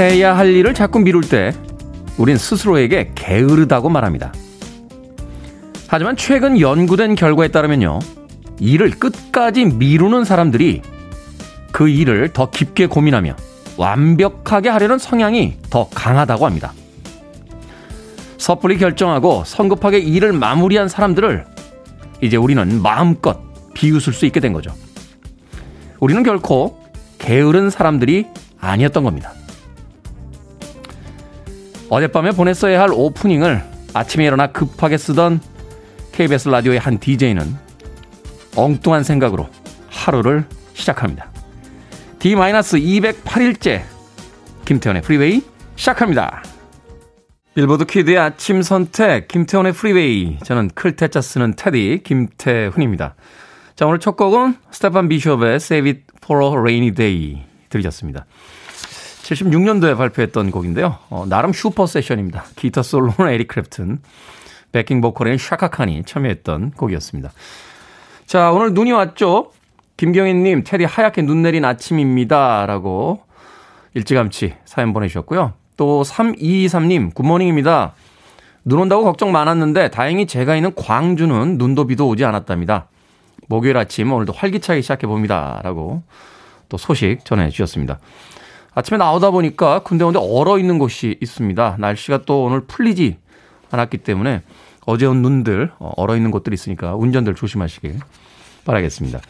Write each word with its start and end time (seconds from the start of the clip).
해야 0.00 0.36
할 0.36 0.54
일을 0.54 0.72
자꾸 0.72 0.98
미룰 0.98 1.22
때 1.22 1.52
우린 2.16 2.38
스스로에게 2.38 3.12
게으르다고 3.14 3.90
말합니다. 3.90 4.32
하지만 5.88 6.16
최근 6.16 6.58
연구된 6.58 7.16
결과에 7.16 7.48
따르면요. 7.48 7.98
일을 8.58 8.90
끝까지 8.90 9.66
미루는 9.66 10.24
사람들이 10.24 10.80
그 11.72 11.88
일을 11.88 12.32
더 12.32 12.48
깊게 12.48 12.86
고민하며 12.86 13.36
완벽하게 13.76 14.68
하려는 14.70 14.98
성향이 14.98 15.56
더 15.68 15.88
강하다고 15.90 16.46
합니다. 16.46 16.72
섣불리 18.38 18.78
결정하고 18.78 19.44
성급하게 19.44 19.98
일을 19.98 20.32
마무리한 20.32 20.88
사람들을 20.88 21.44
이제 22.22 22.36
우리는 22.36 22.80
마음껏 22.82 23.38
비웃을 23.74 24.12
수 24.14 24.24
있게 24.26 24.40
된 24.40 24.52
거죠. 24.52 24.72
우리는 26.00 26.22
결코 26.22 26.82
게으른 27.18 27.68
사람들이 27.68 28.26
아니었던 28.58 29.04
겁니다. 29.04 29.32
어젯밤에 31.90 32.30
보냈어야 32.30 32.80
할 32.80 32.90
오프닝을 32.92 33.62
아침에 33.92 34.24
일어나 34.24 34.46
급하게 34.46 34.96
쓰던 34.96 35.40
KBS 36.12 36.48
라디오의 36.48 36.78
한 36.78 36.98
DJ는 36.98 37.56
엉뚱한 38.56 39.02
생각으로 39.02 39.48
하루를 39.88 40.44
시작합니다. 40.72 41.30
D-208일째 42.20 43.82
김태훈의 44.64 45.02
프리웨이 45.02 45.42
시작합니다. 45.74 46.44
빌보드 47.54 47.86
키드의 47.86 48.18
아침 48.18 48.62
선택 48.62 49.26
김태훈의 49.26 49.72
프리웨이 49.72 50.38
저는 50.44 50.70
클 50.74 50.94
태 50.94 51.10
자 51.10 51.20
쓰는 51.20 51.54
테디 51.56 52.02
김태훈입니다. 52.04 53.16
자 53.74 53.86
오늘 53.86 53.98
첫 53.98 54.16
곡은 54.16 54.54
스테판 54.70 55.08
비숍의 55.08 55.56
Save 55.56 55.90
It 55.90 56.02
for 56.22 56.44
a 56.44 56.52
Rainy 56.56 56.92
Day 56.92 57.42
들으셨습니다. 57.68 58.26
76년도에 59.30 59.96
발표했던 59.96 60.50
곡인데요. 60.50 60.98
어, 61.08 61.24
나름 61.28 61.52
슈퍼 61.52 61.86
세션입니다. 61.86 62.44
기타 62.56 62.82
솔로는 62.82 63.32
에릭 63.32 63.48
클랩튼, 63.48 63.98
backing 64.72 65.00
보컬엔 65.00 65.38
샤카칸이 65.38 66.04
참여했던 66.04 66.72
곡이었습니다. 66.72 67.30
자 68.26 68.52
오늘 68.52 68.74
눈이 68.74 68.92
왔죠. 68.92 69.52
김경희님 69.96 70.64
테디 70.64 70.84
하얗게 70.84 71.22
눈 71.22 71.42
내린 71.42 71.64
아침입니다. 71.64 72.66
라고 72.66 73.22
일찌감치 73.94 74.54
사연 74.64 74.92
보내주셨고요. 74.92 75.52
또 75.76 76.02
3223님 76.02 77.14
good 77.14 77.32
morning입니다. 77.32 77.94
눈 78.64 78.78
온다고 78.80 79.04
걱정 79.04 79.32
많았는데 79.32 79.90
다행히 79.90 80.26
제가 80.26 80.54
있는 80.54 80.74
광주는 80.74 81.58
눈도 81.58 81.86
비도 81.86 82.06
오지 82.08 82.24
않았답니다. 82.24 82.86
목요일 83.48 83.76
아침 83.76 84.12
오늘도 84.12 84.32
활기차게 84.32 84.80
시작해 84.80 85.06
봅니다. 85.06 85.60
라고 85.64 86.02
또 86.68 86.76
소식 86.76 87.24
전해 87.24 87.50
주셨습니다. 87.50 87.98
아침에 88.74 88.98
나오다 88.98 89.30
보니까 89.30 89.80
군데군데 89.80 90.18
얼어 90.20 90.58
있는 90.58 90.78
곳이 90.78 91.16
있습니다. 91.20 91.76
날씨가 91.78 92.22
또 92.26 92.44
오늘 92.44 92.60
풀리지 92.60 93.18
않았기 93.70 93.98
때문에 93.98 94.42
어제 94.86 95.06
온 95.06 95.22
눈들 95.22 95.72
어, 95.78 95.92
얼어 95.96 96.16
있는 96.16 96.30
곳들이 96.30 96.54
있으니까 96.54 96.94
운전들 96.94 97.34
조심하시길 97.34 97.98
바라겠습니다. 98.64 99.20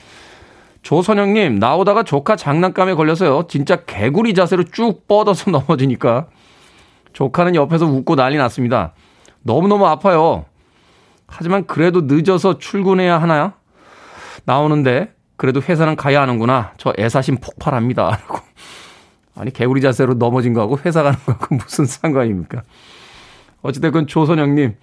조선영님 0.82 1.58
나오다가 1.58 2.02
조카 2.02 2.36
장난감에 2.36 2.94
걸려서요. 2.94 3.46
진짜 3.48 3.76
개구리 3.84 4.34
자세로 4.34 4.64
쭉 4.64 5.06
뻗어서 5.06 5.50
넘어지니까 5.52 6.26
조카는 7.12 7.54
옆에서 7.54 7.86
웃고 7.86 8.16
난리 8.16 8.36
났습니다. 8.36 8.94
너무너무 9.42 9.86
아파요. 9.86 10.44
하지만 11.26 11.66
그래도 11.66 12.02
늦어서 12.02 12.58
출근해야 12.58 13.20
하나요? 13.20 13.52
나오는데 14.44 15.12
그래도 15.36 15.60
회사는 15.60 15.96
가야 15.96 16.22
하는구나. 16.22 16.72
저 16.76 16.92
애사심 16.98 17.38
폭발합니다. 17.40 18.10
라고. 18.10 18.40
아니 19.34 19.52
개구리 19.52 19.80
자세로 19.80 20.14
넘어진 20.14 20.52
거하고 20.54 20.78
회사 20.84 21.02
가는 21.02 21.18
거하고 21.18 21.54
무슨 21.56 21.84
상관입니까? 21.86 22.62
어찌됐건 23.62 24.06
조선영님 24.06 24.74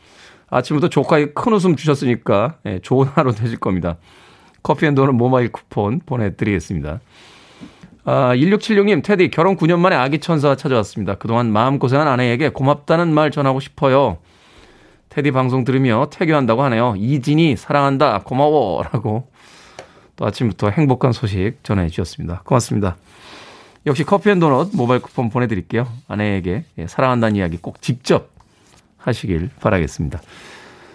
아침부터 0.50 0.90
조카에 0.90 1.28
큰 1.34 1.54
웃음 1.54 1.76
주셨으니까 1.76 2.58
예, 2.66 2.80
좋은 2.80 3.08
하루 3.08 3.34
되실 3.34 3.60
겁니다. 3.60 3.98
커피앤도는 4.64 5.16
모바일 5.16 5.52
쿠폰 5.52 6.00
보내드리겠습니다. 6.06 7.00
아, 8.10 8.34
1676님, 8.36 9.04
테디, 9.04 9.30
결혼 9.32 9.58
9년 9.58 9.80
만에 9.80 9.96
아기 9.96 10.20
천사 10.20 10.56
찾아왔습니다. 10.56 11.16
그동안 11.16 11.52
마음고생한 11.52 12.08
아내에게 12.08 12.50
고맙다는 12.50 13.14
말 13.14 13.32
전하고 13.32 13.60
싶어요. 13.60 14.20
테디 15.10 15.32
방송 15.32 15.66
들으며 15.66 16.08
태교한다고 16.10 16.64
하네요. 16.64 16.94
이진이 16.98 17.58
사랑한다. 17.58 18.20
고마워. 18.20 18.84
라고 18.84 19.30
또 20.16 20.26
아침부터 20.26 20.70
행복한 20.70 21.12
소식 21.12 21.56
전해 21.64 21.90
주셨습니다. 21.90 22.44
고맙습니다. 22.46 22.96
역시 23.88 24.04
커피앤도넛 24.04 24.72
모바일 24.74 25.02
쿠폰 25.02 25.30
보내드릴게요. 25.30 25.88
아내에게 26.08 26.66
예, 26.78 26.88
사랑한다는 26.88 27.38
이야기 27.38 27.58
꼭 27.58 27.82
직접 27.82 28.30
하시길 28.98 29.50
바라겠습니다. 29.62 30.22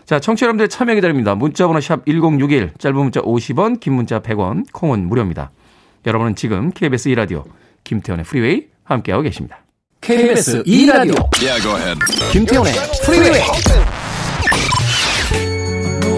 자, 0.05 0.21
청취자 0.21 0.45
여러분들 0.45 0.69
참여 0.69 0.95
기다립니다. 0.95 1.35
문자번호 1.35 1.81
샵 1.81 2.05
1061, 2.05 2.73
짧은 2.79 2.97
문자 2.97 3.23
50원, 3.23 3.81
긴 3.81 3.95
문자 3.95 4.21
100원, 4.21 4.67
콩은 4.73 5.09
무료입니다. 5.09 5.51
여러분은 6.07 6.37
지금 6.37 6.71
KBS 6.71 7.11
2라디오 7.11 7.45
김태훈의 7.85 8.27
프리웨이 8.27 8.67
함께하고 8.85 9.23
계십니다. 9.23 9.59
KBS 10.03 10.63
2라디오 10.65 11.17
yeah, 11.41 11.63
go 11.63 11.75
ahead. 11.77 11.99
김태현의 12.31 12.73
프리웨이 13.07 13.41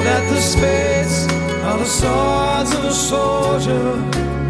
that 0.04 0.28
the 0.28 0.36
spades 0.36 1.26
are 1.64 1.78
the 1.78 1.86
swords 1.86 2.74
of 2.74 2.84
a 2.84 2.92
soldier. 2.92 4.43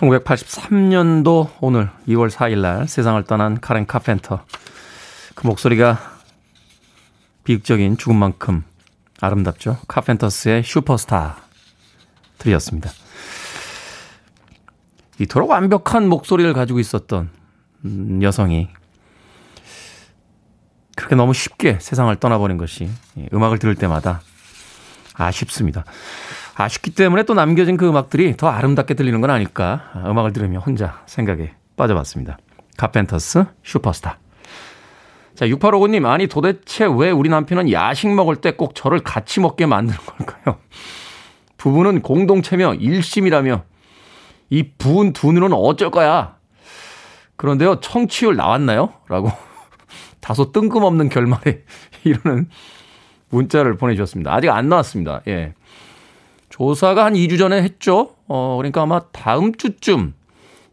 1983년도 0.00 1.50
오늘 1.60 1.90
2월 2.08 2.30
4일 2.30 2.60
날 2.60 2.88
세상을 2.88 3.22
떠난 3.24 3.60
카렌 3.60 3.86
카펜터. 3.86 4.44
그 5.34 5.46
목소리가 5.46 5.98
비극적인 7.44 7.98
죽음만큼 7.98 8.64
아름답죠. 9.20 9.78
카펜터스의 9.88 10.62
슈퍼스타 10.64 11.36
들이었습니다. 12.38 12.90
이토록 15.18 15.50
완벽한 15.50 16.08
목소리를 16.08 16.50
가지고 16.54 16.80
있었던 16.80 17.28
음, 17.84 18.22
여성이 18.22 18.68
그렇게 20.96 21.14
너무 21.14 21.34
쉽게 21.34 21.78
세상을 21.78 22.14
떠나버린 22.16 22.56
것이 22.56 22.90
음악을 23.32 23.58
들을 23.58 23.74
때마다 23.74 24.22
아쉽습니다. 25.14 25.84
아쉽기 26.54 26.90
때문에 26.94 27.22
또 27.24 27.34
남겨진 27.34 27.76
그 27.76 27.88
음악들이 27.88 28.36
더 28.36 28.48
아름답게 28.48 28.94
들리는 28.94 29.20
건 29.20 29.30
아닐까 29.30 29.90
음악을 30.06 30.32
들으며 30.32 30.58
혼자 30.60 31.02
생각에 31.06 31.52
빠져봤습니다. 31.76 32.38
카펜터스 32.76 33.44
슈퍼스타. 33.62 34.18
자, 35.34 35.46
6859님, 35.46 36.04
아니 36.06 36.26
도대체 36.26 36.86
왜 36.86 37.10
우리 37.10 37.30
남편은 37.30 37.70
야식 37.72 38.12
먹을 38.12 38.36
때 38.36 38.50
꼭 38.52 38.74
저를 38.74 39.00
같이 39.00 39.40
먹게 39.40 39.64
만드는 39.66 39.98
걸까요? 40.04 40.58
부부는 41.56 42.02
공동체며 42.02 42.74
일심이라며 42.74 43.64
이 44.50 44.70
부은 44.76 45.12
두 45.12 45.32
눈은 45.32 45.52
어쩔 45.52 45.90
거야? 45.90 46.36
그런데요, 47.36 47.80
청취율 47.80 48.36
나왔나요? 48.36 48.92
라고 49.08 49.30
다소 50.20 50.52
뜬금없는 50.52 51.08
결말에 51.08 51.62
이러는 52.04 52.48
문자를 53.30 53.76
보내주셨습니다. 53.76 54.34
아직 54.34 54.50
안 54.50 54.68
나왔습니다. 54.68 55.22
예. 55.28 55.54
조사가 56.60 57.06
한 57.06 57.14
2주 57.14 57.38
전에 57.38 57.62
했죠. 57.62 58.16
어, 58.28 58.56
그러니까 58.58 58.82
아마 58.82 59.00
다음 59.12 59.54
주쯤 59.54 60.12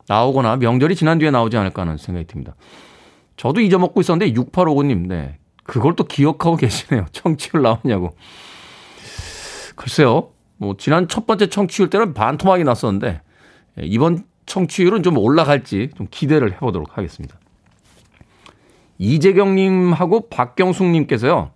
나오거나 0.10 0.58
명절이 0.58 0.98
지난 0.98 1.18
뒤에 1.18 1.32
나오지 1.32 1.56
않을까 1.56 1.84
하는 1.84 1.96
생각이 1.96 2.28
듭니다. 2.28 2.56
저도 3.38 3.62
잊어먹고 3.62 4.02
있었는데 4.02 4.34
6859님, 4.34 5.08
네. 5.08 5.38
그걸 5.64 5.96
또 5.96 6.04
기억하고 6.04 6.58
계시네요. 6.58 7.06
청취율 7.14 7.64
나오냐고. 7.64 8.18
글쎄요. 9.78 10.32
뭐, 10.58 10.76
지난 10.78 11.08
첫 11.08 11.26
번째 11.26 11.48
청취율 11.48 11.90
때는 11.90 12.14
반토막이 12.14 12.66
났었는데, 12.66 13.22
예, 13.80 13.86
이번 13.86 14.26
청취율은 14.46 15.04
좀 15.04 15.18
올라갈지 15.18 15.92
좀 15.96 16.08
기대를 16.12 16.52
해보도록 16.54 16.98
하겠습니다. 16.98 17.40
이재경님하고 18.98 20.28
박경숙님께서요. 20.30 21.52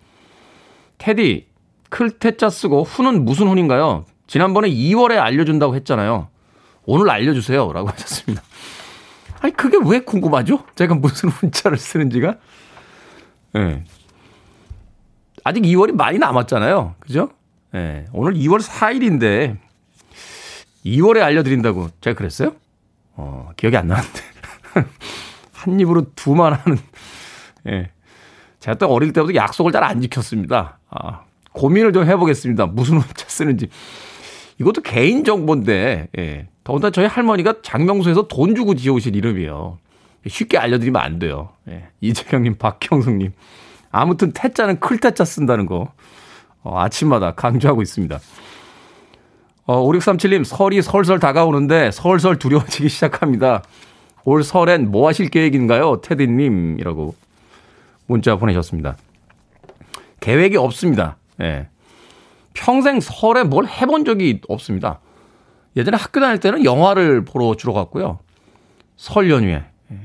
테디, 0.99 1.47
클테짜 1.89 2.49
쓰고 2.49 2.83
후는 2.83 3.25
무슨 3.25 3.47
훈인가요? 3.49 4.05
지난번에 4.31 4.69
2월에 4.69 5.17
알려준다고 5.17 5.75
했잖아요. 5.75 6.29
오늘 6.85 7.09
알려주세요. 7.09 7.73
라고 7.73 7.89
하셨습니다. 7.89 8.41
아니, 9.41 9.51
그게 9.51 9.77
왜 9.83 9.99
궁금하죠? 9.99 10.63
제가 10.75 10.95
무슨 10.95 11.31
문자를 11.41 11.77
쓰는지가? 11.77 12.37
예. 13.55 13.59
네. 13.59 13.83
아직 15.43 15.63
2월이 15.63 15.91
많이 15.95 16.17
남았잖아요. 16.17 16.95
그죠? 17.01 17.27
예. 17.73 17.77
네. 17.77 18.05
오늘 18.13 18.35
2월 18.35 18.61
4일인데, 18.61 19.57
2월에 20.85 21.21
알려드린다고 21.21 21.89
제가 21.99 22.17
그랬어요? 22.17 22.53
어, 23.15 23.49
기억이 23.57 23.75
안 23.75 23.87
나는데. 23.87 24.21
한 25.51 25.77
입으로 25.77 26.05
두만 26.15 26.53
하는, 26.53 26.79
예. 27.67 27.91
제가 28.61 28.77
또 28.77 28.87
어릴 28.87 29.11
때부터 29.11 29.35
약속을 29.35 29.73
잘 29.73 29.83
안 29.83 29.99
지켰습니다. 29.99 30.79
아, 30.89 31.25
고민을 31.51 31.91
좀 31.91 32.05
해보겠습니다. 32.05 32.67
무슨 32.67 32.95
문자 32.95 33.25
쓰는지. 33.27 33.67
이것도 34.61 34.81
개인 34.81 35.23
정보인데, 35.23 36.07
예. 36.17 36.47
더군다나 36.63 36.91
저희 36.91 37.07
할머니가 37.07 37.55
장명수에서 37.63 38.27
돈 38.27 38.55
주고 38.55 38.75
지어오신 38.75 39.15
이름이에요. 39.15 39.79
쉽게 40.27 40.59
알려드리면 40.59 41.01
안 41.01 41.17
돼요. 41.17 41.49
예. 41.67 41.87
이재경님, 41.99 42.57
박형숙님. 42.59 43.31
아무튼 43.91 44.31
태자는 44.31 44.79
클태자 44.79 45.25
쓴다는 45.25 45.65
거 45.65 45.91
어, 46.61 46.79
아침마다 46.79 47.31
강조하고 47.31 47.81
있습니다. 47.81 48.19
어, 49.65 49.83
5637님, 49.87 50.45
설이 50.45 50.83
설설 50.83 51.19
다가오는데 51.19 51.89
설설 51.91 52.37
두려워지기 52.37 52.87
시작합니다. 52.87 53.63
올 54.23 54.43
설엔 54.43 54.91
뭐 54.91 55.07
하실 55.07 55.29
계획인가요? 55.29 56.01
테디님 56.01 56.77
이라고 56.79 57.15
문자 58.05 58.35
보내셨습니다. 58.35 58.95
계획이 60.19 60.57
없습니다. 60.57 61.17
예. 61.41 61.67
평생 62.53 62.99
설에 62.99 63.43
뭘 63.43 63.65
해본 63.67 64.05
적이 64.05 64.41
없습니다. 64.47 64.99
예전에 65.75 65.97
학교 65.97 66.19
다닐 66.19 66.39
때는 66.39 66.65
영화를 66.65 67.23
보러 67.25 67.55
주로 67.55 67.73
갔고요. 67.73 68.19
설 68.97 69.29
연휴에. 69.29 69.63
예. 69.91 69.97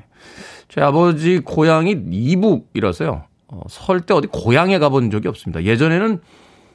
제 0.68 0.80
아버지 0.80 1.40
고향이 1.40 2.04
이북이라서요. 2.10 3.24
어, 3.48 3.60
설 3.68 4.00
때 4.00 4.14
어디 4.14 4.26
고향에 4.28 4.78
가본 4.78 5.10
적이 5.10 5.28
없습니다. 5.28 5.62
예전에는 5.64 6.20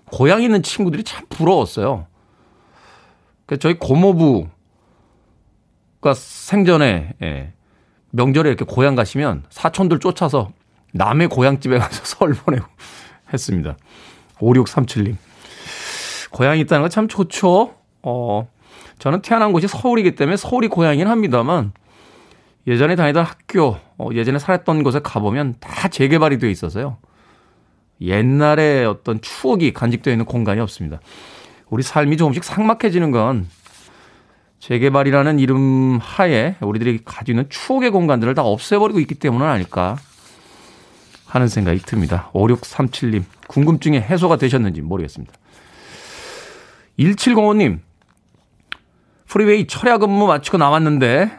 고향에 0.06 0.44
있는 0.44 0.62
친구들이 0.64 1.04
참 1.04 1.26
부러웠어요. 1.30 2.08
그 3.46 3.58
저희 3.58 3.78
고모부가 3.80 4.50
생전에 6.16 7.14
예, 7.22 7.54
명절에 8.12 8.50
이렇게 8.50 8.66
고향 8.66 8.96
가시면 8.96 9.44
사촌들 9.50 10.00
쫓아서 10.00 10.52
남의 10.94 11.28
고향집에 11.30 11.78
가서 11.80 12.04
설 12.06 12.34
보내고 12.34 12.66
했습니다. 13.34 13.78
5637님. 14.40 15.16
고향이 16.32 16.62
있다는 16.62 16.84
건 16.84 16.90
참 16.90 17.08
좋죠. 17.08 17.76
어, 18.04 18.48
저는 19.00 19.22
태어난 19.22 19.52
곳이 19.52 19.68
서울이기 19.68 20.16
때문에 20.16 20.38
서울이 20.38 20.68
고향이긴 20.68 21.08
합니다만 21.08 21.72
예전에 22.68 22.96
다니던 22.96 23.24
학교, 23.24 23.78
어, 23.98 24.10
예전에 24.14 24.40
살았던 24.40 24.84
곳에 24.84 25.00
가보면 25.02 25.56
다 25.60 25.88
재개발이 25.88 26.38
되어 26.38 26.50
있어서요. 26.50 26.98
옛날에 28.02 28.86
어떤 28.86 29.22
추억이 29.22 29.74
간직되어 29.74 30.14
있는 30.14 30.26
공간이 30.26 30.60
없습니다. 30.62 31.00
우리 31.70 31.84
삶이 31.84 32.18
조금씩 32.18 32.44
삭막해지는 32.44 33.12
건 33.12 33.48
재개발이라는 34.60 35.40
이름 35.40 36.00
하에 36.02 36.56
우리들이 36.62 37.00
가지고 37.04 37.32
있는 37.32 37.50
추억의 37.50 37.90
공간들을 37.92 38.34
다 38.36 38.44
없애버리고 38.44 39.00
있기 39.00 39.16
때문은 39.16 39.48
아닐까 39.48 39.98
하는 41.26 41.48
생각이 41.48 41.80
듭니다. 41.80 42.30
5637님, 42.34 43.24
궁금증이 43.48 44.00
해소가 44.00 44.36
되셨는지 44.36 44.82
모르겠습니다. 44.82 45.34
1705님, 47.02 47.80
프리웨이 49.26 49.66
철야 49.66 49.98
근무 49.98 50.28
마치고 50.28 50.58
나왔는데 50.58 51.32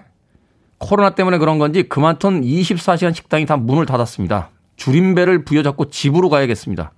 코로나 0.78 1.10
때문에 1.10 1.38
그런 1.38 1.58
건지 1.58 1.84
그만둔 1.84 2.42
24시간 2.42 3.14
식당이 3.14 3.46
다 3.46 3.56
문을 3.56 3.86
닫았습니다. 3.86 4.50
줄임배를 4.76 5.44
부여잡고 5.44 5.90
집으로 5.90 6.28
가야겠습니다. 6.28 6.92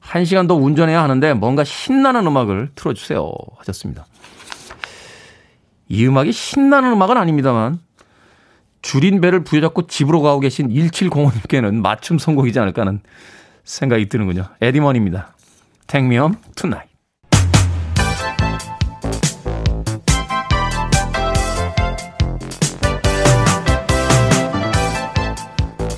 1시간 0.00 0.48
더 0.48 0.54
운전해야 0.54 1.02
하는데 1.02 1.34
뭔가 1.34 1.64
신나는 1.64 2.26
음악을 2.26 2.70
틀어주세요. 2.74 3.30
하셨습니다. 3.58 4.06
이 5.88 6.06
음악이 6.06 6.32
신나는 6.32 6.92
음악은 6.92 7.16
아닙니다만 7.16 7.80
줄인 8.82 9.20
배를 9.20 9.42
부여잡고 9.44 9.88
집으로 9.88 10.22
가고 10.22 10.40
계신 10.40 10.68
1705님께는 10.68 11.80
맞춤 11.80 12.18
선곡이지 12.18 12.58
않을까 12.60 12.82
하는 12.82 13.00
생각이 13.64 14.08
드는군요. 14.08 14.46
에디먼입니다. 14.60 15.34
Take 15.88 16.06
me 16.06 16.16
home 16.16 16.36
tonight. 16.54 16.95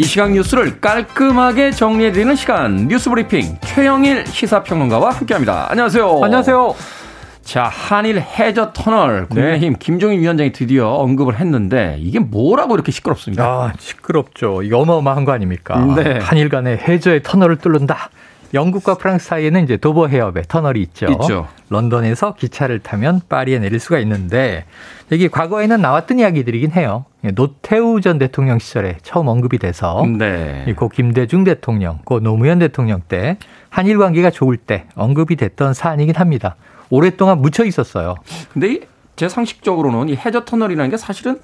이 0.00 0.04
시각 0.04 0.30
뉴스를 0.30 0.80
깔끔하게 0.80 1.72
정리해드리는 1.72 2.36
시간 2.36 2.86
뉴스 2.86 3.10
브리핑 3.10 3.58
최영일 3.62 4.26
시사평론가와 4.28 5.10
함께합니다. 5.10 5.66
안녕하세요. 5.70 6.20
안녕하세요. 6.22 6.74
자, 7.42 7.64
한일 7.64 8.20
해저 8.20 8.72
터널 8.72 9.26
국민의힘 9.26 9.72
네. 9.72 9.78
김종인 9.80 10.20
위원장이 10.20 10.52
드디어 10.52 10.88
언급을 10.90 11.40
했는데 11.40 11.96
이게 11.98 12.20
뭐라고 12.20 12.74
이렇게 12.74 12.92
시끄럽습니까? 12.92 13.44
아, 13.44 13.72
시끄럽죠. 13.76 14.62
이거 14.62 14.78
어마어마한 14.78 15.24
거 15.24 15.32
아닙니까? 15.32 15.84
네. 15.96 16.20
한일 16.22 16.48
간의 16.48 16.78
해저의 16.78 17.22
터널을 17.24 17.56
뚫는다. 17.56 18.10
영국과 18.54 18.94
프랑스 18.94 19.26
사이에는 19.26 19.64
이제 19.64 19.76
도버 19.76 20.08
해협에 20.08 20.42
터널이 20.48 20.80
있죠. 20.82 21.06
있죠. 21.06 21.48
런던에서 21.68 22.34
기차를 22.34 22.78
타면 22.80 23.22
파리에 23.28 23.58
내릴 23.58 23.78
수가 23.78 23.98
있는데 24.00 24.64
이게 25.10 25.28
과거에는 25.28 25.80
나왔던 25.80 26.18
이야기들이긴 26.18 26.72
해요. 26.72 27.04
노태우 27.34 28.00
전 28.00 28.18
대통령 28.18 28.58
시절에 28.58 28.98
처음 29.02 29.28
언급이 29.28 29.58
돼서 29.58 30.04
네. 30.18 30.72
고 30.74 30.88
김대중 30.88 31.44
대통령, 31.44 31.98
고 32.04 32.20
노무현 32.20 32.58
대통령 32.58 33.02
때 33.06 33.36
한일 33.68 33.98
관계가 33.98 34.30
좋을 34.30 34.56
때 34.56 34.86
언급이 34.94 35.36
됐던 35.36 35.74
사안이긴 35.74 36.16
합니다. 36.16 36.56
오랫동안 36.90 37.42
묻혀 37.42 37.64
있었어요. 37.64 38.14
근데 38.52 38.80
제 39.16 39.28
상식적으로는 39.28 40.08
이 40.08 40.16
해저 40.16 40.44
터널이라는 40.44 40.90
게 40.90 40.96
사실은 40.96 41.40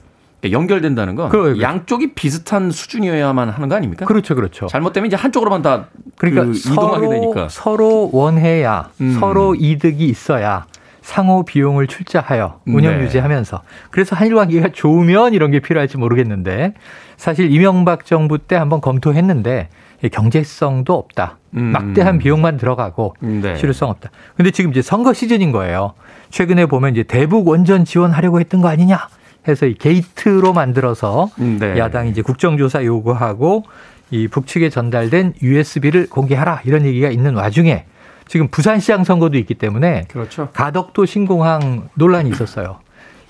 연결된다는 0.52 1.14
건 1.14 1.28
그, 1.28 1.60
양쪽이 1.60 2.14
비슷한 2.14 2.70
수준이어야만 2.70 3.48
하는 3.50 3.68
거 3.68 3.76
아닙니까? 3.76 4.06
그렇죠, 4.06 4.34
그렇죠. 4.34 4.66
잘못되면 4.66 5.06
이제 5.06 5.16
한쪽으로만 5.16 5.62
다 5.62 5.86
그러니까 6.16 6.44
그 6.44 6.52
이동하게 6.52 7.08
되니까 7.08 7.48
서로 7.48 8.10
원해야 8.12 8.90
음. 9.00 9.16
서로 9.18 9.54
이득이 9.54 10.06
있어야 10.06 10.66
상호 11.02 11.44
비용을 11.44 11.86
출자하여 11.86 12.60
운영 12.66 12.96
네. 12.96 13.04
유지하면서 13.04 13.62
그래서 13.90 14.16
한일 14.16 14.34
관계가 14.36 14.70
좋으면 14.72 15.34
이런 15.34 15.50
게 15.50 15.60
필요할지 15.60 15.98
모르겠는데 15.98 16.72
사실 17.18 17.52
이명박 17.52 18.06
정부 18.06 18.38
때 18.38 18.56
한번 18.56 18.80
검토했는데 18.80 19.68
경제성도 20.12 20.94
없다. 20.94 21.38
음. 21.56 21.64
막대한 21.64 22.18
비용만 22.18 22.56
들어가고 22.56 23.14
네. 23.20 23.56
실효성 23.56 23.90
없다. 23.90 24.10
근데 24.36 24.50
지금 24.50 24.70
이제 24.70 24.82
선거 24.82 25.12
시즌인 25.12 25.52
거예요. 25.52 25.94
최근에 26.30 26.66
보면 26.66 26.92
이제 26.92 27.02
대북 27.02 27.48
원전 27.48 27.84
지원하려고 27.84 28.40
했던 28.40 28.60
거 28.60 28.68
아니냐 28.68 29.08
해서 29.46 29.66
이 29.66 29.74
게이트로 29.74 30.52
만들어서 30.52 31.30
네. 31.36 31.78
야당이 31.78 32.10
이제 32.10 32.22
국정조사 32.22 32.84
요구하고 32.84 33.64
이 34.10 34.28
북측에 34.28 34.70
전달된 34.70 35.34
USB를 35.42 36.08
공개하라 36.08 36.62
이런 36.64 36.84
얘기가 36.84 37.10
있는 37.10 37.34
와중에 37.34 37.84
지금 38.26 38.48
부산시장 38.48 39.04
선거도 39.04 39.36
있기 39.38 39.54
때문에 39.54 40.06
그렇죠. 40.08 40.48
가덕도 40.52 41.04
신공항 41.06 41.88
논란이 41.94 42.30
있었어요. 42.30 42.78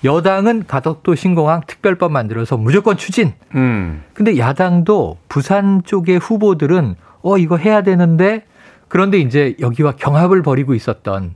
여당은 0.03 0.65
가덕도 0.67 1.15
신공항 1.15 1.61
특별법 1.65 2.11
만들어서 2.11 2.57
무조건 2.57 2.95
추진. 2.95 3.33
음. 3.55 4.03
근데 4.13 4.37
야당도 4.37 5.17
부산 5.27 5.81
쪽의 5.83 6.19
후보들은 6.19 6.95
어 7.23 7.37
이거 7.37 7.57
해야 7.57 7.81
되는데 7.81 8.43
그런데 8.87 9.17
이제 9.17 9.55
여기와 9.59 9.93
경합을 9.93 10.43
벌이고 10.43 10.75
있었던 10.75 11.33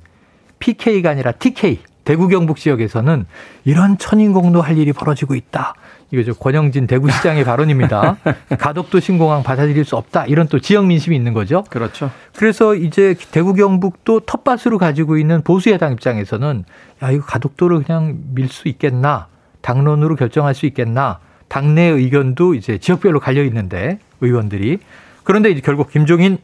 PK가 0.59 1.09
아니라 1.09 1.31
TK 1.31 1.79
대구 2.03 2.27
경북 2.27 2.57
지역에서는 2.57 3.25
이런 3.65 3.97
천인공도 3.97 4.61
할 4.61 4.77
일이 4.77 4.93
벌어지고 4.93 5.35
있다. 5.35 5.75
이거 6.11 6.23
저 6.23 6.33
권영진 6.33 6.87
대구시장의 6.87 7.43
발언입니다. 7.43 8.17
가덕도 8.57 8.99
신공항 8.99 9.43
받아들일 9.43 9.85
수 9.85 9.95
없다. 9.95 10.25
이런 10.25 10.47
또 10.47 10.59
지역 10.59 10.87
민심이 10.87 11.15
있는 11.15 11.33
거죠. 11.33 11.63
그렇죠. 11.69 12.09
그래서 12.35 12.73
이제 12.73 13.15
대구 13.31 13.53
경북도 13.53 14.21
텃밭으로 14.21 14.79
가지고 14.79 15.17
있는 15.17 15.43
보수 15.43 15.69
야당 15.69 15.93
입장에서는 15.93 16.65
야 17.03 17.11
이거 17.11 17.23
가덕도를 17.25 17.83
그냥 17.83 18.17
밀 18.33 18.47
수 18.47 18.67
있겠나? 18.67 19.27
당론으로 19.61 20.15
결정할 20.15 20.55
수 20.55 20.65
있겠나? 20.65 21.19
당내 21.47 21.83
의견도 21.83 22.55
이제 22.55 22.77
지역별로 22.79 23.19
갈려 23.19 23.43
있는데 23.43 23.99
의원들이 24.21 24.79
그런데 25.23 25.51
이제 25.51 25.61
결국 25.61 25.91
김종인 25.91 26.39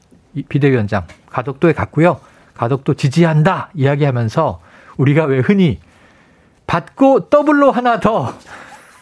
비대위원장 0.49 1.03
가덕도에 1.31 1.73
갔고요. 1.73 2.19
가덕도 2.53 2.93
지지한다 2.93 3.71
이야기하면서 3.73 4.59
우리가 4.97 5.25
왜 5.25 5.39
흔히 5.39 5.79
받고 6.67 7.29
더블로 7.29 7.71
하나 7.71 7.99
더 7.99 8.33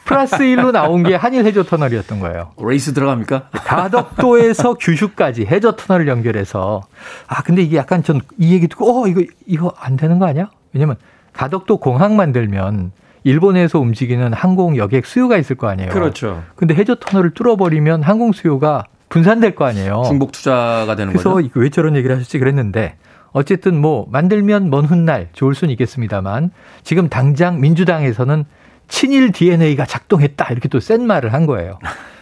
플러스 0.05 0.37
1로 0.37 0.71
나온 0.71 1.01
게 1.03 1.15
한일 1.15 1.45
해저 1.45 1.63
터널이었던 1.63 2.19
거예요. 2.19 2.51
레이스 2.61 2.93
들어갑니까? 2.93 3.49
가덕도에서 3.53 4.73
규슈까지 4.79 5.45
해저 5.45 5.75
터널을 5.77 6.07
연결해서 6.09 6.81
아 7.27 7.41
근데 7.43 7.61
이게 7.61 7.77
약간 7.77 8.03
전 8.03 8.19
이 8.37 8.53
얘기 8.53 8.67
듣고 8.67 9.03
어 9.03 9.07
이거 9.07 9.21
이거 9.45 9.73
안 9.79 9.95
되는 9.95 10.19
거 10.19 10.25
아니야? 10.25 10.49
왜냐면 10.73 10.97
가덕도 11.31 11.77
공항 11.77 12.15
만들면 12.17 12.91
일본에서 13.23 13.79
움직이는 13.79 14.33
항공 14.33 14.75
여객 14.75 15.05
수요가 15.05 15.37
있을 15.37 15.55
거 15.55 15.67
아니에요. 15.69 15.89
그렇죠. 15.91 16.43
근데 16.57 16.75
해저 16.75 16.95
터널을 16.95 17.33
뚫어버리면 17.33 18.03
항공 18.03 18.33
수요가 18.33 18.83
분산될 19.07 19.55
거 19.55 19.63
아니에요. 19.65 20.03
중복 20.05 20.33
투자가 20.33 20.95
되는 20.97 21.13
그래서 21.13 21.29
거죠. 21.35 21.47
그래서 21.53 21.59
왜 21.61 21.69
저런 21.69 21.95
얘기를 21.95 22.13
하실지 22.15 22.39
그랬는데 22.39 22.97
어쨌든 23.33 23.79
뭐 23.79 24.07
만들면 24.11 24.69
먼 24.69 24.85
훗날 24.85 25.27
좋을 25.33 25.55
수는 25.55 25.71
있겠습니다만 25.73 26.51
지금 26.83 27.09
당장 27.09 27.59
민주당에서는 27.59 28.45
친일 28.87 29.31
DNA가 29.31 29.85
작동했다 29.85 30.47
이렇게 30.51 30.69
또 30.69 30.79
센 30.79 31.05
말을 31.05 31.33
한 31.33 31.45
거예요. 31.45 31.79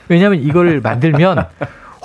왜냐하면 0.08 0.42
이걸 0.42 0.82
만들면 0.82 1.46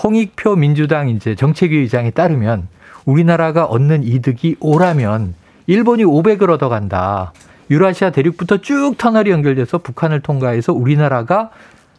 홍익표 0.02 0.56
민주당 0.56 1.08
이제 1.08 1.34
정책위 1.34 1.76
의장에 1.78 2.10
따르면 2.10 2.68
우리나라가 3.04 3.64
얻는 3.64 4.02
이득이 4.02 4.56
오라면 4.60 5.34
일본이 5.66 6.04
500을 6.04 6.50
얻어간다. 6.50 7.32
유라시아 7.70 8.10
대륙부터 8.10 8.58
쭉 8.58 8.94
터널이 8.96 9.30
연결돼서 9.30 9.78
북한을 9.78 10.20
통과해서 10.20 10.72
우리나라가 10.72 11.50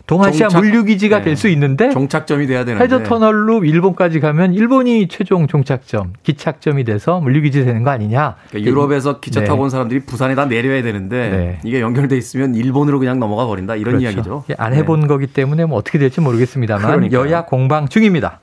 동아시아 0.08 0.48
종착, 0.48 0.62
물류기지가 0.62 1.18
네. 1.20 1.24
될수 1.26 1.50
있는데 1.50 1.90
종착점이 1.92 2.48
돼야 2.48 2.64
되는데 2.64 2.84
해저 2.84 3.04
터널로 3.04 3.66
일본까지 3.66 4.22
가면 4.22 4.54
일본이 4.54 5.10
최종 5.10 5.48
종착점, 5.48 6.14
기착점이 6.24 6.86
돼서 6.86 7.20
물류기지 7.20 7.66
되는 7.66 7.84
거 7.84 7.90
아니냐? 7.92 8.36
그러니까 8.50 8.72
유럽에서 8.72 9.20
기차 9.20 9.42
타고 9.44 9.58
네. 9.58 9.64
온 9.64 9.70
사람들이 9.70 10.00
부산에다 10.06 10.46
내려야 10.46 10.82
되는데 10.82 11.30
네. 11.30 11.60
이게 11.66 11.82
연결돼 11.82 12.18
있으면 12.18 12.56
일본으로 12.56 13.00
그냥 13.00 13.20
넘어가 13.20 13.46
버린다 13.46 13.76
이런 13.76 13.98
그렇죠. 14.00 14.04
이야기죠. 14.06 14.44
안 14.58 14.74
해본 14.74 15.02
네. 15.02 15.08
거기 15.08 15.28
때문에 15.28 15.66
뭐 15.66 15.78
어떻게 15.78 16.00
될지 16.00 16.22
모르겠습니다만 16.22 16.88
그러니까요. 16.88 17.20
여야 17.22 17.44
공방 17.44 17.90
중입니다. 17.90 18.40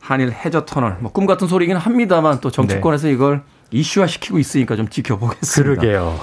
한일 0.00 0.30
해저 0.30 0.64
터널 0.64 0.96
뭐 1.00 1.10
꿈 1.12 1.26
같은 1.26 1.48
소리긴 1.48 1.76
합니다만 1.76 2.38
또 2.40 2.50
정치권에서 2.52 3.08
네. 3.08 3.12
이걸 3.14 3.42
이슈화 3.72 4.06
시키고 4.06 4.38
있으니까 4.38 4.76
좀 4.76 4.88
지켜보겠습니다. 4.88 5.80
그러게요. 5.82 6.18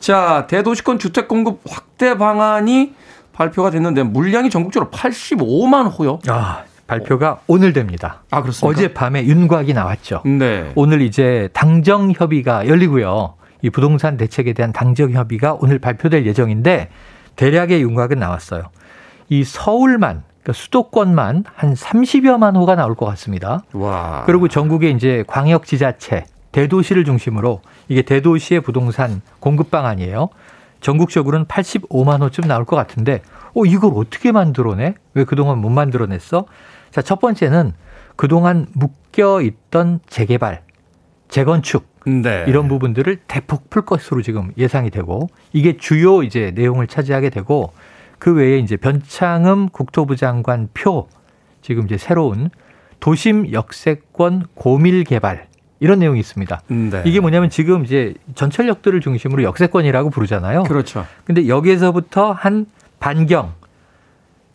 자 0.00 0.46
대도시권 0.48 0.98
주택 0.98 1.28
공급 1.28 1.60
확대 1.68 2.16
방안이 2.16 2.94
발표가 3.38 3.70
됐는데 3.70 4.02
물량이 4.02 4.50
전국적으로 4.50 4.90
85만 4.90 5.96
호요. 5.96 6.18
아, 6.26 6.64
발표가 6.88 7.38
오늘 7.46 7.72
됩니다. 7.72 8.22
아, 8.32 8.42
그렇습니까? 8.42 8.76
어젯밤에 8.76 9.24
윤곽이 9.24 9.74
나왔죠. 9.74 10.22
네. 10.24 10.72
오늘 10.74 11.02
이제 11.02 11.48
당정 11.52 12.10
협의가 12.10 12.66
열리고요. 12.66 13.34
이 13.62 13.70
부동산 13.70 14.16
대책에 14.16 14.54
대한 14.54 14.72
당정 14.72 15.12
협의가 15.12 15.56
오늘 15.60 15.78
발표될 15.78 16.26
예정인데 16.26 16.88
대략의 17.36 17.80
윤곽은 17.82 18.18
나왔어요. 18.18 18.64
이 19.28 19.44
서울만 19.44 20.24
그러니까 20.42 20.52
수도권만 20.52 21.44
한 21.54 21.74
30여만 21.74 22.56
호가 22.56 22.74
나올 22.74 22.96
것 22.96 23.06
같습니다. 23.06 23.62
와. 23.72 24.24
그리고 24.26 24.48
전국에 24.48 24.90
이제 24.90 25.22
광역 25.28 25.64
지자체, 25.64 26.24
대도시를 26.50 27.04
중심으로 27.04 27.60
이게 27.88 28.02
대도시의 28.02 28.62
부동산 28.62 29.22
공급 29.38 29.70
방안이에요. 29.70 30.28
전국적으로는 30.80 31.46
85만 31.46 32.22
호쯤 32.22 32.44
나올 32.44 32.64
것 32.64 32.76
같은데, 32.76 33.22
어, 33.54 33.64
이걸 33.64 33.92
어떻게 33.94 34.32
만들어내? 34.32 34.94
왜 35.14 35.24
그동안 35.24 35.58
못 35.58 35.70
만들어냈어? 35.70 36.46
자, 36.90 37.02
첫 37.02 37.20
번째는 37.20 37.72
그동안 38.16 38.66
묶여 38.74 39.40
있던 39.40 40.00
재개발, 40.06 40.62
재건축, 41.28 41.86
네. 42.06 42.44
이런 42.46 42.68
부분들을 42.68 43.20
대폭 43.26 43.68
풀 43.70 43.84
것으로 43.84 44.22
지금 44.22 44.52
예상이 44.56 44.90
되고, 44.90 45.28
이게 45.52 45.76
주요 45.76 46.22
이제 46.22 46.52
내용을 46.54 46.86
차지하게 46.86 47.30
되고, 47.30 47.72
그 48.18 48.34
외에 48.34 48.58
이제 48.58 48.76
변창흠 48.76 49.68
국토부 49.70 50.16
장관 50.16 50.68
표, 50.74 51.08
지금 51.60 51.84
이제 51.84 51.98
새로운 51.98 52.50
도심 53.00 53.52
역세권 53.52 54.46
고밀 54.54 55.04
개발, 55.04 55.47
이런 55.80 56.00
내용이 56.00 56.18
있습니다. 56.20 56.62
네. 56.68 57.02
이게 57.04 57.20
뭐냐면 57.20 57.50
지금 57.50 57.84
이제 57.84 58.14
전철역들을 58.34 59.00
중심으로 59.00 59.42
역세권이라고 59.42 60.10
부르잖아요. 60.10 60.64
그렇죠. 60.64 61.06
근데 61.24 61.48
여기에서부터 61.48 62.32
한 62.32 62.66
반경 63.00 63.52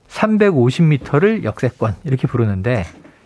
350m를 0.10 1.44
역세권 1.44 1.96
이렇게 2.04 2.28
부르는데 2.28 2.86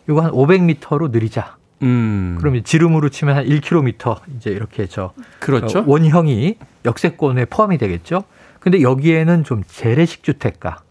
이거 0.09 0.21
한 0.21 0.31
500m로 0.31 1.11
느리자. 1.11 1.57
음. 1.83 2.37
그럼 2.39 2.63
지름으로 2.63 3.09
치면 3.09 3.35
한 3.35 3.45
1km 3.45 4.19
이제 4.35 4.49
이렇게 4.51 4.87
저 4.87 5.13
그렇죠. 5.39 5.79
어, 5.79 5.83
원형이 5.85 6.55
역세권에 6.85 7.45
포함이 7.45 7.77
되겠죠. 7.77 8.23
근데 8.59 8.81
여기에는 8.81 9.43
좀 9.43 9.63
재래식 9.67 10.23
주택가 10.23 10.81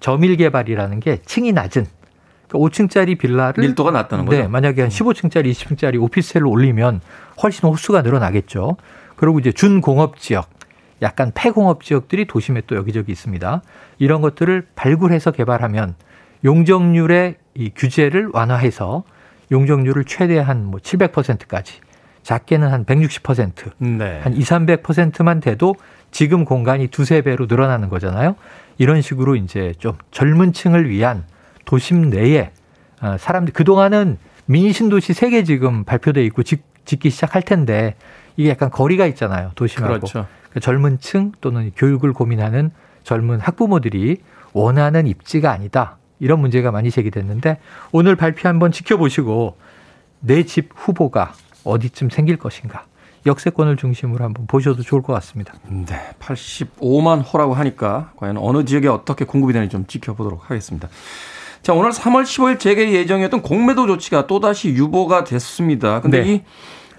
저밀 0.00 0.36
개발이라는 0.36 1.00
게 1.00 1.20
층이 1.24 1.52
낮은 1.52 1.86
5층짜리 2.48 3.18
빌라를 3.18 3.62
밀도가 3.62 3.90
낮다는 3.90 4.24
네, 4.26 4.38
거죠. 4.38 4.48
만약에 4.48 4.82
한 4.82 4.90
15층짜리, 4.90 5.50
20층짜리 5.50 6.00
오피스텔로 6.00 6.48
올리면 6.48 7.00
훨씬 7.42 7.68
호수가 7.68 8.02
늘어나겠죠. 8.02 8.76
그리고 9.16 9.38
이제 9.38 9.52
준공업 9.52 10.18
지역, 10.18 10.48
약간 11.02 11.32
폐공업 11.34 11.82
지역들이 11.82 12.26
도심에 12.26 12.62
또 12.66 12.76
여기저기 12.76 13.12
있습니다. 13.12 13.62
이런 13.98 14.20
것들을 14.20 14.66
발굴해서 14.74 15.30
개발하면 15.32 15.94
용적률의 16.44 17.36
이 17.54 17.70
규제를 17.74 18.30
완화해서 18.32 19.04
용적률을 19.50 20.04
최대한 20.04 20.64
뭐 20.64 20.80
700%까지 20.80 21.80
작게는 22.22 22.68
한 22.68 22.84
160%, 22.84 23.72
네. 23.78 24.20
한 24.20 24.34
2, 24.34 24.40
300%만 24.40 25.40
돼도 25.40 25.76
지금 26.10 26.44
공간이 26.44 26.88
두세 26.88 27.22
배로 27.22 27.46
늘어나는 27.46 27.88
거잖아요. 27.88 28.34
이런 28.78 29.00
식으로 29.00 29.36
이제 29.36 29.74
좀 29.78 29.92
젊은 30.10 30.52
층을 30.52 30.88
위한 30.88 31.24
도심 31.66 32.08
내에 32.08 32.50
어, 33.02 33.16
사람들 33.18 33.52
그동안은 33.52 34.16
미니 34.46 34.72
신도시 34.72 35.12
세 35.12 35.28
개 35.30 35.42
지금 35.44 35.84
발표돼 35.84 36.24
있고 36.26 36.42
짓, 36.42 36.62
짓기 36.86 37.10
시작할 37.10 37.42
텐데 37.42 37.94
이게 38.36 38.48
약간 38.48 38.70
거리가 38.70 39.04
있잖아요. 39.06 39.50
도심하고. 39.54 39.94
그렇죠. 39.94 40.26
그 40.50 40.60
젊은 40.60 40.98
층 41.00 41.32
또는 41.42 41.70
교육을 41.76 42.12
고민하는 42.14 42.70
젊은 43.04 43.40
학부모들이 43.40 44.18
원하는 44.54 45.06
입지가 45.06 45.50
아니다. 45.52 45.98
이런 46.18 46.40
문제가 46.40 46.70
많이 46.70 46.90
제기됐는데 46.90 47.58
오늘 47.92 48.16
발표 48.16 48.48
한번 48.48 48.72
지켜보시고 48.72 49.56
내 50.20 50.44
집 50.44 50.70
후보가 50.74 51.34
어디쯤 51.64 52.08
생길 52.10 52.36
것인가. 52.38 52.84
역세권을 53.26 53.76
중심으로 53.76 54.24
한번 54.24 54.46
보셔도 54.46 54.82
좋을 54.82 55.02
것 55.02 55.12
같습니다. 55.14 55.52
네. 55.68 56.14
85만 56.20 57.22
호라고 57.26 57.54
하니까 57.54 58.12
과연 58.16 58.36
어느 58.38 58.64
지역에 58.64 58.86
어떻게 58.88 59.24
공급이 59.24 59.52
되는지 59.52 59.72
좀 59.72 59.84
지켜보도록 59.86 60.48
하겠습니다. 60.48 60.88
자, 61.66 61.74
오늘 61.74 61.90
3월 61.90 62.22
15일 62.22 62.60
재개 62.60 62.92
예정이었던 62.92 63.42
공매도 63.42 63.88
조치가 63.88 64.28
또다시 64.28 64.68
유보가 64.68 65.24
됐습니다. 65.24 66.00
근데 66.00 66.22
네. 66.22 66.32
이 66.34 66.42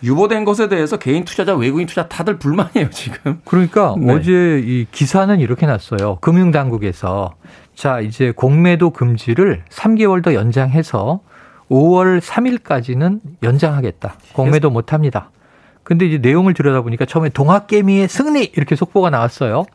유보된 0.03 0.43
것에 0.43 0.67
대해서 0.67 0.97
개인 0.97 1.23
투자자, 1.23 1.55
외국인 1.55 1.87
투자 1.87 2.09
다들 2.09 2.37
불만이에요, 2.37 2.89
지금. 2.91 3.39
그러니까 3.45 3.95
네. 3.97 4.13
어제 4.13 4.61
이 4.61 4.85
기사는 4.91 5.39
이렇게 5.39 5.65
났어요. 5.65 6.17
금융당국에서 6.19 7.35
자, 7.75 8.01
이제 8.01 8.33
공매도 8.35 8.89
금지를 8.89 9.63
3개월 9.69 10.21
더 10.21 10.33
연장해서 10.33 11.21
5월 11.71 12.19
3일까지는 12.19 13.21
연장하겠다. 13.43 14.15
공매도 14.33 14.69
못 14.69 14.91
합니다. 14.91 15.31
근데 15.83 16.05
이제 16.05 16.17
내용을 16.17 16.53
들여다보니까 16.53 17.05
처음에 17.05 17.29
동학개미의 17.29 18.09
승리 18.09 18.43
이렇게 18.43 18.75
속보가 18.75 19.11
나왔어요. 19.11 19.65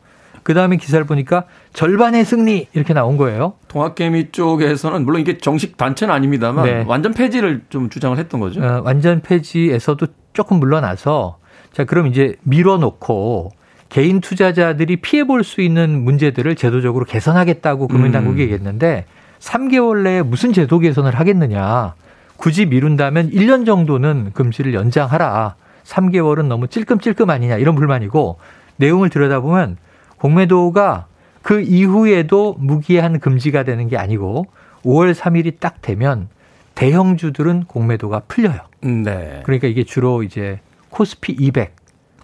그 0.43 0.53
다음에 0.53 0.75
기사를 0.77 1.03
보니까 1.05 1.45
절반의 1.73 2.25
승리 2.25 2.67
이렇게 2.73 2.93
나온 2.93 3.17
거예요. 3.17 3.53
동학개미 3.69 4.31
쪽에서는 4.31 5.03
물론 5.05 5.21
이게 5.21 5.37
정식 5.37 5.77
단체는 5.77 6.13
아닙니다만 6.13 6.65
네. 6.65 6.83
완전 6.87 7.13
폐지를 7.13 7.63
좀 7.69 7.89
주장을 7.89 8.17
했던 8.17 8.39
거죠. 8.39 8.61
어, 8.61 8.81
완전 8.83 9.21
폐지에서도 9.21 10.05
조금 10.33 10.59
물러나서 10.59 11.37
자 11.71 11.85
그럼 11.85 12.07
이제 12.07 12.35
밀어놓고 12.43 13.51
개인 13.89 14.21
투자자들이 14.21 14.97
피해 14.97 15.23
볼 15.23 15.43
수 15.43 15.61
있는 15.61 16.03
문제들을 16.03 16.55
제도적으로 16.55 17.05
개선하겠다고 17.05 17.87
금융당국이 17.87 18.37
음. 18.37 18.43
얘기했는데 18.43 19.05
3개월 19.39 20.03
내에 20.03 20.21
무슨 20.21 20.51
제도 20.53 20.79
개선을 20.79 21.15
하겠느냐. 21.19 21.93
굳이 22.37 22.65
미룬다면 22.65 23.29
1년 23.31 23.65
정도는 23.65 24.31
금지를 24.33 24.73
연장하라. 24.73 25.55
3개월은 25.83 26.47
너무 26.47 26.67
찔끔찔끔 26.67 27.29
아니냐 27.29 27.57
이런 27.57 27.75
불만이고 27.75 28.37
내용을 28.77 29.09
들여다보면 29.09 29.77
공매도가 30.23 31.07
그 31.41 31.59
이후에도 31.59 32.55
무기한 32.57 33.19
금지가 33.19 33.63
되는 33.63 33.89
게 33.89 33.97
아니고 33.97 34.45
5월 34.85 35.13
3일이 35.13 35.59
딱 35.59 35.81
되면 35.81 36.29
대형주들은 36.75 37.65
공매도가 37.65 38.21
풀려요. 38.29 38.61
네. 38.81 39.41
그러니까 39.43 39.67
이게 39.67 39.83
주로 39.83 40.23
이제 40.23 40.61
코스피 40.89 41.33
200, 41.33 41.75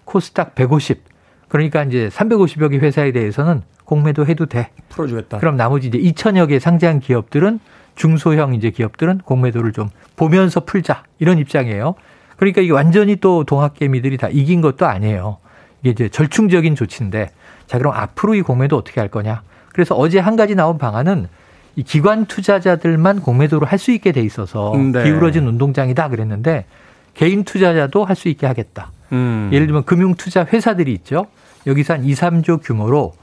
코스닥 0.06 0.54
150. 0.54 1.04
그러니까 1.48 1.84
이제 1.84 2.08
350여 2.08 2.70
개 2.70 2.78
회사에 2.78 3.12
대해서는 3.12 3.62
공매도 3.84 4.24
해도 4.24 4.46
돼. 4.46 4.70
풀어주겠다. 4.88 5.36
그럼 5.38 5.56
나머지 5.56 5.88
이제 5.88 5.98
2천여 5.98 6.48
개 6.48 6.58
상장 6.58 7.00
기업들은 7.00 7.60
중소형 7.96 8.54
이제 8.54 8.70
기업들은 8.70 9.18
공매도를 9.18 9.72
좀 9.72 9.90
보면서 10.16 10.60
풀자 10.64 11.04
이런 11.18 11.36
입장이에요. 11.38 11.96
그러니까 12.38 12.62
이게 12.62 12.72
완전히 12.72 13.16
또 13.16 13.44
동학개미들이 13.44 14.16
다 14.16 14.28
이긴 14.30 14.62
것도 14.62 14.86
아니에요. 14.86 15.36
이게 15.82 15.90
이제 15.90 16.08
절충적인 16.08 16.76
조치인데 16.76 17.28
자, 17.70 17.78
그럼 17.78 17.94
앞으로 17.94 18.34
이 18.34 18.42
공매도 18.42 18.76
어떻게 18.76 18.98
할 19.00 19.08
거냐? 19.08 19.42
그래서 19.72 19.94
어제 19.94 20.18
한 20.18 20.34
가지 20.34 20.56
나온 20.56 20.76
방안은 20.76 21.28
이 21.76 21.84
기관 21.84 22.26
투자자들만 22.26 23.20
공매도를 23.20 23.68
할 23.68 23.78
수 23.78 23.92
있게 23.92 24.10
돼 24.10 24.22
있어서 24.22 24.74
음, 24.74 24.90
네. 24.90 25.04
기울어진 25.04 25.46
운동장이다 25.46 26.08
그랬는데 26.08 26.66
개인 27.14 27.44
투자자도 27.44 28.04
할 28.04 28.16
수 28.16 28.28
있게 28.28 28.48
하겠다. 28.48 28.90
음. 29.12 29.50
예를 29.52 29.68
들면 29.68 29.84
금융 29.84 30.16
투자 30.16 30.44
회사들이 30.44 30.92
있죠. 30.94 31.28
여기서 31.64 31.94
한 31.94 32.04
2, 32.04 32.12
3조 32.12 32.60
규모로 32.64 33.14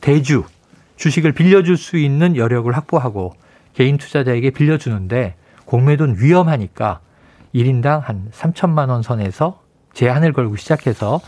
대주 0.00 0.44
주식을 0.96 1.32
빌려줄 1.32 1.76
수 1.76 1.98
있는 1.98 2.36
여력을 2.36 2.74
확보하고 2.74 3.34
개인 3.74 3.98
투자자에게 3.98 4.48
빌려주는데 4.48 5.34
공매도는 5.66 6.16
위험하니까 6.18 7.00
1인당 7.54 8.00
한 8.00 8.28
3천만 8.32 8.88
원 8.88 9.02
선에서 9.02 9.60
제한을 9.92 10.32
걸고 10.32 10.56
시작해서 10.56 11.20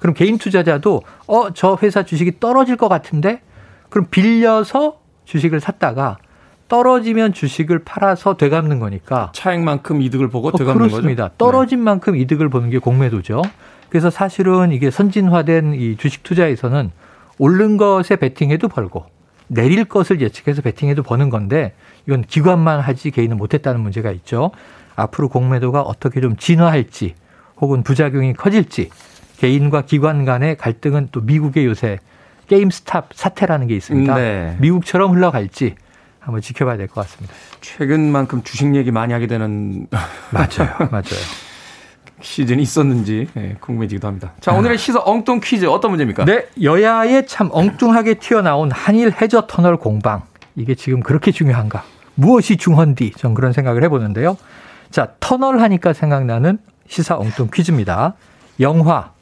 그럼 0.00 0.14
개인 0.14 0.38
투자자도 0.38 1.02
어, 1.28 1.52
저 1.54 1.78
회사 1.82 2.02
주식이 2.02 2.40
떨어질 2.40 2.76
것 2.76 2.88
같은데 2.88 3.42
그럼 3.88 4.08
빌려서 4.10 4.98
주식을 5.26 5.60
샀다가 5.60 6.18
떨어지면 6.68 7.32
주식을 7.32 7.80
팔아서 7.80 8.36
되갚는 8.36 8.78
거니까 8.80 9.30
차액만큼 9.34 10.02
이득을 10.02 10.28
보고 10.28 10.48
어, 10.48 10.52
되갚는 10.52 10.88
그렇습니다. 10.88 11.24
거죠. 11.24 11.34
떨어진 11.38 11.80
네. 11.80 11.84
만큼 11.84 12.16
이득을 12.16 12.48
보는 12.48 12.70
게 12.70 12.78
공매도죠. 12.78 13.42
그래서 13.88 14.08
사실은 14.08 14.72
이게 14.72 14.90
선진화된 14.90 15.74
이 15.74 15.96
주식 15.96 16.22
투자에서는 16.22 16.90
오른 17.38 17.76
것에 17.76 18.16
베팅해도 18.16 18.68
벌고 18.68 19.06
내릴 19.48 19.84
것을 19.84 20.20
예측해서 20.20 20.62
베팅해도 20.62 21.02
버는 21.02 21.28
건데 21.28 21.74
이건 22.06 22.22
기관만 22.22 22.80
하지 22.80 23.10
개인은 23.10 23.36
못했다는 23.36 23.80
문제가 23.80 24.12
있죠. 24.12 24.52
앞으로 24.94 25.28
공매도가 25.28 25.82
어떻게 25.82 26.20
좀 26.20 26.36
진화할지 26.36 27.14
혹은 27.56 27.82
부작용이 27.82 28.34
커질지 28.34 28.90
개인과 29.44 29.82
기관 29.82 30.26
간의 30.26 30.56
갈등은 30.58 31.08
또 31.12 31.22
미국의 31.22 31.64
요새 31.64 31.98
GameStop 32.46 33.08
사태라는 33.14 33.68
게 33.68 33.76
있습니다. 33.76 34.14
네. 34.14 34.56
미국처럼 34.60 35.12
흘러갈지 35.14 35.76
한번 36.18 36.42
지켜봐야 36.42 36.76
될 36.76 36.88
것 36.88 37.00
같습니다. 37.02 37.32
최근만큼 37.62 38.42
주식 38.42 38.74
얘기 38.74 38.90
많이 38.90 39.14
하게 39.14 39.26
되는 39.26 39.86
맞아요, 40.30 40.76
맞아요. 40.90 41.20
시즌이 42.20 42.62
있었는지 42.62 43.28
네, 43.32 43.56
궁금해지기도 43.60 44.06
합니다. 44.06 44.32
자, 44.40 44.52
오늘의 44.52 44.74
아. 44.74 44.76
시사 44.76 45.00
엉뚱 45.06 45.40
퀴즈 45.42 45.64
어떤 45.64 45.92
문제입니까? 45.92 46.26
네, 46.26 46.46
여야의 46.60 47.26
참 47.26 47.48
엉뚱하게 47.50 48.14
튀어나온 48.14 48.70
한일 48.70 49.10
해저 49.22 49.46
터널 49.46 49.78
공방. 49.78 50.20
이게 50.54 50.74
지금 50.74 51.00
그렇게 51.00 51.30
중요한가? 51.32 51.82
무엇이 52.14 52.58
중헌디? 52.58 53.12
전 53.16 53.32
그런 53.32 53.54
생각을 53.54 53.82
해보는데요. 53.84 54.36
자, 54.90 55.12
터널 55.18 55.60
하니까 55.62 55.94
생각나는 55.94 56.58
시사 56.88 57.16
엉뚱 57.16 57.48
퀴즈입니다. 57.50 58.16
영화 58.60 59.12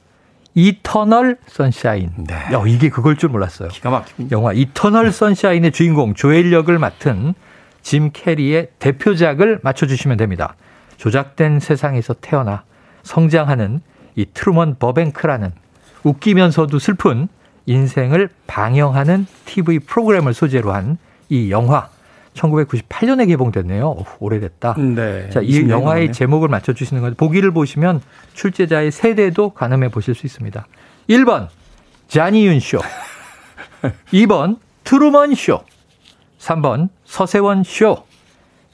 이터널 0.58 1.36
선샤인. 1.46 2.10
네. 2.26 2.34
야, 2.34 2.62
이게 2.66 2.88
그걸 2.90 3.16
줄 3.16 3.28
몰랐어요. 3.28 3.68
기가 3.68 3.90
막힌 3.90 4.28
영화 4.32 4.52
이터널 4.52 5.12
선샤인의 5.12 5.72
주인공 5.72 6.14
조엘 6.14 6.52
역을 6.52 6.78
맡은 6.78 7.34
짐 7.82 8.10
캐리의 8.12 8.68
대표작을 8.78 9.60
맞춰주시면 9.62 10.16
됩니다. 10.16 10.56
조작된 10.96 11.60
세상에서 11.60 12.14
태어나 12.20 12.64
성장하는 13.04 13.80
이 14.16 14.26
트루먼 14.34 14.76
버뱅크라는 14.80 15.52
웃기면서도 16.02 16.78
슬픈 16.80 17.28
인생을 17.66 18.28
방영하는 18.46 19.26
TV 19.44 19.78
프로그램을 19.78 20.34
소재로 20.34 20.72
한 20.72 20.98
이 21.28 21.50
영화 21.50 21.88
1998년에 22.38 23.26
개봉됐네요. 23.28 23.86
오, 23.86 24.04
오래됐다. 24.20 24.74
네. 24.78 25.28
자, 25.30 25.40
이 25.42 25.68
영화의 25.68 26.06
만에. 26.06 26.12
제목을 26.12 26.48
맞춰 26.48 26.72
주시는 26.72 27.02
건데 27.02 27.16
보기를 27.16 27.52
보시면 27.52 28.00
출제자의 28.34 28.90
세대도 28.90 29.50
가늠해 29.50 29.90
보실 29.90 30.14
수 30.14 30.26
있습니다. 30.26 30.66
1번 31.10 31.48
자니윤 32.08 32.60
쇼. 32.60 32.78
2번 34.12 34.58
트루먼 34.84 35.34
쇼. 35.34 35.62
3번 36.38 36.88
서세원 37.04 37.64
쇼. 37.64 38.04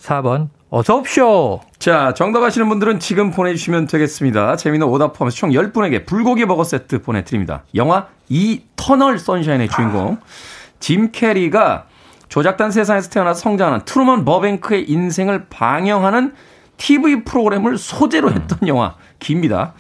4번 0.01 0.49
어서 0.71 0.97
옵쇼. 0.97 1.61
자, 1.79 2.15
정답 2.15 2.43
아시는 2.43 2.69
분들은 2.69 2.99
지금 2.99 3.31
보내주시면 3.31 3.87
되겠습니다. 3.87 4.57
재미있는 4.57 4.89
오답 4.89 5.13
포함해서 5.13 5.37
총 5.37 5.51
10분에게 5.51 6.05
불고기 6.05 6.47
버거 6.47 6.65
세트 6.65 7.03
보내드립니다. 7.03 7.63
영화 7.77 8.09
이터널 8.29 9.21
선샤인의 9.21 9.69
주인공 9.69 10.19
짐 10.81 11.13
캐리가 11.13 11.87
조작된 12.35 12.73
세상에서 12.73 13.11
태어나서 13.11 13.39
성장하는 13.39 13.85
트루먼 13.85 14.25
버뱅크의 14.25 14.91
인생을 14.91 15.47
방영하는 15.51 16.35
TV 16.79 17.23
프로그램을 17.23 17.79
소재로 17.79 18.27
음. 18.27 18.35
했던 18.35 18.59
음. 18.63 18.67
영화입니다. 18.67 19.75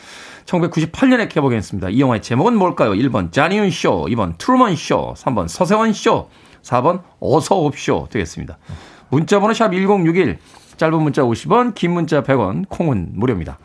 1998년에 0.46 1.28
개봉했습니다. 1.28 1.88
이 1.88 2.00
영화의 2.00 2.22
제목은 2.22 2.54
뭘까요? 2.54 2.92
1번 2.92 3.32
자니윤 3.32 3.72
쇼, 3.72 4.04
2번 4.04 4.38
트루먼 4.38 4.76
쇼, 4.76 5.14
3번 5.14 5.48
서세원 5.48 5.92
쇼, 5.92 6.28
4번 6.62 7.02
어서옵 7.18 7.76
쇼 7.76 8.06
되겠습니다. 8.12 8.56
문자번호 9.08 9.52
샵 9.52 9.72
1061, 9.72 10.38
짧은 10.76 11.02
문자 11.02 11.22
50원, 11.22 11.74
긴 11.74 11.90
문자 11.90 12.22
100원, 12.22 12.66
콩은 12.68 13.14
무료입니다. 13.14 13.58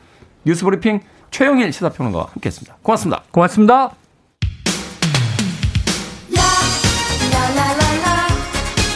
뉴스브리핑 0.45 1.02
최영일 1.30 1.71
시사평론가와 1.73 2.30
함께했습니다. 2.32 2.78
고맙습니다. 2.82 3.21
고맙습니다. 3.30 3.98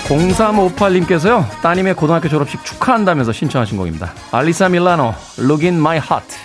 0358님께서요, 0.08 1.46
따님의 1.62 1.96
고등학교 1.96 2.28
졸업식 2.28 2.64
축하한다면서 2.66 3.32
신청하신 3.32 3.78
곡입니다. 3.78 4.14
알리사 4.32 4.70
밀라노, 4.70 5.14
Look 5.40 5.66
in 5.66 5.80
my 5.80 5.98
heart. 5.98 6.36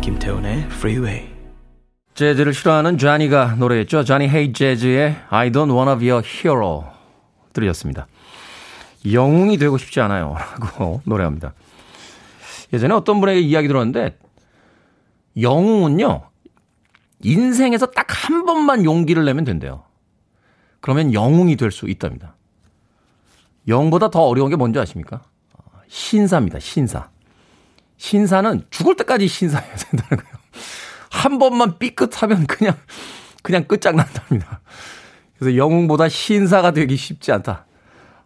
김태훈의 0.00 0.64
Freeway. 0.70 1.28
재즈를 2.14 2.52
싫어하는 2.52 2.98
쟈니가 2.98 3.54
노래했죠. 3.58 4.02
쟈니 4.02 4.28
헤이 4.28 4.52
재즈의 4.52 5.16
I 5.30 5.50
don't 5.52 5.72
wanna 5.72 5.96
be 5.96 6.08
a 6.08 6.20
hero 6.24 6.84
들으셨습니다. 7.52 8.08
영웅이 9.10 9.58
되고 9.58 9.78
싶지 9.78 10.00
않아요. 10.00 10.36
라고 10.60 11.00
노래합니다. 11.04 11.54
예전에 12.72 12.94
어떤 12.94 13.20
분에게 13.20 13.40
이야기 13.40 13.68
들었는데, 13.68 14.18
영웅은요, 15.40 16.28
인생에서 17.22 17.86
딱 17.86 18.08
한 18.28 18.44
번만 18.44 18.84
용기를 18.84 19.24
내면 19.24 19.44
된대요. 19.44 19.84
그러면 20.80 21.14
영웅이 21.14 21.56
될 21.56 21.70
수 21.72 21.88
있답니다. 21.88 22.36
영보다 23.66 24.10
더 24.10 24.20
어려운 24.24 24.50
게 24.50 24.56
뭔지 24.56 24.78
아십니까? 24.78 25.22
신사입니다, 25.88 26.58
신사. 26.58 27.08
신사는 27.96 28.66
죽을 28.70 28.96
때까지 28.96 29.28
신사해야 29.28 29.74
된다는 29.76 30.22
거예요. 30.22 30.34
한 31.10 31.38
번만 31.38 31.78
삐끗하면 31.78 32.46
그냥, 32.46 32.76
그냥 33.42 33.64
끝장난답니다. 33.64 34.60
그래서 35.38 35.56
영웅보다 35.56 36.10
신사가 36.10 36.72
되기 36.72 36.96
쉽지 36.96 37.32
않다. 37.32 37.64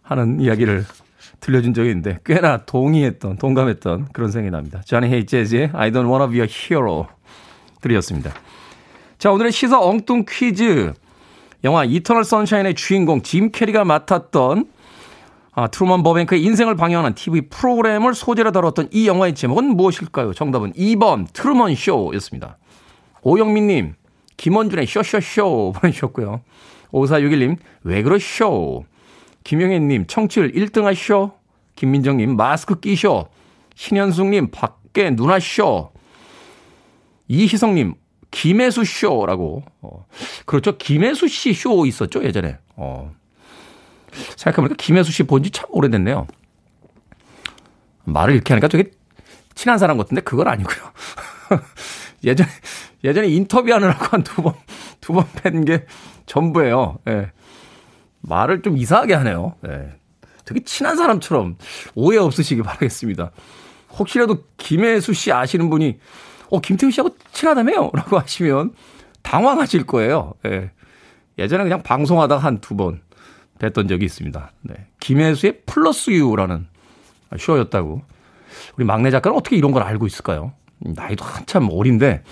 하는 0.03 0.39
이야기를 0.39 0.85
들려준 1.39 1.73
적이 1.73 1.89
있는데 1.89 2.19
꽤나 2.25 2.65
동의했던, 2.65 3.37
동감했던 3.37 4.09
그런 4.13 4.31
생각이 4.31 4.51
납니다. 4.51 4.81
Johnny 4.85 5.07
Hates 5.07 5.25
Jazz의 5.25 5.71
I 5.73 5.91
don't 5.91 6.09
wanna 6.09 6.29
be 6.29 6.39
a 6.39 6.47
hero 6.47 7.07
들으셨습니다. 7.81 8.31
자, 9.17 9.31
오늘의 9.31 9.51
시사 9.51 9.79
엉뚱 9.79 10.25
퀴즈. 10.29 10.93
영화 11.63 11.85
이터널 11.85 12.25
선샤인의 12.25 12.75
주인공 12.75 13.21
짐 13.21 13.51
캐리가 13.51 13.85
맡았던 13.85 14.65
아, 15.55 15.67
트루먼 15.67 16.01
버뱅크의 16.01 16.43
인생을 16.43 16.75
방영하는 16.75 17.13
TV 17.13 17.41
프로그램을 17.41 18.15
소재로 18.15 18.51
다뤘던 18.51 18.89
이 18.91 19.07
영화의 19.07 19.35
제목은 19.35 19.75
무엇일까요? 19.75 20.33
정답은 20.33 20.73
2번 20.73 21.27
트루먼 21.31 21.75
쇼였습니다. 21.75 22.57
오영민님, 23.21 23.93
김원준의 24.37 24.87
쇼쇼쇼 24.87 25.73
보내주셨고요. 25.79 26.41
5461님, 26.91 27.57
왜 27.83 28.01
그러쇼? 28.01 28.85
김영애님, 29.43 30.05
청취율 30.07 30.51
1등 30.53 30.83
하쇼. 30.83 31.31
김민정님, 31.75 32.35
마스크 32.35 32.79
끼쇼. 32.79 33.27
신현숙님, 33.75 34.51
밖에 34.51 35.09
누나 35.15 35.39
쇼. 35.39 35.91
이희성님, 37.27 37.95
김혜수 38.31 38.83
쇼라고. 38.85 39.63
어, 39.81 40.05
그렇죠. 40.45 40.77
김혜수 40.77 41.27
씨 41.27 41.53
쇼 41.53 41.85
있었죠, 41.85 42.23
예전에. 42.23 42.57
어. 42.75 43.11
생각해보니까 44.37 44.75
김혜수 44.77 45.11
씨 45.11 45.23
본 45.23 45.41
지 45.43 45.49
참 45.51 45.65
오래됐네요. 45.69 46.27
말을 48.05 48.35
이렇게 48.35 48.53
하니까 48.53 48.67
되게 48.67 48.91
친한 49.55 49.77
사람 49.79 49.97
같은데 49.97 50.21
그건 50.21 50.47
아니고요. 50.47 50.77
예전에, 52.23 52.49
예전에 53.03 53.27
인터뷰하느라고 53.29 54.05
한 54.05 54.23
두 54.23 54.41
번, 54.41 54.53
두번팬게 55.01 55.85
전부예요. 56.25 56.99
예. 57.07 57.31
말을 58.23 58.61
좀 58.61 58.77
이상하게 58.77 59.13
하네요. 59.15 59.55
네. 59.61 59.91
되게 60.45 60.61
친한 60.63 60.97
사람처럼 60.97 61.57
오해 61.95 62.17
없으시기 62.17 62.63
바라겠습니다. 62.63 63.31
혹시라도 63.97 64.43
김혜수 64.57 65.13
씨 65.13 65.31
아시는 65.31 65.69
분이 65.69 65.99
어 66.49 66.59
김태우 66.59 66.91
씨하고 66.91 67.15
친하다며요? 67.31 67.91
라고 67.93 68.19
하시면 68.19 68.73
당황하실 69.21 69.85
거예요. 69.85 70.33
네. 70.43 70.71
예전에 71.37 71.63
그냥 71.63 71.81
방송하다가 71.83 72.41
한 72.43 72.59
두 72.59 72.75
번 72.75 73.01
뵀던 73.59 73.87
적이 73.87 74.05
있습니다. 74.05 74.51
네. 74.61 74.73
김혜수의 74.99 75.61
플러스 75.65 76.11
유라는 76.11 76.67
쇼였다고. 77.39 78.01
우리 78.77 78.85
막내 78.85 79.09
작가는 79.11 79.37
어떻게 79.37 79.55
이런 79.55 79.71
걸 79.71 79.83
알고 79.83 80.05
있을까요? 80.07 80.53
나이도 80.79 81.23
한참 81.23 81.69
어린데 81.71 82.23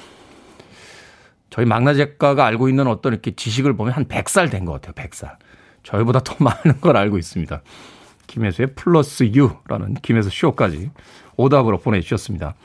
저희 1.49 1.65
막나 1.65 1.93
작가가 1.93 2.45
알고 2.45 2.69
있는 2.69 2.87
어떤 2.87 3.13
이렇게 3.13 3.31
지식을 3.35 3.75
보면 3.75 3.93
한 3.93 4.05
100살 4.05 4.49
된 4.51 4.65
것 4.65 4.73
같아요. 4.81 4.93
100살. 4.93 5.35
저희보다 5.83 6.19
더 6.19 6.35
많은 6.39 6.81
걸 6.81 6.97
알고 6.97 7.17
있습니다. 7.17 7.61
김혜수의 8.27 8.75
플러스 8.75 9.23
유라는 9.23 9.95
김혜수 10.01 10.29
쇼까지 10.31 10.91
오답으로 11.35 11.79
보내주셨습니다. 11.79 12.55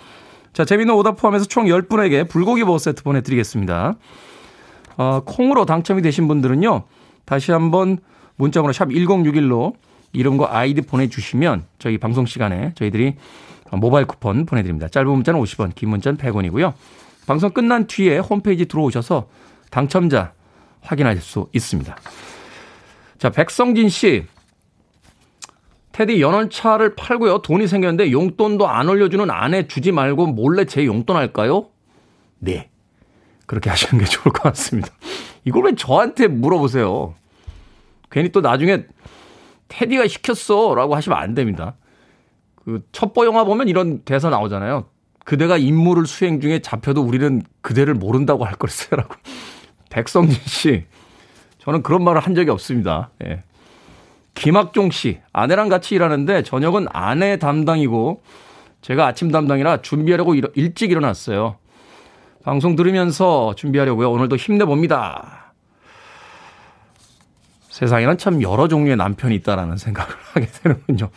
자, 0.53 0.65
재밌는 0.65 0.95
오답 0.95 1.17
포함해서 1.17 1.45
총 1.47 1.67
10분에게 1.67 2.29
불고기 2.29 2.65
버거 2.65 2.79
세트 2.79 3.03
보내드리겠습니다. 3.03 3.95
어, 4.97 5.21
콩으로 5.25 5.67
당첨이 5.67 6.03
되신 6.03 6.29
분들은요, 6.29 6.85
다시 7.25 7.53
한번 7.53 7.99
문자번호 8.37 8.73
샵 8.73 8.89
1061로 8.89 9.75
이름과 10.13 10.57
아이디 10.57 10.81
보내주시면 10.81 11.65
저희 11.79 11.99
방송 11.99 12.25
시간에 12.25 12.73
저희들이 12.75 13.17
모바일 13.73 14.07
쿠폰 14.07 14.47
보내드립니다. 14.47 14.89
짧은 14.89 15.11
문자는 15.11 15.41
50원, 15.41 15.75
긴 15.75 15.91
문자는 15.91 16.17
100원이고요. 16.19 16.73
방송 17.27 17.51
끝난 17.51 17.87
뒤에 17.87 18.19
홈페이지 18.19 18.67
들어오셔서 18.67 19.29
당첨자 19.71 20.33
확인하실 20.81 21.21
수 21.21 21.49
있습니다. 21.53 21.97
자, 23.19 23.31
백성진 23.31 23.89
씨. 23.89 24.25
테디 25.93 26.21
연원차를 26.21 26.95
팔고요. 26.95 27.39
돈이 27.39 27.67
생겼는데 27.67 28.13
용돈도 28.13 28.69
안 28.69 28.89
올려주는 28.89 29.31
아내 29.31 29.67
주지 29.67 29.93
말고 29.93 30.27
몰래 30.27 30.67
제 30.67 30.85
용돈 30.85 31.17
할까요? 31.17 31.69
네. 32.39 32.69
그렇게 33.47 33.71
하시는 33.71 34.03
게 34.03 34.05
좋을 34.05 34.25
것 34.33 34.43
같습니다. 34.43 34.89
이걸 35.45 35.65
왜 35.65 35.75
저한테 35.75 36.27
물어보세요? 36.27 37.15
괜히 38.11 38.31
또 38.31 38.41
나중에 38.43 38.85
테디가 39.69 40.07
시켰어 40.07 40.75
라고 40.75 40.95
하시면 40.95 41.19
안 41.19 41.35
됩니다. 41.35 41.77
그 42.57 42.85
첩보 42.93 43.25
영화 43.25 43.45
보면 43.45 43.69
이런 43.69 44.01
대사 44.01 44.29
나오잖아요. 44.29 44.87
그대가 45.25 45.57
임무를 45.57 46.07
수행 46.07 46.41
중에 46.41 46.61
잡혀도 46.61 47.01
우리는 47.01 47.43
그대를 47.63 47.95
모른다고 47.95 48.45
할 48.45 48.55
걸세라고. 48.55 49.15
백성진 49.89 50.39
씨, 50.45 50.85
저는 51.67 51.83
그런 51.83 52.05
말을 52.05 52.21
한 52.21 52.37
적이 52.37 52.51
없습니다. 52.51 53.11
예. 53.25 53.43
김학종 54.35 54.93
씨, 54.93 55.19
아내랑 55.33 55.69
같이 55.69 55.97
일하는데 55.97 56.45
저녁은 56.45 56.87
아내 56.93 57.39
담당이고 57.39 58.23
제가 58.83 59.05
아침 59.05 59.33
담당이라 59.33 59.83
준비하려고 59.83 60.37
일찍 60.55 60.93
일어났어요. 60.93 61.57
방송 62.45 62.77
들으면서 62.77 63.57
준비하려고요. 63.57 64.13
오늘도 64.13 64.37
힘내봅니다. 64.37 65.53
세상에는 67.71 68.17
참 68.17 68.43
여러 68.43 68.69
종류의 68.69 68.97
남편이 68.97 69.35
있다라는 69.35 69.77
생각을 69.77 70.15
하게 70.35 70.47
되는군요. 70.47 71.11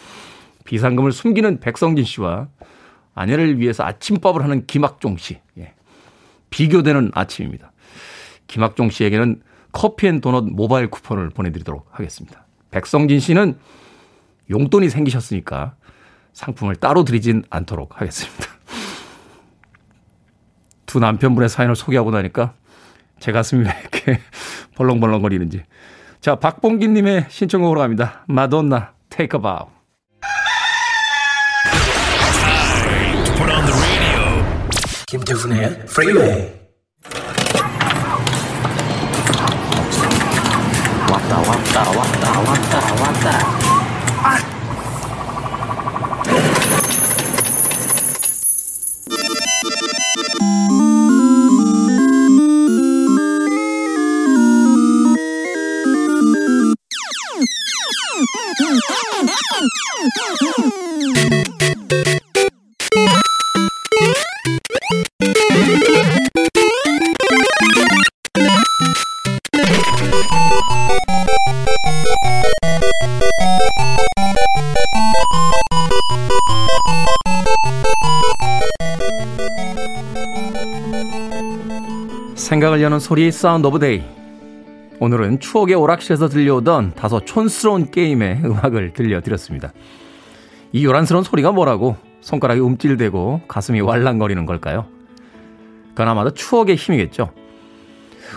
비상금을 0.65 1.11
숨기는 1.11 1.59
백성진 1.59 2.05
씨와 2.05 2.47
아내를 3.13 3.59
위해서 3.59 3.83
아침밥을 3.83 4.43
하는 4.43 4.65
김학종 4.65 5.17
씨. 5.17 5.37
예. 5.59 5.73
비교되는 6.49 7.11
아침입니다. 7.13 7.71
김학종 8.47 8.89
씨에게는 8.89 9.43
커피 9.71 10.07
앤 10.07 10.21
도넛 10.21 10.45
모바일 10.45 10.89
쿠폰을 10.89 11.29
보내드리도록 11.29 11.87
하겠습니다. 11.91 12.45
백성진 12.71 13.19
씨는 13.19 13.57
용돈이 14.49 14.89
생기셨으니까 14.89 15.75
상품을 16.33 16.75
따로 16.75 17.03
드리진 17.03 17.43
않도록 17.49 17.99
하겠습니다. 17.99 18.45
두 20.85 20.99
남편분의 20.99 21.49
사연을 21.49 21.75
소개하고 21.75 22.11
나니까 22.11 22.53
제 23.19 23.31
가슴이 23.31 23.65
왜 23.65 23.71
이렇게 23.81 24.19
벌렁벌렁거리는지. 24.75 25.63
자, 26.21 26.35
박봉기님의 26.35 27.27
신청곡으로 27.29 27.79
갑니다. 27.79 28.23
마돈나, 28.27 28.93
Take 29.09 29.37
a 29.37 29.41
Bow. 29.41 29.67
김태훈의 35.07 35.85
프리웨이 41.29 41.47
왔다 41.47 41.81
왔다 41.91 42.39
왔다 42.39 42.39
왔다 42.39 43.03
왔다 43.03 43.59
아! 43.63 43.68
소리 83.09 83.31
sound 83.31 83.65
of 83.65 83.79
day. 83.79 84.03
오늘은 84.99 85.39
추억의 85.39 85.73
오락실에서 85.73 86.29
들려오던 86.29 86.93
다소 86.93 87.25
촌스러운 87.25 87.89
게임의 87.89 88.41
음악을 88.45 88.93
들려드렸습니다. 88.93 89.73
이 90.73 90.85
요란스러운 90.85 91.23
소리가 91.23 91.51
뭐라고 91.51 91.97
손가락이 92.21 92.59
움찔대고 92.59 93.41
가슴이 93.47 93.81
왈랑거리는 93.81 94.45
걸까요? 94.45 94.85
그건 95.89 96.07
아마도 96.07 96.35
추억의 96.35 96.75
힘이겠죠. 96.75 97.31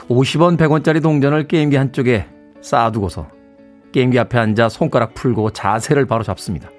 50원, 0.08 0.56
100원짜리 0.56 1.02
동전을 1.02 1.48
게임기 1.48 1.76
한쪽에 1.76 2.24
쌓아두고서 2.62 3.28
게임기 3.92 4.18
앞에 4.20 4.38
앉아 4.38 4.70
손가락 4.70 5.12
풀고 5.12 5.50
자세를 5.50 6.06
바로 6.06 6.22
잡습니다. 6.22 6.70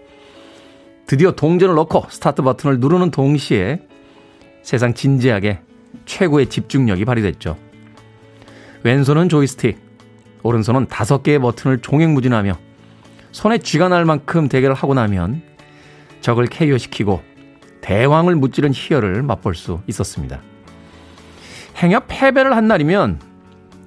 드디어 1.05 1.33
동전을 1.33 1.75
넣고 1.75 2.07
스타트 2.09 2.41
버튼을 2.41 2.79
누르는 2.79 3.11
동시에 3.11 3.81
세상 4.63 4.95
진지하게 4.95 5.59
최고의 6.05 6.47
집중력이 6.47 7.05
발휘됐죠. 7.05 7.55
왼손은 8.83 9.29
조이스틱, 9.29 9.77
오른손은 10.43 10.87
다섯 10.87 11.23
개의 11.23 11.39
버튼을 11.39 11.79
종횡무진하며 11.79 12.53
손에 13.31 13.57
쥐가 13.57 13.87
날 13.87 14.03
만큼 14.05 14.49
대결을 14.49 14.75
하고 14.75 14.93
나면 14.93 15.41
적을 16.21 16.47
KO시키고 16.47 17.21
대왕을 17.81 18.35
무찌른 18.35 18.71
희열을 18.73 19.23
맛볼 19.23 19.55
수 19.55 19.81
있었습니다. 19.87 20.41
행여 21.77 22.01
패배를 22.07 22.55
한 22.55 22.67
날이면 22.67 23.19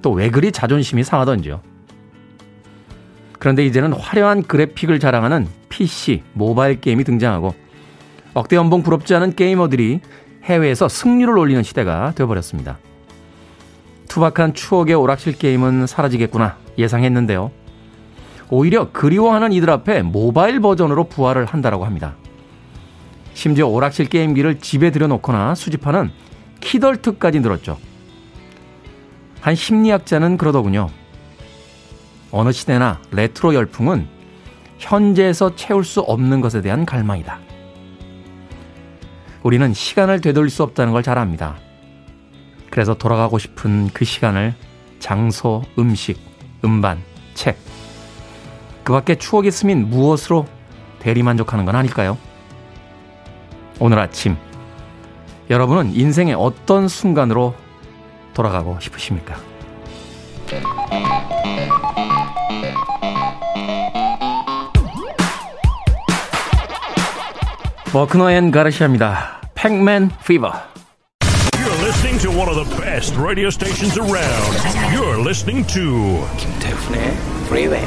또 0.01 0.11
왜 0.11 0.29
그리 0.29 0.51
자존심이 0.51 1.03
상하던지요. 1.03 1.61
그런데 3.39 3.65
이제는 3.65 3.93
화려한 3.93 4.43
그래픽을 4.43 4.99
자랑하는 4.99 5.47
PC, 5.69 6.23
모바일 6.33 6.81
게임이 6.81 7.03
등장하고 7.03 7.53
억대 8.33 8.55
연봉 8.55 8.83
부럽지 8.83 9.13
않은 9.15 9.35
게이머들이 9.35 10.01
해외에서 10.43 10.87
승률을 10.89 11.37
올리는 11.37 11.61
시대가 11.61 12.13
되어버렸습니다. 12.15 12.79
투박한 14.07 14.53
추억의 14.53 14.95
오락실 14.95 15.37
게임은 15.37 15.87
사라지겠구나 15.87 16.57
예상했는데요. 16.77 17.51
오히려 18.49 18.91
그리워하는 18.91 19.51
이들 19.51 19.69
앞에 19.69 20.01
모바일 20.03 20.59
버전으로 20.59 21.05
부활을 21.05 21.45
한다라고 21.45 21.85
합니다. 21.85 22.15
심지어 23.33 23.67
오락실 23.67 24.07
게임기를 24.07 24.59
집에 24.59 24.89
들여놓거나 24.91 25.55
수집하는 25.55 26.11
키덜트까지 26.59 27.41
늘었죠. 27.41 27.77
한 29.41 29.53
심리학자는 29.55 30.37
그러더군요. 30.37 30.89
어느 32.31 32.51
시대나 32.51 32.99
레트로 33.11 33.53
열풍은 33.53 34.07
현재에서 34.79 35.55
채울 35.55 35.83
수 35.83 36.01
없는 36.01 36.41
것에 36.41 36.61
대한 36.61 36.85
갈망이다. 36.85 37.39
우리는 39.43 39.73
시간을 39.73 40.21
되돌릴 40.21 40.49
수 40.49 40.63
없다는 40.63 40.93
걸 40.93 41.03
잘 41.03 41.17
압니다. 41.17 41.57
그래서 42.69 42.93
돌아가고 42.93 43.39
싶은 43.39 43.89
그 43.93 44.05
시간을 44.05 44.53
장소, 44.99 45.63
음식, 45.77 46.19
음반, 46.63 47.01
책, 47.33 47.57
그 48.83 48.93
밖에 48.93 49.15
추억이 49.15 49.51
스민 49.51 49.89
무엇으로 49.89 50.45
대리만족하는 50.99 51.65
건 51.65 51.75
아닐까요? 51.75 52.17
오늘 53.79 53.99
아침, 53.99 54.35
여러분은 55.49 55.93
인생의 55.95 56.35
어떤 56.35 56.87
순간으로 56.87 57.53
돌아가고 58.33 58.79
싶으십니까? 58.79 59.35
Buckner 67.91 68.31
and 68.31 68.51
Garcia입니다. 68.51 69.41
Pac-Man 69.55 70.11
Fever. 70.25 70.76
One 72.37 72.49
of 72.49 72.69
the 72.69 72.77
best 72.79 73.17
radio 73.17 73.49
stations 73.49 73.97
around. 73.97 74.53
You're 74.93 75.19
listening 75.19 75.65
to 75.73 76.23
김태훈의 76.37 77.17
Freeway. 77.47 77.83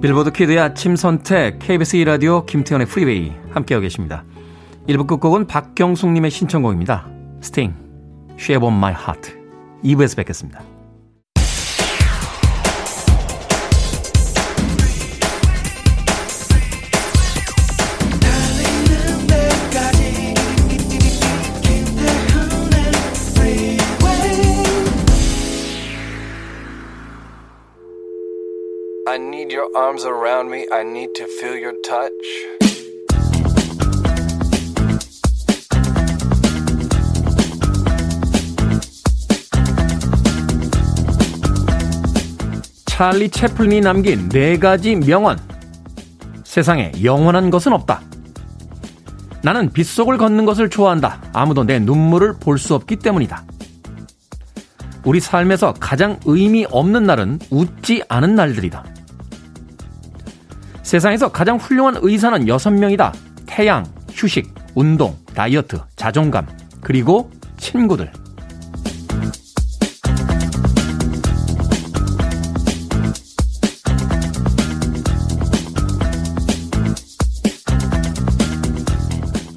Billboard 0.00 0.30
Kid의 0.30 0.60
아침 0.60 0.94
선택 0.94 1.58
KBS 1.58 1.96
2라디오 1.96 2.46
김태훈의 2.46 2.86
Freeway 2.86 3.32
함께하고 3.50 3.82
계십니다. 3.82 4.24
1부 4.88 5.08
끝곡은 5.08 5.48
박경숙님의 5.48 6.30
신청곡입니다. 6.30 7.08
스팅, 7.40 7.74
Shape 8.38 8.64
of 8.64 8.72
My 8.72 8.92
Heart. 8.92 9.34
2부에서 9.82 10.16
뵙겠습니다. 10.18 10.71
Your 29.52 29.68
arms 29.76 30.04
around 30.04 30.50
me. 30.50 30.66
I 30.72 30.82
need 30.82 31.14
to 31.14 31.26
feel 31.26 31.56
your 31.56 31.74
touch. 31.84 32.12
찰리 42.86 43.28
채플린이 43.30 43.80
남긴 43.80 44.28
네 44.28 44.58
가지 44.58 44.94
명언. 44.94 45.38
세상에 46.44 46.92
영원한 47.02 47.50
것은 47.50 47.72
없다. 47.72 48.00
나는 49.42 49.70
빗속을 49.72 50.18
걷는 50.18 50.44
것을 50.44 50.70
좋아한다. 50.70 51.20
아무도 51.32 51.64
내 51.64 51.78
눈물을 51.78 52.34
볼 52.38 52.58
수 52.58 52.74
없기 52.74 52.96
때문이다. 52.96 53.44
우리 55.04 55.18
삶에서 55.18 55.74
가장 55.80 56.20
의미 56.26 56.64
없는 56.70 57.04
날은 57.04 57.40
웃지 57.50 58.02
않은 58.08 58.36
날들이다. 58.36 58.91
세상에서 60.92 61.32
가장 61.32 61.56
훌륭한 61.56 61.96
의사는 62.02 62.44
6명이다. 62.44 63.12
태양, 63.46 63.82
휴식, 64.10 64.52
운동, 64.74 65.16
다이어트, 65.34 65.80
자존감, 65.96 66.46
그리고 66.82 67.30
친구들. 67.56 68.12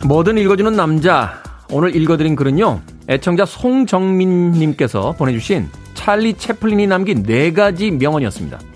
뭐든 0.06 0.38
읽어주는 0.38 0.71
남자. 0.71 1.43
오늘 1.69 1.93
읽어드린 1.98 2.38
글은요. 2.38 2.80
애청자 3.10 3.43
송정민님께서 3.43 5.12
보내주신 5.17 5.67
찰리 5.95 6.36
채플린이 6.36 6.88
남긴 6.88 7.24
네 7.24 7.52
가지 7.52 7.91
명언이었습니다. 7.91 8.74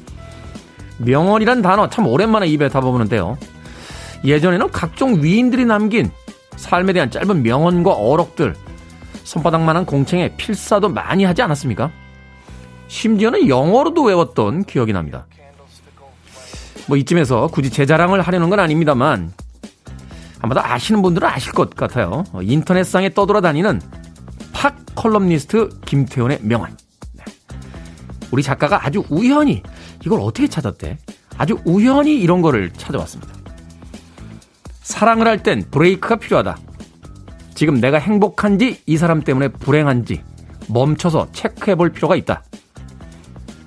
명언이란 0.99 1.61
단어 1.61 1.89
참 1.89 2.07
오랜만에 2.07 2.47
입에 2.47 2.69
담아보는데요. 2.69 3.37
예전에는 4.23 4.71
각종 4.71 5.23
위인들이 5.23 5.65
남긴 5.65 6.11
삶에 6.55 6.93
대한 6.93 7.09
짧은 7.09 7.41
명언과 7.41 7.93
어록들, 7.93 8.55
손바닥만한 9.23 9.85
공책에 9.85 10.35
필사도 10.35 10.89
많이 10.89 11.23
하지 11.23 11.41
않았습니까? 11.41 11.91
심지어는 12.87 13.47
영어로도 13.47 14.03
외웠던 14.03 14.65
기억이 14.65 14.91
납니다. 14.91 15.25
뭐 16.87 16.97
이쯤에서 16.97 17.47
굳이 17.47 17.69
제 17.69 17.85
자랑을 17.85 18.21
하려는 18.21 18.49
건 18.49 18.59
아닙니다만 18.59 19.31
아마도 20.41 20.61
아시는 20.61 21.01
분들은 21.01 21.27
아실 21.27 21.51
것 21.51 21.75
같아요. 21.75 22.23
인터넷상에 22.41 23.13
떠돌아다니는 23.13 23.81
팝 24.53 24.75
컬럼니스트 24.95 25.69
김태훈의 25.85 26.39
명언. 26.41 26.75
네. 27.13 27.23
우리 28.31 28.41
작가가 28.41 28.85
아주 28.85 29.03
우연히 29.09 29.61
이걸 30.05 30.19
어떻게 30.21 30.47
찾았대? 30.47 30.97
아주 31.37 31.57
우연히 31.65 32.19
이런 32.19 32.41
거를 32.41 32.71
찾아왔습니다. 32.73 33.33
사랑을 34.81 35.27
할 35.27 35.43
땐 35.43 35.63
브레이크가 35.69 36.15
필요하다. 36.17 36.57
지금 37.55 37.79
내가 37.79 37.97
행복한지 37.97 38.81
이 38.85 38.97
사람 38.97 39.21
때문에 39.21 39.49
불행한지 39.49 40.23
멈춰서 40.67 41.31
체크해 41.31 41.75
볼 41.75 41.91
필요가 41.91 42.15
있다. 42.15 42.43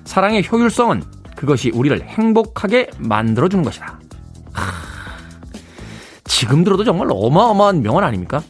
사랑의 0.05 0.43
효율성은 0.49 1.03
그것이 1.35 1.71
우리를 1.73 2.01
행복하게 2.01 2.89
만들어주는 2.97 3.63
것이다. 3.63 3.99
지금 6.25 6.63
들어도 6.63 6.83
정말 6.83 7.07
어마어마한 7.11 7.81
명언 7.83 8.03
아닙니까? 8.03 8.41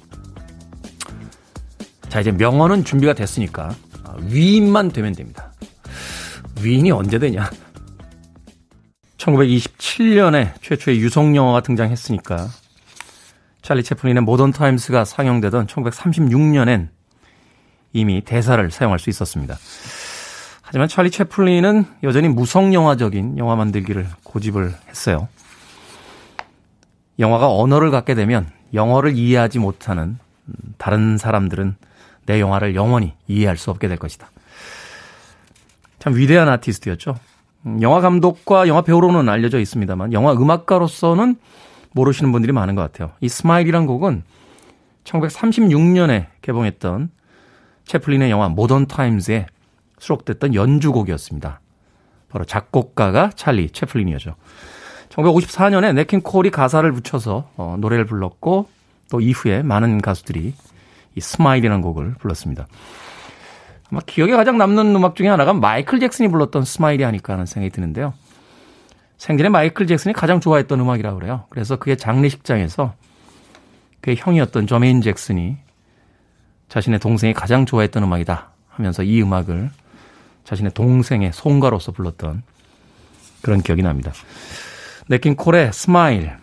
자, 2.10 2.19
이제 2.22 2.32
명언은 2.32 2.86
준비가 2.86 3.13
됐으니까 3.13 3.76
위인만 4.22 4.89
되면 4.91 5.13
됩니다. 5.13 5.52
위인이 6.62 6.91
언제 6.91 7.19
되냐? 7.19 7.50
1927년에 9.24 10.54
최초의 10.62 11.00
유성 11.00 11.36
영화가 11.36 11.62
등장했으니까 11.62 12.48
찰리 13.62 13.84
채플린의 13.84 14.24
모던 14.24 14.52
타임스가 14.52 15.06
상영되던 15.06 15.68
1936년엔 15.68 16.90
이미 17.94 18.22
대사를 18.22 18.70
사용할 18.72 19.00
수 19.00 19.10
있었습니다. 19.10 19.58
하지만 20.62 20.88
찰리 20.88 21.12
채플린은 21.12 21.86
여전히 22.04 22.28
무성 22.28 22.74
영화적인 22.74 23.38
영화 23.38 23.56
만들기를 23.56 24.08
고집을 24.24 24.74
했어요. 24.90 25.28
영화가 27.20 27.50
언어를 27.50 27.92
갖게 27.92 28.16
되면 28.16 28.50
영어를 28.74 29.16
이해하지 29.16 29.60
못하는 29.60 30.18
다른 30.78 31.18
사람들은 31.18 31.76
내 32.26 32.40
영화를 32.40 32.76
영원히 32.76 33.14
이해할 33.28 33.56
수 33.58 33.70
없게 33.70 33.88
될 33.88 33.98
것이다. 33.98 34.32
참 36.00 36.16
위대한 36.16 36.50
아티스트였죠. 36.50 37.18
음, 37.65 37.82
영화 37.82 38.02
감독과 38.02 38.67
영화 38.67 38.82
배우로는 38.82 39.30
알려져 39.30 39.60
있습니다만 39.60 40.13
영화 40.13 40.34
음악가로서는 40.34 41.36
모르시는 41.91 42.32
분들이 42.32 42.52
많은 42.52 42.76
것 42.76 42.82
같아요. 42.82 43.12
이 43.21 43.30
Smile이란 43.30 43.86
곡은 43.86 44.23
1936년에 45.04 46.28
개봉했던 46.41 47.10
채플린의 47.86 48.32
영화 48.32 48.49
Modern 48.50 48.88
Times에 48.88 49.48
수록됐던 49.99 50.56
연주곡이었습니다. 50.56 51.60
바로 52.30 52.45
작곡가가 52.45 53.30
찰리 53.36 53.69
채플린이었죠. 53.69 54.36
1954년에 55.10 55.93
냇 55.94 56.08
킹 56.08 56.22
콜이 56.21 56.49
가사를 56.49 56.91
붙여서 56.91 57.49
어, 57.58 57.78
노래를 57.80 58.06
불렀고 58.06 58.67
또 59.12 59.21
이후에 59.21 59.62
많은 59.62 60.02
가수들이 60.02 60.54
이 61.15 61.19
Smile이라는 61.22 61.82
곡을 61.82 62.15
불렀습니다. 62.17 62.65
아마 63.94 64.02
기억에 64.08 64.32
가장 64.32 64.58
남는 64.58 64.96
음악 64.96 65.16
중에 65.16 65.28
하나가 65.28 65.54
마이클 65.54 66.00
잭슨이 66.00 66.28
불렀던 66.30 66.66
Smile이 66.66 67.06
아닐까 67.06 67.34
하는 67.34 67.46
생각이 67.46 67.72
드는데요. 67.72 68.16
생전에 69.18 69.50
마이클 69.50 69.86
잭슨이 69.86 70.14
가장 70.14 70.40
좋아했던 70.40 70.80
음악이라고 70.80 71.20
그래요. 71.20 71.46
그래서 71.50 71.76
그의 71.76 71.96
장례식장에서 71.98 72.96
그의 74.02 74.18
형이었던 74.18 74.66
저메인 74.66 75.00
잭슨이 75.02 75.58
자신의 76.70 77.00
동생이 77.02 77.36
가장 77.36 77.68
좋아했던 77.68 78.02
음악이다 78.02 78.50
하면서 78.68 79.04
이 79.04 79.22
음악을 79.22 79.70
자신의 80.44 80.72
동생의 80.74 81.32
송가로서 81.32 81.92
불렀던 81.92 82.42
그런 83.44 83.62
기억이 83.62 83.84
납니다. 83.84 84.12
냇 85.08 85.22
킹 85.22 85.36
콜의 85.36 85.72
Smile 85.72 86.36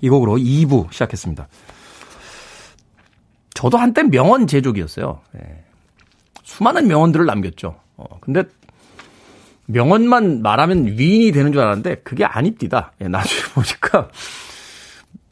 이 0.00 0.08
곡으로 0.08 0.38
2부 0.38 0.92
시작했습니다. 0.92 1.46
저도 3.54 3.78
한때 3.78 4.02
명언 4.02 4.48
제조기였어요. 4.48 5.20
네. 5.34 5.62
수많은 6.42 6.88
명언들을 6.88 7.26
남겼죠. 7.26 7.76
어, 7.96 8.04
근데 8.20 8.44
명언만 9.66 10.42
말하면 10.42 10.86
위인이 10.98 11.32
되는 11.32 11.52
줄 11.52 11.60
알았는데 11.62 11.96
그게 12.02 12.24
아닙니다. 12.24 12.92
예, 13.00 13.08
나중에 13.08 13.40
보니까 13.54 14.08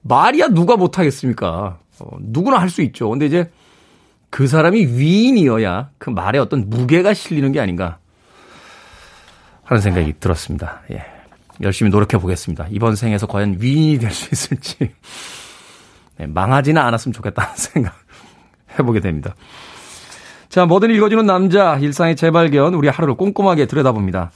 말이야 0.03 0.49
누가 0.49 0.77
못하겠습니까? 0.77 1.79
어, 1.99 2.11
누구나 2.21 2.59
할 2.59 2.71
수 2.71 2.83
있죠. 2.83 3.11
근데 3.11 3.27
이제 3.27 3.51
그 4.31 4.47
사람이 4.47 4.87
위인이어야 4.87 5.91
그 5.99 6.11
말에 6.11 6.39
어떤 6.39 6.71
무게가 6.71 7.13
실리는 7.15 7.51
게 7.53 7.61
아닌가 7.61 7.99
하는 9.65 9.81
생각이 9.81 10.15
들었습니다. 10.21 10.83
예. 10.93 11.05
열심히 11.63 11.91
노력해 11.91 12.17
보겠습니다. 12.19 12.67
이번 12.71 12.97
생에서 12.97 13.27
과연 13.27 13.57
위인이 13.59 13.99
될 13.99 14.11
수 14.13 14.29
있을지 14.33 14.93
네, 16.17 16.27
망하지는 16.27 16.81
않았으면 16.81 17.13
좋겠다는 17.13 17.51
생각 17.57 17.95
해보게 18.79 19.01
됩니다. 19.01 19.35
자, 20.51 20.67
뭐든 20.67 20.91
읽어주는 20.91 21.25
남자, 21.27 21.77
일상의 21.77 22.17
재발견, 22.17 22.75
우리 22.75 22.89
하루를 22.89 23.15
꼼꼼하게 23.15 23.67
들여다봅니다. 23.67 24.33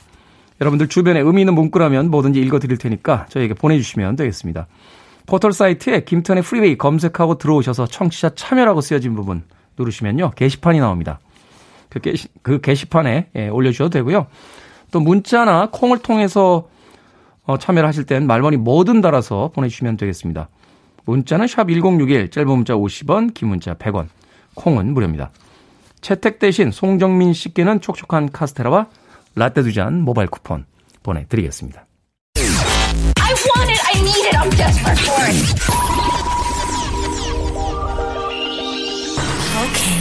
여러분들 0.60 0.86
주변에 0.86 1.18
의미 1.18 1.42
있는 1.42 1.54
문구라면 1.54 2.08
뭐든지 2.12 2.40
읽어드릴 2.40 2.78
테니까 2.78 3.26
저에게 3.30 3.54
보내주시면 3.54 4.14
되겠습니다. 4.14 4.68
포털 5.26 5.52
사이트에 5.52 6.04
김태훈의 6.04 6.44
Freeway 6.44 6.78
검색하고 6.78 7.38
들어오셔서 7.38 7.88
청취자 7.88 8.36
참여라고 8.36 8.80
쓰여진 8.80 9.16
부분 9.16 9.42
누르시면요. 9.76 10.30
게시판이 10.36 10.78
나옵니다. 10.78 11.18
그, 11.88 11.98
게시, 11.98 12.28
그 12.42 12.60
게시판에 12.60 13.30
예, 13.34 13.48
올려주셔도 13.48 13.90
되고요. 13.90 14.28
또 14.92 15.00
문자나 15.00 15.70
콩을 15.72 15.98
통해서 15.98 16.68
어, 17.42 17.58
참여를 17.58 17.88
하실 17.88 18.04
땐 18.04 18.28
말머리 18.28 18.56
뭐든 18.58 19.00
달아서 19.00 19.50
보내주시면 19.52 19.96
되겠습니다. 19.96 20.48
문자는 21.06 21.48
샵 21.48 21.68
1061, 21.68 22.30
짧은 22.30 22.48
문자 22.48 22.74
50원, 22.74 23.34
긴 23.34 23.48
문자 23.48 23.74
100원, 23.74 24.06
콩은 24.54 24.94
무료입니다. 24.94 25.32
채택되신 26.04 26.70
송정민 26.70 27.32
씨께는 27.32 27.80
촉촉한 27.80 28.30
카스테라와 28.30 28.88
라떼 29.36 29.62
두 29.62 29.72
잔 29.72 30.02
모바일 30.02 30.28
쿠폰 30.28 30.66
보내드리겠습니다. 31.02 31.86
Okay, 39.64 39.96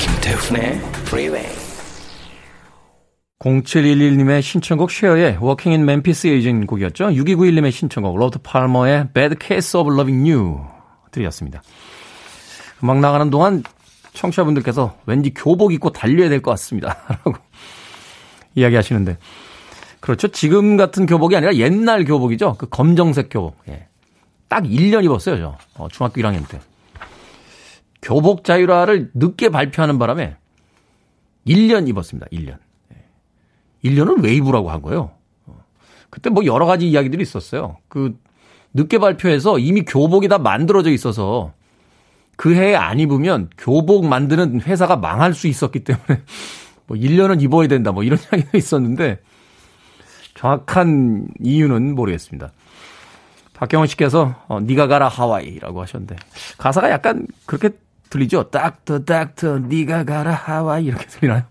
김태훈의 0.00 0.80
Freeway. 1.06 1.46
0711님의 3.38 4.42
신청곡 4.42 4.90
셰어의 4.90 5.38
Walking 5.40 5.76
in 5.76 5.82
Memphis 5.82 6.26
예전 6.26 6.66
곡이었죠. 6.66 7.10
6291님의 7.10 7.70
신청곡 7.70 8.16
로버트 8.16 8.40
파머의 8.42 9.10
Bad 9.14 9.36
Case 9.40 9.78
of 9.78 9.92
Loving 9.92 10.28
You 10.28 10.64
들이었습니다. 11.12 11.62
음악 12.82 13.00
나가는 13.00 13.30
동안 13.30 13.62
청취자분들께서 14.12 14.96
왠지 15.06 15.32
교복 15.34 15.72
입고 15.72 15.90
달려야 15.90 16.28
될 16.28 16.40
것 16.40 16.50
같습니다. 16.52 16.96
라고 17.08 17.34
이야기하시는데 18.54 19.18
그렇죠. 20.00 20.28
지금 20.28 20.76
같은 20.76 21.06
교복이 21.06 21.36
아니라 21.36 21.54
옛날 21.56 22.04
교복이죠. 22.04 22.56
그 22.58 22.68
검정색 22.68 23.28
교복. 23.30 23.56
예. 23.68 23.88
딱 24.48 24.62
1년 24.64 25.04
입었어요, 25.04 25.38
저. 25.38 25.58
어, 25.74 25.88
중학교 25.88 26.20
1학년 26.20 26.48
때. 26.48 26.60
교복 28.02 28.44
자율화를 28.44 29.10
늦게 29.14 29.48
발표하는 29.48 29.98
바람에 29.98 30.36
1년 31.46 31.88
입었습니다. 31.88 32.26
1년. 32.30 32.56
1년은 33.84 34.18
예. 34.18 34.28
왜 34.28 34.34
입으라고 34.36 34.70
한 34.70 34.80
거예요? 34.82 35.10
어. 35.46 35.58
그때 36.08 36.30
뭐 36.30 36.44
여러 36.46 36.66
가지 36.66 36.88
이야기들이 36.88 37.22
있었어요. 37.22 37.78
그 37.88 38.16
늦게 38.74 38.98
발표해서 38.98 39.58
이미 39.58 39.82
교복이 39.82 40.28
다 40.28 40.38
만들어져 40.38 40.90
있어서 40.90 41.52
그 42.36 42.54
해에 42.54 42.76
안 42.76 43.00
입으면 43.00 43.48
교복 43.58 44.06
만드는 44.06 44.60
회사가 44.62 44.96
망할 44.96 45.34
수 45.34 45.48
있었기 45.48 45.80
때문에 45.80 46.22
뭐 46.86 46.96
1년은 46.96 47.42
입어야 47.42 47.66
된다 47.66 47.92
뭐 47.92 48.02
이런 48.02 48.18
이야기가 48.32 48.56
있었는데 48.56 49.20
정확한 50.34 51.28
이유는 51.40 51.94
모르겠습니다. 51.94 52.52
박경원 53.54 53.88
씨께서 53.88 54.34
어, 54.48 54.60
니가 54.60 54.86
가라 54.86 55.08
하와이라고 55.08 55.80
하셨는데 55.80 56.16
가사가 56.58 56.90
약간 56.90 57.26
그렇게 57.46 57.70
들리죠? 58.10 58.50
Doctor 58.50 59.04
Doctor 59.04 59.60
니가 59.60 60.04
가라 60.04 60.32
하와이 60.32 60.84
이렇게 60.84 61.06
들리나요? 61.06 61.42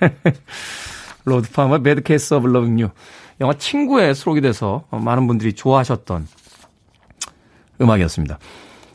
로버트 1.24 1.50
파머 1.50 1.78
Bad 1.80 2.02
Case 2.02 2.32
of 2.34 2.46
Loving 2.46 2.80
You 2.80 2.90
영화 3.40 3.54
친구에 3.54 4.14
수록이 4.14 4.40
돼서 4.40 4.84
많은 4.90 5.26
분들이 5.26 5.52
좋아하셨던 5.52 6.28
음악이었습니다. 7.80 8.38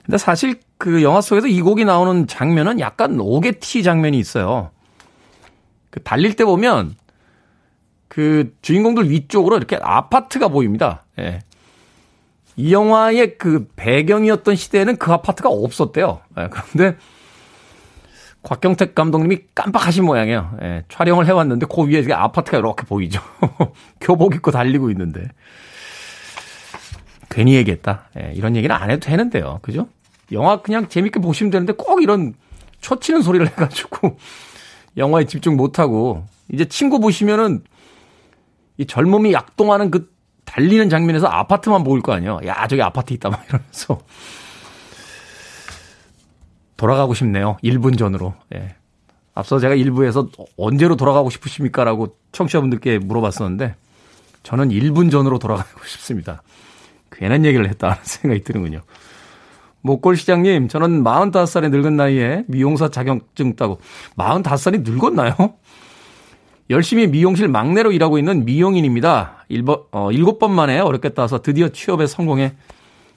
근데 0.05 0.17
사실 0.17 0.59
그 0.77 1.03
영화 1.03 1.21
속에서 1.21 1.47
이 1.47 1.61
곡이 1.61 1.85
나오는 1.85 2.27
장면은 2.27 2.79
약간 2.79 3.19
오게티 3.19 3.83
장면이 3.83 4.17
있어요. 4.17 4.71
그 5.89 6.01
달릴 6.03 6.35
때 6.35 6.43
보면 6.43 6.95
그 8.07 8.53
주인공들 8.61 9.09
위쪽으로 9.09 9.57
이렇게 9.57 9.77
아파트가 9.81 10.49
보입니다. 10.49 11.03
예. 11.19 11.39
이 12.57 12.73
영화의 12.73 13.37
그 13.37 13.67
배경이었던 13.75 14.55
시대에는 14.55 14.97
그 14.97 15.11
아파트가 15.11 15.49
없었대요. 15.49 16.21
예, 16.37 16.49
그런데 16.49 16.97
곽경택 18.43 18.95
감독님이 18.95 19.39
깜빡하신 19.55 20.05
모양이에요. 20.05 20.57
예, 20.61 20.83
촬영을 20.87 21.25
해왔는데 21.25 21.65
그 21.65 21.83
위에 21.87 22.13
아파트가 22.13 22.57
이렇게 22.59 22.85
보이죠. 22.85 23.21
교복 23.99 24.35
입고 24.35 24.51
달리고 24.51 24.89
있는데. 24.91 25.27
괜히 27.29 27.55
얘기했다. 27.55 28.09
예, 28.19 28.31
이런 28.33 28.55
얘기는 28.55 28.73
안 28.73 28.91
해도 28.91 29.05
되는데요. 29.05 29.59
그죠? 29.61 29.87
영화 30.31 30.61
그냥 30.61 30.87
재밌게 30.87 31.19
보시면 31.19 31.51
되는데 31.51 31.73
꼭 31.73 32.01
이런 32.01 32.33
초치는 32.81 33.21
소리를 33.21 33.47
해가지고 33.49 34.17
영화에 34.97 35.25
집중 35.25 35.55
못하고 35.55 36.25
이제 36.51 36.65
친구 36.65 36.99
보시면은 36.99 37.63
이 38.77 38.85
젊음이 38.85 39.33
약동하는 39.33 39.91
그 39.91 40.13
달리는 40.45 40.89
장면에서 40.89 41.27
아파트만 41.27 41.83
보일 41.83 42.01
거 42.01 42.13
아니에요. 42.13 42.39
야, 42.45 42.67
저기 42.67 42.81
아파트 42.81 43.13
있다 43.13 43.29
막 43.29 43.43
이러면서 43.47 43.99
돌아가고 46.77 47.13
싶네요. 47.13 47.57
1분 47.63 47.97
전으로. 47.97 48.33
예. 48.53 48.75
앞서 49.33 49.59
제가 49.59 49.75
1부에서 49.75 50.29
언제로 50.57 50.95
돌아가고 50.95 51.29
싶으십니까라고 51.29 52.17
청취자분들께 52.31 52.99
물어봤었는데 52.99 53.75
저는 54.43 54.69
1분 54.69 55.11
전으로 55.11 55.39
돌아가고 55.39 55.83
싶습니다. 55.87 56.41
괜한 57.11 57.45
얘기를 57.45 57.67
했다는 57.69 57.97
생각이 58.03 58.43
드는군요. 58.43 58.81
목골 59.85 60.17
시장님, 60.17 60.67
저는 60.67 61.03
45살의 61.03 61.69
늙은 61.69 61.95
나이에 61.95 62.43
미용사 62.47 62.89
자격증 62.89 63.55
따고 63.55 63.79
45살이 64.17 64.81
늙었나요? 64.81 65.35
열심히 66.71 67.05
미용실 67.05 67.47
막내로 67.47 67.91
일하고 67.91 68.17
있는 68.17 68.45
미용인입니다. 68.45 69.45
1번, 69.51 69.83
어, 69.91 70.09
7번 70.09 70.49
만에 70.49 70.79
어렵게 70.79 71.09
따서 71.09 71.43
드디어 71.43 71.69
취업에 71.69 72.07
성공해 72.07 72.55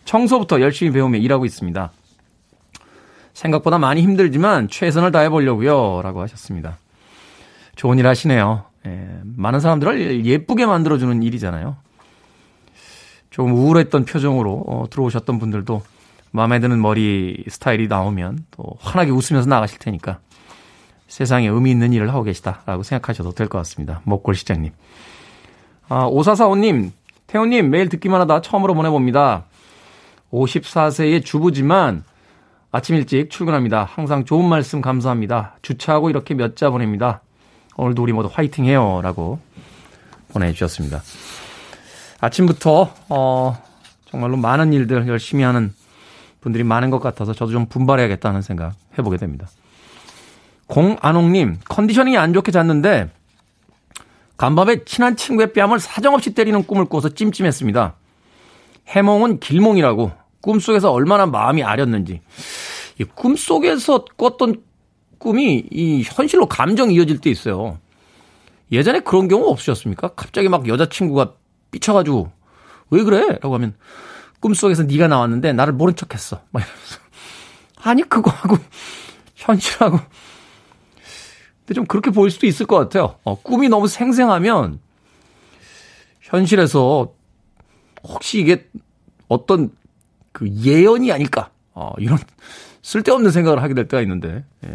청소부터 0.04 0.61
열심히 0.61 0.92
배우며 0.92 1.16
일하고 1.16 1.46
있습니다. 1.46 1.90
생각보다 3.33 3.78
많이 3.78 4.02
힘들지만 4.02 4.68
최선을 4.68 5.11
다해 5.11 5.31
보려고요. 5.31 6.02
라고 6.02 6.20
하셨습니다. 6.20 6.76
좋은 7.76 7.98
일 7.98 8.07
하시네요. 8.07 8.64
예, 8.85 9.09
많은 9.24 9.61
사람들을 9.61 10.26
예쁘게 10.26 10.66
만들어주는 10.66 11.22
일이잖아요. 11.22 11.76
조금 13.31 13.54
우울했던 13.54 14.04
표정으로 14.04 14.64
어, 14.66 14.85
들어오셨던 14.90 15.38
분들도 15.38 15.81
마음에 16.30 16.60
드는 16.60 16.80
머리 16.80 17.44
스타일이 17.48 17.88
나오면 17.88 18.46
또 18.50 18.64
환하게 18.80 19.10
웃으면서 19.10 19.48
나가실 19.48 19.78
테니까 19.78 20.18
세상에 21.06 21.48
의미 21.48 21.70
있는 21.70 21.92
일을 21.92 22.10
하고 22.10 22.22
계시다라고 22.22 22.82
생각하셔도 22.82 23.32
될 23.32 23.48
것 23.48 23.58
같습니다. 23.58 24.00
먹골 24.04 24.34
시장님. 24.34 24.72
아, 25.88 26.04
오사사오님, 26.04 26.92
태호님 27.26 27.70
매일 27.70 27.88
듣기만 27.88 28.20
하다 28.22 28.42
처음으로 28.42 28.74
보내봅니다. 28.74 29.44
54세의 30.32 31.24
주부지만 31.24 32.04
아침 32.70 32.96
일찍 32.96 33.30
출근합니다. 33.30 33.84
항상 33.90 34.26
좋은 34.26 34.44
말씀 34.46 34.82
감사합니다. 34.82 35.56
주차하고 35.62 36.10
이렇게 36.10 36.34
몇 36.34 36.54
자 36.54 36.68
보냅니다. 36.68 37.22
오늘도 37.76 38.02
우리 38.02 38.12
모두 38.12 38.28
화이팅 38.30 38.66
해요. 38.66 39.00
라고 39.02 39.38
보내주셨습니다. 40.32 41.00
아침부터, 42.20 42.92
어, 43.08 43.62
정말로 44.10 44.36
많은 44.36 44.72
일들 44.74 45.06
열심히 45.08 45.44
하는 45.44 45.72
분들이 46.48 46.64
많은 46.64 46.90
것 46.90 46.98
같아서 46.98 47.32
저도 47.32 47.52
좀 47.52 47.66
분발해야겠다는 47.66 48.42
생각 48.42 48.74
해보게 48.98 49.18
됩니다. 49.18 49.46
공안홍님, 50.66 51.58
컨디션이 51.68 52.16
안 52.16 52.32
좋게 52.32 52.52
잤는데 52.52 53.11
간밤에 54.37 54.84
친한 54.84 55.16
친구의 55.16 55.52
뺨을 55.52 55.78
사정없이 55.78 56.34
때리는 56.34 56.62
꿈을 56.64 56.87
꿔서 56.87 57.11
찜찜했습니다. 57.11 57.94
해몽은 58.88 59.40
길몽이라고 59.40 60.12
꿈속에서 60.40 60.92
얼마나 60.92 61.26
마음이 61.26 61.62
아렸는지 61.62 62.20
이 62.98 63.04
꿈속에서 63.04 64.04
꿨던 64.16 64.62
꿈이 65.18 65.66
이 65.70 66.02
현실로 66.02 66.46
감정이 66.46 66.94
이어질 66.94 67.18
때 67.18 67.28
있어요. 67.28 67.78
예전에 68.72 69.00
그런 69.00 69.28
경우 69.28 69.48
없으셨습니까? 69.48 70.08
갑자기 70.08 70.48
막 70.48 70.68
여자친구가 70.68 71.34
삐쳐가지고 71.70 72.30
왜 72.90 73.03
그래? 73.03 73.38
라고 73.42 73.55
하면 73.55 73.74
꿈속에서 74.41 74.84
네가 74.84 75.09
나왔는데 75.09 75.53
나를 75.53 75.72
모른 75.72 75.95
척했어. 75.97 76.41
막 76.51 76.61
이러면서 76.61 76.99
아니 77.82 78.03
그거하고 78.03 78.57
현실하고 79.34 79.99
근데 81.61 81.74
좀 81.74 81.86
그렇게 81.86 82.11
보일 82.11 82.30
수도 82.30 82.47
있을 82.47 82.66
것 82.66 82.76
같아요. 82.76 83.16
어, 83.24 83.41
꿈이 83.41 83.68
너무 83.68 83.89
생생하면 83.89 84.80
현실에서 86.20 87.12
혹시 88.03 88.41
이게 88.41 88.68
어떤 89.28 89.70
그 90.32 90.49
예언이 90.49 91.12
아닐까? 91.12 91.51
어, 91.74 91.93
이런 91.99 92.18
쓸데없는 92.82 93.30
생각을 93.30 93.62
하게 93.62 93.74
될 93.74 93.89
때가 93.89 94.01
있는데 94.03 94.45
예. 94.64 94.74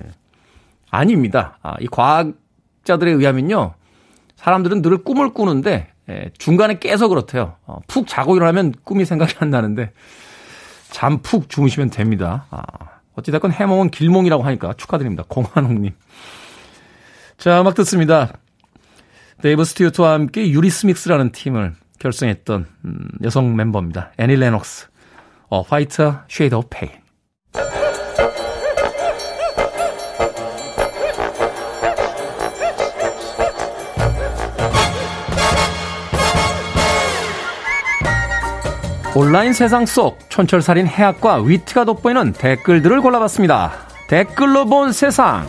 아닙니다. 0.90 1.58
아, 1.64 1.76
이 1.80 1.88
과학자들에 1.88 3.12
의하면요. 3.12 3.74
사람들은 4.36 4.82
늘 4.82 4.98
꿈을 4.98 5.34
꾸는데 5.34 5.93
예, 6.10 6.32
중간에 6.38 6.80
깨서 6.80 7.08
그렇대요. 7.08 7.56
어, 7.66 7.80
푹 7.88 8.08
자고 8.08 8.36
일어나면 8.36 8.74
꿈이 8.84 9.06
생각이 9.06 9.36
안 9.40 9.50
나는데 9.50 9.92
잠 10.92 11.22
푹 11.22 11.50
주무시면 11.50 11.90
됩니다. 11.90 12.46
아, 12.52 12.62
어찌됐건 13.16 13.52
해몽은 13.52 13.90
길몽이라고 13.90 14.44
하니까 14.44 14.74
축하드립니다. 14.74 15.24
공한홍님. 15.28 15.94
자, 17.38 17.62
음악 17.62 17.76
듣습니다. 17.76 18.34
데이브 19.42 19.64
스튜어트와 19.66 20.14
함께 20.14 20.50
유리스믹스라는 20.50 21.32
팀을 21.32 21.76
결성했던 22.00 22.66
음, 22.86 23.08
여성 23.24 23.56
멤버입니다. 23.56 24.12
애니 24.18 24.36
레녹스. 24.36 24.88
A 25.50 25.62
Whiter 25.62 26.14
Shade 26.30 26.56
of 26.56 26.68
Pale. 26.70 26.92
온라인 39.16 39.54
세상 39.54 39.86
속 39.86 40.18
촌철살인 40.30 40.88
해학과 40.88 41.36
위트가 41.36 41.86
돋보이는 41.86 42.34
댓글들을 42.34 43.00
골라봤습니다. 43.00 43.72
댓글로 44.08 44.66
본 44.66 44.92
세상. 44.92 45.48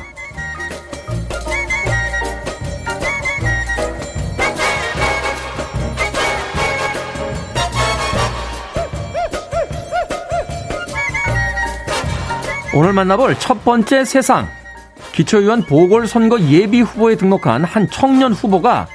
오늘 12.74 12.92
만나볼 12.92 13.38
첫 13.38 13.64
번째 13.64 14.04
세상. 14.04 14.46
기초의원 15.12 15.62
보궐선거 15.62 16.38
예비 16.40 16.82
후보에 16.82 17.16
등록한 17.16 17.64
한 17.64 17.88
청년 17.88 18.34
후보가 18.34 18.88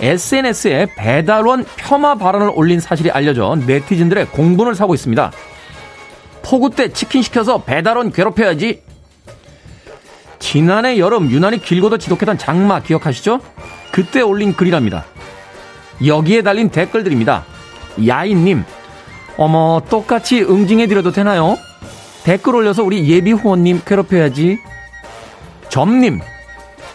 SNS에 0.00 0.88
배달원 0.96 1.64
폄하 1.76 2.16
발언을 2.16 2.52
올린 2.54 2.80
사실이 2.80 3.10
알려져 3.10 3.56
네티즌들의 3.66 4.26
공분을 4.26 4.74
사고 4.74 4.94
있습니다. 4.94 5.32
포구 6.42 6.70
때 6.70 6.92
치킨 6.92 7.22
시켜서 7.22 7.62
배달원 7.62 8.12
괴롭혀야지. 8.12 8.82
지난해 10.38 10.98
여름 10.98 11.30
유난히 11.30 11.60
길고도 11.60 11.98
지독했던 11.98 12.38
장마 12.38 12.80
기억하시죠? 12.80 13.40
그때 13.90 14.20
올린 14.20 14.54
글이랍니다. 14.54 15.06
여기에 16.04 16.42
달린 16.42 16.68
댓글들입니다. 16.68 17.44
야인님, 18.06 18.64
어머, 19.38 19.80
똑같이 19.88 20.42
응징해드려도 20.42 21.12
되나요? 21.12 21.56
댓글 22.24 22.56
올려서 22.56 22.82
우리 22.84 23.08
예비 23.08 23.32
후원님 23.32 23.82
괴롭혀야지. 23.86 24.58
점님, 25.68 26.20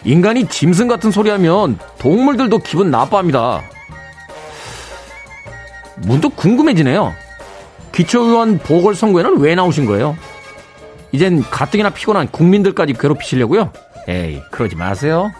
인간이 0.04 0.46
짐승 0.48 0.88
같은 0.88 1.10
소리 1.10 1.30
하면 1.30 1.78
동물들도 1.98 2.58
기분 2.58 2.90
나빠합니다. 2.90 3.62
문득 5.98 6.34
궁금해지네요. 6.36 7.14
기초의원 7.92 8.58
보궐선거에는 8.58 9.38
왜 9.38 9.54
나오신 9.54 9.86
거예요? 9.86 10.16
이젠 11.12 11.42
가뜩이나 11.42 11.90
피곤한 11.90 12.28
국민들까지 12.28 12.94
괴롭히시려고요? 12.94 13.70
에이, 14.08 14.40
그러지 14.50 14.76
마세요. 14.76 15.30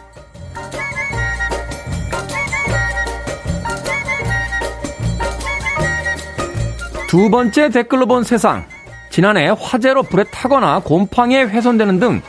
두 7.09 7.29
번째 7.31 7.71
댓글로 7.71 8.07
본 8.07 8.23
세상. 8.23 8.65
지난해 9.11 9.55
화재로 9.59 10.05
불에 10.05 10.25
타거나 10.31 10.81
곰팡이에 10.81 11.43
훼손되는 11.43 11.99
등 12.01 12.23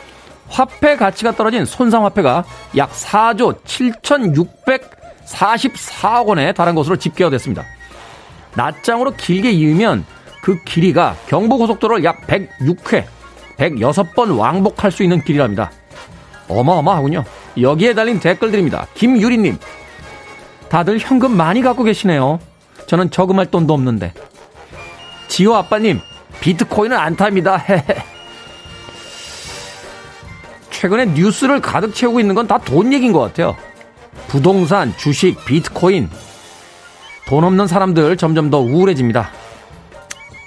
화폐 0.54 0.96
가치가 0.96 1.32
떨어진 1.32 1.66
손상화폐가 1.66 2.46
약 2.78 2.92
4조 2.92 3.64
7,644억 3.64 6.28
원에 6.28 6.54
달한 6.54 6.76
것으로 6.76 6.96
집계가 6.96 7.32
됐습니다. 7.32 7.66
낱장으로 8.56 9.16
길게 9.18 9.50
이으면 9.52 10.06
그 10.44 10.64
길이가 10.64 11.16
경부고속도로를 11.28 12.04
약 12.04 12.28
106회, 12.28 13.06
106번 13.58 14.38
왕복할 14.38 14.92
수 14.92 15.02
있는 15.02 15.24
길이랍니다. 15.24 15.72
어마어마하군요. 16.48 17.24
여기에 17.60 17.96
달린 17.96 18.20
댓글들입니다. 18.20 18.86
김유리님. 18.94 19.58
다들 20.70 21.00
현금 21.00 21.36
많이 21.36 21.64
갖고 21.64 21.84
계시네요. 21.84 22.40
저는 22.86 23.10
저금할 23.10 23.48
돈도 23.48 23.74
없는데. 23.74 24.14
지호 25.30 25.56
아빠님, 25.56 26.00
비트코인은 26.42 26.96
안 26.96 27.16
탑니다. 27.16 27.64
최근에 30.84 31.06
뉴스를 31.14 31.62
가득 31.62 31.96
채우고 31.96 32.20
있는 32.20 32.36
건 32.36 32.46
다 32.46 32.58
돈 32.58 32.92
얘기인 32.92 33.14
것 33.14 33.22
같아요. 33.22 33.56
부동산, 34.28 34.94
주식, 34.98 35.46
비트코인. 35.46 36.10
돈 37.26 37.46
없는 37.46 37.68
사람들 37.68 38.18
점점 38.18 38.50
더 38.50 38.60
우울해집니다. 38.60 39.30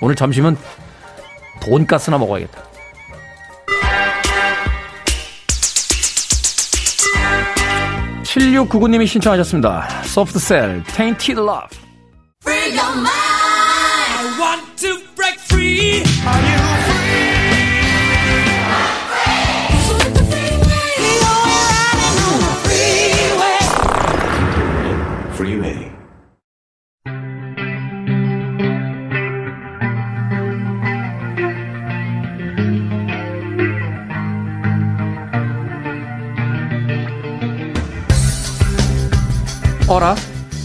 오늘 0.02 0.14
점심은 0.14 0.58
돈가스나 1.62 2.18
먹어야겠다. 2.18 2.62
7699님이 8.24 9.06
신청하셨습니다. 9.06 9.88
소프트셀, 10.04 10.84
Tainted 10.84 11.40
Love. 11.40 11.68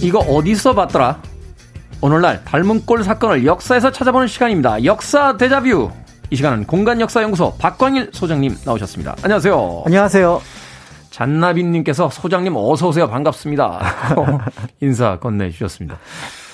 이거 0.02 0.18
어디서 0.20 0.74
봤더라? 0.74 1.22
오늘날 2.02 2.43
닮은 2.43 2.86
꼴 2.88 3.04
사건을 3.04 3.45
역사에서 3.45 3.91
찾아보는 3.91 4.28
시간입니다. 4.28 4.84
역사 4.84 5.38
대자뷰. 5.38 5.91
이 6.32 6.36
시간은 6.36 6.66
공간역사연구소 6.66 7.58
박광일 7.60 8.10
소장님 8.12 8.58
나오셨습니다. 8.66 9.16
안녕하세요. 9.22 9.84
안녕하세요. 9.86 10.41
잔나비님께서 11.12 12.10
소장님 12.10 12.56
어서 12.56 12.88
오세요. 12.88 13.08
반갑습니다. 13.08 13.80
인사 14.82 15.20
건네주셨습니다. 15.20 15.97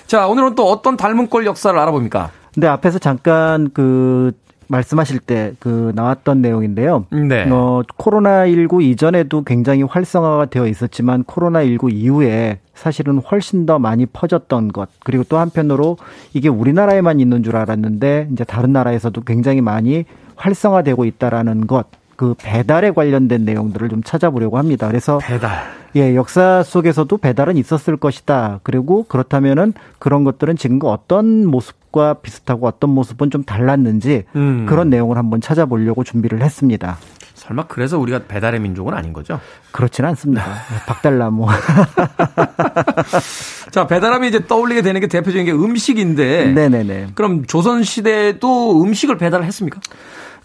자, 0.08 0.28
오늘은 0.28 0.56
또 0.56 0.70
어떤 0.70 0.98
닮은 0.98 1.28
꼴 1.28 1.46
역사를 1.46 1.78
알아봅니까? 1.78 2.32
네, 2.58 2.68
앞에서 2.68 3.00
잠깐 3.00 3.70
그 3.74 4.34
말씀하실 4.68 5.20
때 5.20 5.48
그 5.60 5.92
나왔던 5.96 6.42
내용인데요. 6.42 7.06
네. 7.12 7.48
어, 7.50 7.82
코로나19 7.98 8.82
이전에도 8.84 9.44
굉장히 9.44 9.84
활성화가 9.84 10.46
되어 10.48 10.68
있었지만 10.68 11.24
코로나19 11.24 11.94
이후에 11.94 12.60
사실은 12.74 13.20
훨씬 13.20 13.66
더 13.66 13.80
많이 13.80 14.06
퍼졌던 14.06 14.70
것. 14.70 14.90
그리고 15.04 15.24
또 15.24 15.38
한편으로 15.38 15.98
이게 16.34 16.50
우리나라에만 16.50 17.20
있는 17.20 17.44
줄 17.44 17.56
알았는데 17.56 18.30
이제 18.32 18.44
다른 18.44 18.74
나라에서도 18.74 19.22
굉장히 19.22 19.62
많이 19.62 20.06
활성화되고 20.36 21.06
있다라는 21.06 21.68
것. 21.68 21.88
그 22.16 22.34
배달에 22.38 22.92
관련된 22.92 23.46
내용들을 23.46 23.90
좀 23.90 24.02
찾아보려고 24.04 24.58
합니다. 24.58 24.88
그래서 24.88 25.20
배달. 25.20 25.52
예, 25.96 26.16
역사 26.16 26.64
속에서도 26.64 27.16
배달은 27.18 27.58
있었을 27.58 27.98
것이다. 27.98 28.60
그리고 28.64 29.04
그렇다면은 29.04 29.74
그런 30.00 30.24
것들은 30.24 30.58
지금과 30.58 30.90
어떤 30.90 31.46
모습 31.46 31.76
과 31.98 32.14
비슷하고 32.14 32.68
어떤 32.68 32.92
모습은 32.92 33.32
좀 33.32 33.44
달랐는지 33.44 34.26
음. 34.36 34.68
그런 34.70 34.92
내용을 34.92 35.18
한번 35.18 35.42
찾아보려고 35.42 36.04
준비를 36.04 36.44
했습니다. 36.44 36.98
설마 37.34 37.66
그래서 37.68 37.98
우리가 37.98 38.22
배달의 38.28 38.60
민족은 38.60 38.94
아닌 38.94 39.14
거죠? 39.14 39.40
그렇지는 39.72 40.10
않습니다. 40.12 40.44
박달나무. 40.86 41.48
자, 43.72 43.88
배달하면 43.88 44.30
이제 44.30 44.46
떠올리게 44.46 44.84
되는 44.84 45.02
게 45.02 45.08
대표적인 45.08 45.46
게 45.46 45.52
음식인데. 45.52 46.52
네네네. 46.52 47.08
그럼 47.16 47.46
조선 47.46 47.82
시대도 47.82 48.84
음식을 48.84 49.18
배달을 49.18 49.44
했습니까? 49.46 49.80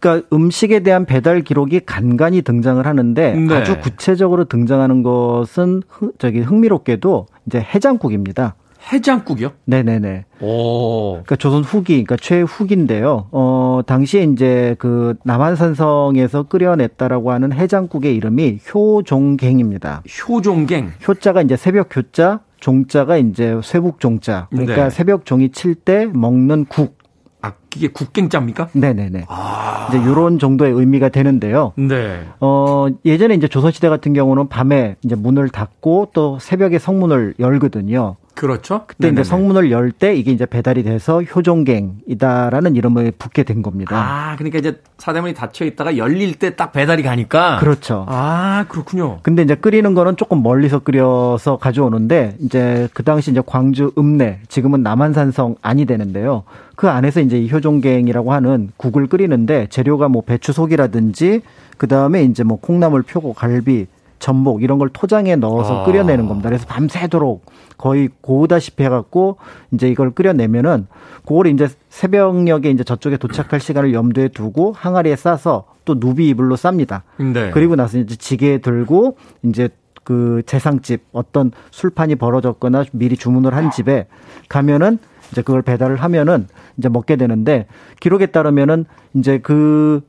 그러니까 0.00 0.26
음식에 0.32 0.80
대한 0.80 1.04
배달 1.04 1.42
기록이 1.42 1.80
간간히 1.86 2.42
등장을 2.42 2.84
하는데 2.84 3.34
네. 3.34 3.54
아주 3.54 3.78
구체적으로 3.78 4.44
등장하는 4.44 5.02
것은 5.02 5.82
흥, 5.88 6.12
저기 6.18 6.40
흥미롭게도 6.40 7.26
이제 7.46 7.60
해장국입니다. 7.60 8.54
해장국이요? 8.90 9.52
네네네. 9.64 10.24
오. 10.40 11.12
그러니까 11.12 11.36
조선 11.36 11.62
후기, 11.62 11.92
그러니까 12.04 12.16
최후기인데요. 12.16 13.28
어, 13.30 13.80
당시에 13.86 14.24
이제 14.24 14.74
그 14.78 15.14
남한산성에서 15.24 16.44
끓여냈다라고 16.44 17.30
하는 17.30 17.52
해장국의 17.52 18.16
이름이 18.16 18.60
효종갱입니다. 18.74 20.02
효종갱. 20.28 20.92
효자가 21.06 21.42
이제 21.42 21.56
새벽 21.56 21.96
효자, 21.96 22.40
종자가 22.60 23.16
이제 23.18 23.60
쇠북 23.62 24.00
종자. 24.00 24.48
그러니까 24.50 24.84
네. 24.84 24.90
새벽 24.90 25.26
종이 25.26 25.50
칠 25.50 25.74
때 25.74 26.06
먹는 26.12 26.66
국. 26.66 26.98
아, 27.44 27.54
이게 27.74 27.88
국갱자입니까? 27.88 28.68
네네네. 28.72 29.24
아. 29.28 29.88
이제 29.88 29.98
요런 29.98 30.38
정도의 30.38 30.72
의미가 30.72 31.08
되는데요. 31.08 31.72
네. 31.76 32.20
어, 32.40 32.86
예전에 33.04 33.34
이제 33.34 33.48
조선시대 33.48 33.88
같은 33.88 34.12
경우는 34.12 34.48
밤에 34.48 34.94
이제 35.02 35.16
문을 35.16 35.48
닫고 35.48 36.10
또 36.14 36.38
새벽에 36.40 36.78
성문을 36.78 37.34
열거든요. 37.40 38.14
그렇죠. 38.34 38.84
그때 38.86 39.08
네네네. 39.08 39.20
이제 39.20 39.28
성문을 39.28 39.70
열 39.70 39.92
때 39.92 40.14
이게 40.14 40.32
이제 40.32 40.46
배달이 40.46 40.82
돼서 40.84 41.22
효종갱이다라는 41.22 42.76
이름을 42.76 43.12
붙게 43.18 43.42
된 43.42 43.62
겁니다. 43.62 43.96
아, 43.96 44.36
그러니까 44.36 44.58
이제 44.58 44.80
사대문이 44.98 45.34
닫혀 45.34 45.64
있다가 45.66 45.96
열릴 45.96 46.34
때 46.38 46.56
딱 46.56 46.72
배달이 46.72 47.02
가니까. 47.02 47.58
그렇죠. 47.60 48.04
아, 48.08 48.64
그렇군요. 48.68 49.18
근데 49.22 49.42
이제 49.42 49.54
끓이는 49.54 49.94
거는 49.94 50.16
조금 50.16 50.42
멀리서 50.42 50.78
끓여서 50.80 51.56
가져오는데 51.58 52.36
이제 52.40 52.88
그 52.94 53.02
당시 53.02 53.30
이제 53.30 53.42
광주 53.44 53.92
읍내 53.98 54.40
지금은 54.48 54.82
남한산성 54.82 55.56
안이 55.62 55.86
되는데요. 55.86 56.44
그 56.76 56.88
안에서 56.88 57.20
이제 57.20 57.38
이 57.38 57.50
효종갱이라고 57.50 58.32
하는 58.32 58.70
국을 58.76 59.06
끓이는데 59.06 59.66
재료가 59.70 60.08
뭐 60.08 60.22
배추 60.22 60.52
속이라든지 60.52 61.42
그 61.78 61.86
다음에 61.88 62.22
이제 62.24 62.44
뭐 62.44 62.58
콩나물, 62.60 63.02
표고, 63.02 63.32
갈비, 63.34 63.86
전복 64.22 64.62
이런 64.62 64.78
걸 64.78 64.88
토장에 64.88 65.34
넣어서 65.34 65.82
아. 65.82 65.84
끓여내는 65.84 66.28
겁니다. 66.28 66.48
그래서 66.48 66.64
밤새도록 66.66 67.44
거의 67.76 68.08
고우다시피 68.20 68.84
해갖고 68.84 69.36
이제 69.72 69.88
이걸 69.88 70.12
끓여내면은 70.12 70.86
그걸 71.26 71.48
이제 71.48 71.68
새벽녘에 71.88 72.70
이제 72.70 72.84
저쪽에 72.84 73.16
도착할 73.16 73.58
시간을 73.58 73.92
염두에 73.92 74.28
두고 74.28 74.72
항아리에 74.72 75.16
싸서 75.16 75.64
또 75.84 75.98
누비 75.98 76.28
이불로 76.28 76.54
쌉니다. 76.54 77.02
네. 77.18 77.50
그리고 77.50 77.74
나서 77.74 77.98
이제 77.98 78.14
지게에 78.14 78.58
들고 78.58 79.16
이제 79.42 79.68
그 80.04 80.42
재상집 80.46 81.02
어떤 81.10 81.50
술판이 81.72 82.14
벌어졌거나 82.14 82.84
미리 82.92 83.16
주문을 83.16 83.54
한 83.56 83.72
집에 83.72 84.06
가면은 84.48 84.98
이제 85.32 85.42
그걸 85.42 85.62
배달을 85.62 85.96
하면은 85.96 86.46
이제 86.76 86.88
먹게 86.88 87.16
되는데 87.16 87.66
기록에 87.98 88.26
따르면은 88.26 88.84
이제 89.14 89.38
그 89.38 90.00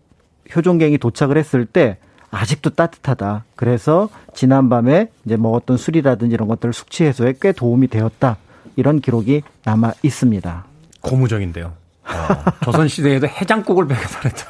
효종갱이 0.56 1.00
도착을 1.00 1.36
했을 1.36 1.66
때 1.66 1.98
아직도 2.34 2.72
따뜻하다. 2.72 3.46
그래서 3.56 4.10
지난밤에 4.34 5.10
이제 5.24 5.38
먹었던 5.38 5.78
술이라든지 5.78 6.34
이런 6.34 6.48
것들 6.48 6.74
숙취 6.74 7.04
해소에 7.04 7.36
꽤 7.40 7.52
도움이 7.52 7.88
되었다. 7.88 8.38
이런 8.76 9.00
기록이 9.00 9.44
남아 9.64 9.94
있습니다. 10.02 10.66
고무적인데요. 11.02 11.74
어, 12.06 12.52
조선 12.64 12.88
시대에도 12.88 13.28
해장국을 13.28 13.88
배달했다. 13.88 14.46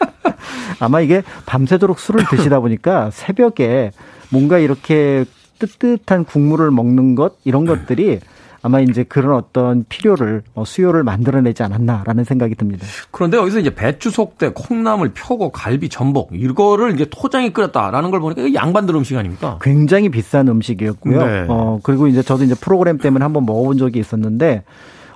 아마 0.80 1.00
이게 1.02 1.22
밤새도록 1.46 1.98
술을 1.98 2.24
드시다 2.30 2.60
보니까 2.60 3.10
새벽에 3.12 3.92
뭔가 4.30 4.58
이렇게 4.58 5.26
뜨뜻한 5.58 6.24
국물을 6.24 6.70
먹는 6.70 7.14
것 7.14 7.36
이런 7.44 7.66
것들이 7.66 8.20
아마 8.64 8.80
이제 8.80 9.04
그런 9.04 9.36
어떤 9.36 9.84
필요를 9.90 10.42
어, 10.54 10.64
수요를 10.64 11.04
만들어내지 11.04 11.62
않았나라는 11.62 12.24
생각이 12.24 12.54
듭니다. 12.54 12.86
그런데 13.10 13.36
여기서 13.36 13.58
이제 13.58 13.74
배추 13.74 14.10
속대, 14.10 14.52
콩나물, 14.54 15.12
표고, 15.12 15.50
갈비, 15.50 15.90
전복 15.90 16.30
이거를 16.32 16.94
이제 16.94 17.06
토장이 17.10 17.52
끓였다라는 17.52 18.10
걸 18.10 18.20
보니까 18.20 18.54
양반들 18.54 18.94
음식 18.94 19.18
아닙니까? 19.18 19.58
굉장히 19.60 20.08
비싼 20.08 20.48
음식이었고요. 20.48 21.26
네. 21.26 21.44
어 21.46 21.78
그리고 21.82 22.06
이제 22.06 22.22
저도 22.22 22.44
이제 22.44 22.54
프로그램 22.54 22.96
때문에 22.96 23.22
한번 23.22 23.44
먹어본 23.44 23.76
적이 23.76 23.98
있었는데 23.98 24.64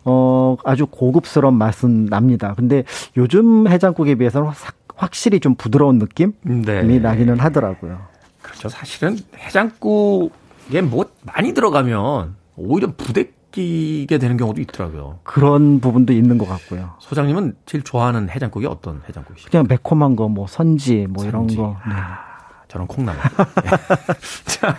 어 0.05 0.59
아주 0.63 0.85
고급스러운 0.85 1.55
맛은 1.55 2.05
납니다. 2.05 2.53
근데 2.55 2.85
요즘 3.17 3.67
해장국에 3.67 4.17
비해서는 4.17 4.51
확실히 4.95 5.41
좀 5.41 5.55
부드러운 5.55 5.97
느낌이 5.99 6.33
네. 6.43 6.99
나기는 6.99 7.39
하더라고요. 7.39 7.99
그렇죠. 8.43 8.69
사실은 8.69 9.17
해장국에 9.39 10.83
뭐 10.83 11.07
많이 11.23 11.55
들어가면 11.55 12.37
오히려 12.57 12.93
부대 12.95 13.31
끼게 13.51 14.19
되는 14.19 14.37
경우도 14.37 14.61
있더라고요. 14.61 15.21
그런 15.25 15.81
부분도 15.81 16.13
있는 16.13 16.39
것 16.39 16.49
같고요. 16.49 16.95
소장님은 16.99 17.55
제일 17.67 17.83
좋아하는 17.83 18.29
해장국이 18.29 18.67
어떤 18.67 19.03
해장국이시죠? 19.09 19.51
그냥 19.51 19.67
매콤한 19.69 20.17
거, 20.17 20.29
뭐 20.29 20.47
선지, 20.47 21.07
뭐 21.09 21.25
선지. 21.25 21.55
이런 21.55 21.73
거. 21.73 21.77
네. 21.89 21.95
아, 21.95 22.19
저는 22.69 22.87
콩나물. 22.87 23.21
자, 24.45 24.77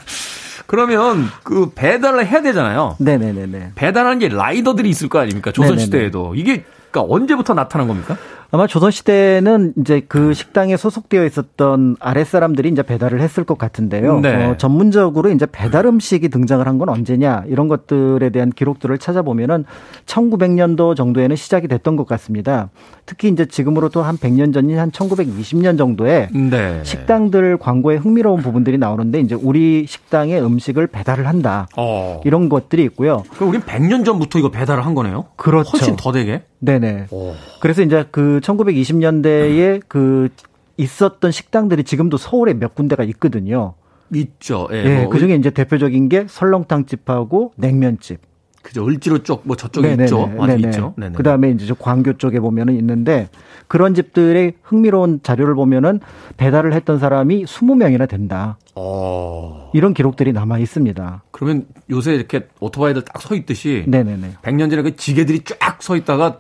그러면 0.68 1.26
그 1.44 1.72
배달을 1.74 2.28
해야 2.28 2.42
되잖아요. 2.42 2.96
네네네네. 3.00 3.72
배달하는 3.76 4.20
게 4.20 4.30
라이더들이 4.30 4.90
있을 4.90 5.10
거 5.10 5.20
아닙니까? 5.20 5.52
조선시대에도. 5.52 6.36
이게 6.36 6.64
그러니까 6.92 7.14
언제부터 7.14 7.54
나타난 7.54 7.88
겁니까? 7.88 8.18
아마 8.52 8.66
조선시대는 8.66 9.74
이제 9.80 10.02
그 10.08 10.34
식당에 10.34 10.76
소속되어 10.76 11.24
있었던 11.26 11.98
아랫사람들이 12.00 12.70
이제 12.70 12.82
배달을 12.82 13.22
했을 13.22 13.44
것 13.44 13.60
같은데요. 13.60 14.22
네. 14.22 14.46
어, 14.46 14.58
전문적으로 14.58 15.30
이제 15.30 15.46
배달 15.52 15.86
음식이 15.86 16.30
등장을 16.30 16.66
한 16.66 16.80
건 16.80 16.88
언제냐 16.88 17.44
이런 17.48 17.68
것들에 17.68 18.30
대한 18.30 18.52
기록들을 18.52 18.98
찾아보면은 19.00 19.66
1900년도 20.06 20.96
정도에는 20.96 21.36
시작이 21.36 21.68
됐던 21.68 21.98
것 21.98 22.08
같습니다. 22.08 22.70
특히 23.06 23.28
이제 23.28 23.46
지금으로도 23.46 24.02
한 24.02 24.18
100년 24.18 24.54
전인 24.54 24.80
한 24.80 24.90
1920년 24.92 25.78
정도에 25.78 26.30
네. 26.34 26.80
식당들 26.84 27.58
광고에 27.58 27.98
흥미로운 27.98 28.42
부분들이 28.42 28.78
나오는데 28.78 29.20
이제 29.20 29.36
우리 29.36 29.86
식당에 29.88 30.40
음식을 30.40 30.88
배달을 30.88 31.28
한다. 31.28 31.68
어. 31.76 32.22
이런 32.24 32.48
것들이 32.48 32.84
있고요. 32.86 33.24
그럼 33.36 33.50
우린 33.50 33.62
100년 33.62 34.06
전부터 34.06 34.40
이거 34.40 34.50
배달을 34.50 34.86
한 34.86 34.96
거네요? 34.96 35.26
그렇죠. 35.36 35.72
훨씬 35.72 35.96
더 35.98 36.12
되게? 36.14 36.44
네네. 36.60 37.08
오. 37.12 37.34
그래서 37.62 37.82
이제 37.82 38.06
그 38.12 38.39
1920년대에 38.40 39.82
그 39.88 40.30
있었던 40.78 41.32
식당들이 41.32 41.84
지금도 41.84 42.18
서울에 42.18 42.54
몇 42.54 42.76
군데가 42.76 43.04
있거든요. 43.04 43.74
있죠. 44.14 44.68
예. 44.72 44.84
예 44.86 45.02
뭐. 45.02 45.10
그 45.10 45.20
중에 45.20 45.36
이제 45.36 45.50
대표적인 45.50 46.10
게 46.10 46.26
설렁탕집하고 46.28 47.54
냉면집. 47.58 48.22
그죠. 48.62 48.86
을지로 48.86 49.20
쪽, 49.24 49.44
뭐 49.46 49.56
저쪽에 49.56 49.88
네네네. 49.88 50.04
있죠. 50.06 50.28
맞아 50.28 50.54
있죠. 50.56 50.94
그 51.16 51.24
다음에 51.24 51.50
이제 51.52 51.66
저 51.66 51.74
광교 51.76 52.14
쪽에 52.18 52.40
보면은 52.40 52.76
있는데 52.76 53.30
그런 53.68 53.94
집들의 53.94 54.54
흥미로운 54.64 55.22
자료를 55.24 55.56
보면은 55.56 56.02
배달을 56.38 56.74
했던 56.74 57.00
사람이 57.00 57.46
20명이나 57.46 58.08
된다. 58.10 58.58
어. 58.76 59.72
이런 59.74 59.94
기록들이 59.94 60.34
남아 60.34 60.60
있습니다. 60.60 61.24
그러면 61.32 61.66
요새 61.90 62.14
이렇게 62.16 62.48
오토바이들 62.60 63.04
딱 63.06 63.22
서 63.22 63.34
있듯이 63.36 63.86
네네네. 63.88 64.34
100년 64.42 64.70
전에 64.70 64.82
그 64.82 64.96
지게들이 64.96 65.44
쫙 65.46 65.82
서 65.82 65.96
있다가 65.96 66.40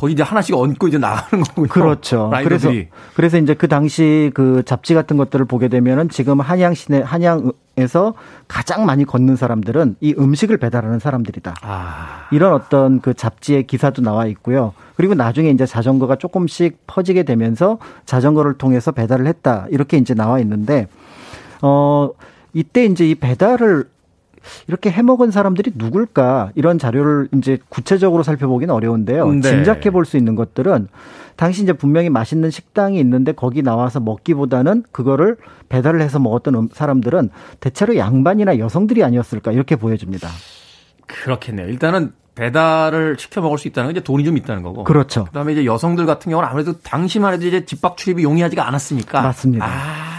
거기 0.00 0.14
이제 0.14 0.22
하나씩 0.22 0.56
얹고 0.56 0.88
이제 0.88 0.96
나가는 0.96 1.44
거군요. 1.44 1.68
그렇죠. 1.68 2.30
라이더들이. 2.32 2.88
그래서 2.88 2.90
그래서 3.14 3.36
이제 3.36 3.52
그 3.52 3.68
당시 3.68 4.30
그 4.32 4.62
잡지 4.64 4.94
같은 4.94 5.18
것들을 5.18 5.44
보게 5.44 5.68
되면은 5.68 6.08
지금 6.08 6.40
한양 6.40 6.72
시내 6.72 7.02
한양 7.04 7.52
에서 7.76 8.14
가장 8.48 8.84
많이 8.84 9.04
걷는 9.04 9.36
사람들은 9.36 9.96
이 10.00 10.14
음식을 10.18 10.56
배달하는 10.56 10.98
사람들이다. 10.98 11.54
아. 11.62 12.28
이런 12.30 12.52
어떤 12.52 13.00
그 13.00 13.14
잡지의 13.14 13.66
기사도 13.66 14.02
나와 14.02 14.26
있고요. 14.26 14.74
그리고 14.96 15.14
나중에 15.14 15.50
이제 15.50 15.64
자전거가 15.66 16.16
조금씩 16.16 16.78
퍼지게 16.86 17.22
되면서 17.22 17.78
자전거를 18.06 18.54
통해서 18.54 18.92
배달을 18.92 19.26
했다. 19.26 19.66
이렇게 19.70 19.98
이제 19.98 20.14
나와 20.14 20.40
있는데 20.40 20.88
어 21.62 22.10
이때 22.54 22.84
이제 22.86 23.08
이 23.08 23.14
배달을 23.14 23.84
이렇게 24.68 24.90
해먹은 24.90 25.30
사람들이 25.30 25.72
누굴까 25.74 26.50
이런 26.54 26.78
자료를 26.78 27.28
이제 27.36 27.58
구체적으로 27.68 28.22
살펴보기는 28.22 28.72
어려운데요. 28.74 29.30
네. 29.32 29.40
짐작해 29.42 29.90
볼 29.90 30.04
수 30.04 30.16
있는 30.16 30.34
것들은 30.34 30.88
당시 31.36 31.62
이제 31.62 31.72
분명히 31.72 32.10
맛있는 32.10 32.50
식당이 32.50 32.98
있는데 33.00 33.32
거기 33.32 33.62
나와서 33.62 34.00
먹기보다는 34.00 34.84
그거를 34.92 35.36
배달을 35.68 36.00
해서 36.02 36.18
먹었던 36.18 36.54
음, 36.54 36.68
사람들은 36.72 37.30
대체로 37.60 37.96
양반이나 37.96 38.58
여성들이 38.58 39.04
아니었을까 39.04 39.52
이렇게 39.52 39.76
보여집니다. 39.76 40.28
그렇겠네요. 41.06 41.66
일단은 41.68 42.12
배달을 42.34 43.16
시켜 43.18 43.40
먹을 43.40 43.58
수 43.58 43.68
있다는 43.68 43.88
건 43.88 43.96
이제 43.96 44.02
돈이 44.04 44.24
좀 44.24 44.36
있다는 44.36 44.62
거고. 44.62 44.84
그렇죠. 44.84 45.24
그다음에 45.26 45.52
이제 45.52 45.64
여성들 45.64 46.06
같은 46.06 46.30
경우는 46.30 46.48
아무래도 46.48 46.78
당시만 46.80 47.34
해도 47.34 47.46
이제 47.46 47.64
집밥 47.64 47.96
출입이 47.96 48.22
용이하지가 48.22 48.66
않았으니까. 48.66 49.20
맞습니다. 49.22 49.66
아. 49.66 50.09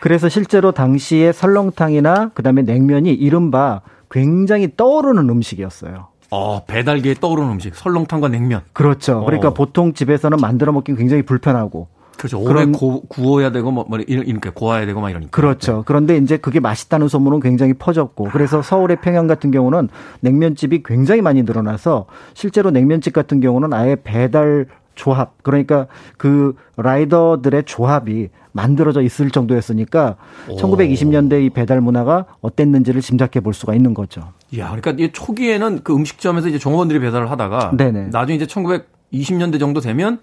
그래서 0.00 0.28
실제로 0.28 0.72
당시에 0.72 1.32
설렁탕이나 1.32 2.30
그다음에 2.34 2.62
냉면이 2.62 3.12
이른바 3.12 3.80
굉장히 4.10 4.70
떠오르는 4.76 5.28
음식이었어요. 5.28 6.08
어, 6.30 6.64
배달기에 6.66 7.14
떠오르는 7.14 7.52
음식, 7.52 7.74
설렁탕과 7.74 8.28
냉면. 8.28 8.62
그렇죠. 8.72 9.24
그러니까 9.24 9.48
어. 9.48 9.54
보통 9.54 9.94
집에서는 9.94 10.38
만들어 10.40 10.72
먹기 10.72 10.94
굉장히 10.94 11.22
불편하고. 11.22 11.88
그렇죠. 12.18 12.40
오래 12.40 12.66
고, 12.66 13.02
구워야 13.08 13.52
되고 13.52 13.70
뭐, 13.70 13.86
뭐 13.88 13.98
이렇게 14.00 14.50
고아야 14.50 14.84
되고 14.86 15.00
막 15.00 15.08
이러니까. 15.08 15.30
그렇죠. 15.30 15.76
네. 15.76 15.82
그런데 15.86 16.16
이제 16.16 16.36
그게 16.36 16.58
맛있다는 16.58 17.06
소문은 17.06 17.38
굉장히 17.38 17.74
퍼졌고 17.74 18.30
그래서 18.32 18.60
서울의 18.60 19.00
평양 19.00 19.28
같은 19.28 19.52
경우는 19.52 19.88
냉면집이 20.20 20.82
굉장히 20.82 21.22
많이 21.22 21.44
늘어나서 21.44 22.06
실제로 22.34 22.72
냉면집 22.72 23.12
같은 23.12 23.38
경우는 23.40 23.72
아예 23.72 23.96
배달 24.02 24.66
조합 24.98 25.42
그러니까 25.42 25.86
그 26.16 26.54
라이더들의 26.76 27.62
조합이 27.64 28.28
만들어져 28.50 29.00
있을 29.02 29.30
정도였으니까 29.30 30.16
오. 30.48 30.56
1920년대 30.56 31.44
이 31.44 31.50
배달 31.50 31.80
문화가 31.80 32.26
어땠는지를 32.40 33.00
짐작해 33.00 33.38
볼 33.40 33.54
수가 33.54 33.74
있는 33.74 33.94
거죠. 33.94 34.32
야, 34.58 34.74
그러니까 34.74 34.92
이 34.98 35.12
초기에는 35.12 35.84
그 35.84 35.94
음식점에서 35.94 36.48
이제 36.48 36.58
종업원들이 36.58 36.98
배달을 36.98 37.30
하다가 37.30 37.76
네네. 37.76 38.08
나중에 38.10 38.36
이제 38.36 38.46
1920년대 38.46 39.60
정도 39.60 39.80
되면 39.80 40.18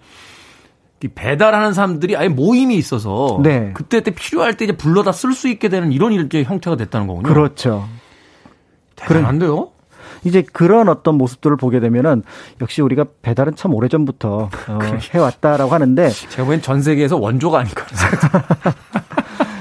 이 1.02 1.08
배달하는 1.08 1.72
사람들이 1.72 2.14
아예 2.16 2.28
모임이 2.28 2.76
있어서 2.76 3.40
네. 3.42 3.70
그때 3.72 4.02
때 4.02 4.10
필요할 4.10 4.58
때 4.58 4.66
이제 4.66 4.76
불러다 4.76 5.12
쓸 5.12 5.32
수 5.32 5.48
있게 5.48 5.70
되는 5.70 5.90
이런 5.90 6.12
일제 6.12 6.42
형태가 6.42 6.76
됐다는 6.76 7.06
거군요. 7.06 7.28
그렇죠. 7.28 7.88
대단한데요? 8.96 9.70
이제 10.26 10.42
그런 10.42 10.88
어떤 10.88 11.16
모습들을 11.16 11.56
보게 11.56 11.78
되면은 11.80 12.24
역시 12.60 12.82
우리가 12.82 13.06
배달은 13.22 13.54
참 13.54 13.72
오래전부터 13.74 14.50
어, 14.68 14.78
해왔다라고 15.14 15.72
하는데 15.72 16.08
제가 16.10 16.44
보기엔 16.44 16.62
전 16.62 16.82
세계에서 16.82 17.16
원조가 17.16 17.60
아닐까 17.60 17.86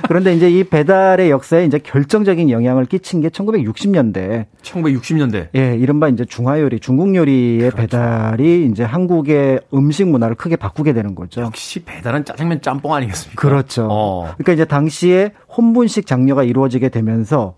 그런데 0.08 0.34
이제 0.36 0.50
이 0.50 0.64
배달의 0.64 1.32
역사에 1.32 1.66
이제 1.66 1.80
결정적인 1.80 2.50
영향을 2.52 2.86
끼친 2.86 3.22
게 3.22 3.30
1960년대. 3.30 4.46
1960년대. 4.62 5.50
예, 5.56 5.76
이른바 5.76 6.10
이제 6.10 6.26
중화 6.26 6.62
요리, 6.62 6.80
중국 6.80 7.16
요리의 7.16 7.72
그렇죠. 7.72 7.78
배달이 7.78 8.68
이제 8.72 8.84
한국의 8.84 9.62
음식 9.74 10.08
문화를 10.08 10.36
크게 10.36 10.58
바꾸게 10.58 10.94
되는 10.94 11.16
거죠. 11.16 11.42
역시 11.42 11.84
배달은 11.84 12.26
짜장면 12.26 12.62
짬뽕 12.62 12.94
아니겠습니까? 12.94 13.42
그렇죠. 13.42 13.88
어. 13.90 14.30
그러니까 14.38 14.54
이제 14.54 14.66
당시에 14.66 15.32
혼분식 15.58 16.06
장려가 16.06 16.44
이루어지게 16.44 16.90
되면서 16.90 17.56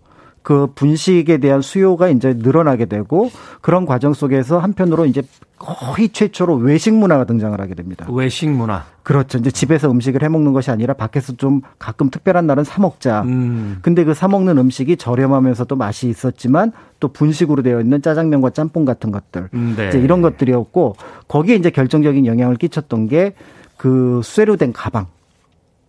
그 0.48 0.68
분식에 0.76 1.40
대한 1.40 1.62
수요가 1.62 2.08
이제 2.08 2.34
늘어나게 2.34 2.86
되고 2.86 3.30
그런 3.60 3.86
과정 3.86 4.14
속에서 4.14 4.60
한편으로 4.60 5.06
이제 5.06 5.22
거의 5.60 6.08
최초로 6.08 6.56
외식 6.56 6.94
문화가 6.94 7.26
등장을 7.26 7.60
하게 7.60 7.76
됩니다. 7.76 8.06
외식 8.10 8.50
문화. 8.50 8.86
그렇죠. 9.04 9.40
이제 9.40 9.52
집에서 9.52 9.92
음식을 9.92 10.24
해 10.24 10.30
먹는 10.30 10.54
것이 10.54 10.72
아니라 10.72 10.94
밖에서 10.94 11.36
좀 11.36 11.60
가끔 11.80 12.10
특별한 12.10 12.48
날은 12.48 12.64
사 12.64 12.82
먹자. 12.82 13.24
음. 13.24 13.80
근데 13.82 14.06
그 14.06 14.14
사 14.14 14.30
먹는 14.30 14.58
음식이 14.58 14.96
저렴하면서도 14.96 15.76
맛이 15.76 16.08
있었지만 16.08 16.72
또 17.02 17.10
분식으로 17.10 17.62
되어 17.62 17.82
있는 17.82 18.02
짜장면과 18.02 18.52
짬뽕 18.52 18.86
같은 18.86 19.12
것들. 19.12 19.50
음, 19.54 19.74
네. 19.76 19.90
이제 19.90 20.00
이런 20.00 20.22
것들이었고 20.22 20.96
거기에 21.28 21.56
이제 21.58 21.72
결정적인 21.72 22.26
영향을 22.26 22.56
끼쳤던 22.56 23.10
게 23.10 23.34
그 23.76 24.22
쇠로 24.24 24.56
된 24.56 24.72
가방. 24.74 25.08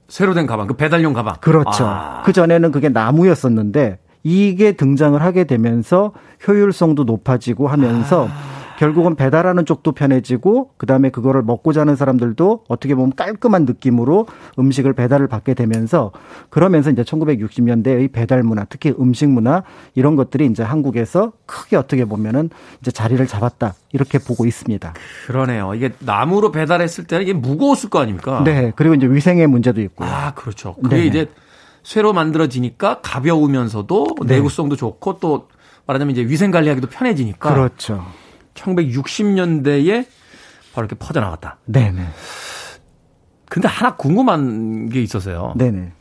쇠로 0.09 0.35
된 0.35 0.47
가방, 0.47 0.67
그 0.67 0.75
배달용 0.75 1.13
가방. 1.13 1.37
그렇죠. 1.41 1.87
아. 1.87 2.23
그 2.25 2.33
전에는 2.33 2.71
그게 2.73 2.89
나무였었는데 2.89 3.99
이게 4.23 4.73
등장을 4.73 5.21
하게 5.21 5.45
되면서 5.45 6.12
효율성도 6.47 7.05
높아지고 7.05 7.69
하면서 7.69 8.29
아. 8.29 8.59
결국은 8.79 9.16
배달하는 9.16 9.66
쪽도 9.66 9.91
편해지고 9.91 10.71
그다음에 10.77 11.11
그거를 11.11 11.43
먹고 11.43 11.73
자는 11.73 11.97
사람들도 11.97 12.64
어떻게 12.69 12.95
보면 12.95 13.12
깔끔한 13.16 13.64
느낌으로 13.64 14.29
음식을 14.57 14.93
배달을 14.93 15.27
받게 15.27 15.55
되면서 15.55 16.12
그러면서 16.49 16.91
이제 16.91 17.03
1960년대의 17.03 18.12
배달 18.12 18.45
문화, 18.45 18.64
특히 18.64 18.95
음식 19.01 19.29
문화 19.29 19.64
이런 19.97 20.14
것들이 20.14 20.47
이제 20.47 20.62
한국에서 20.62 21.33
크게 21.47 21.75
어떻게 21.75 22.05
보면은 22.05 22.51
이제 22.81 22.93
자리를 22.93 23.27
잡았다. 23.27 23.75
이렇게 23.93 24.19
보고 24.19 24.47
있습니다. 24.47 24.95
그러네요. 25.27 25.75
이게 25.75 25.91
나무로 25.99 26.53
배달했을 26.53 27.05
때는 27.05 27.25
이게 27.25 27.33
무거웠을 27.33 27.91
거 27.91 27.99
아닙니까? 27.99 28.43
네. 28.45 28.73
그리고 28.77 28.95
이제 28.95 29.09
위생의 29.09 29.49
문제도 29.49 29.81
있고요. 29.81 30.09
아, 30.09 30.35
그렇죠. 30.35 30.77
그게 30.77 30.97
네네. 30.97 31.07
이제 31.07 31.27
쇠로 31.89 32.12
만들어지니까 32.12 33.01
가벼우면서도 33.01 34.16
네. 34.26 34.34
내구성도 34.34 34.76
좋고 34.76 35.20
또 35.20 35.49
말하자면 35.86 36.12
이제 36.12 36.20
위생 36.22 36.51
관리하기도 36.51 36.89
편해지니까 36.89 37.55
그렇죠. 37.55 38.05
1960년대에 38.53 40.05
바로 40.74 40.86
이렇게 40.86 40.97
퍼져나갔다. 40.97 41.57
네네. 41.64 42.07
근데 43.47 43.68
하나 43.68 43.97
궁금한 43.97 44.91
게 44.91 45.01
있어서요. 45.01 45.55
네네. 45.57 45.93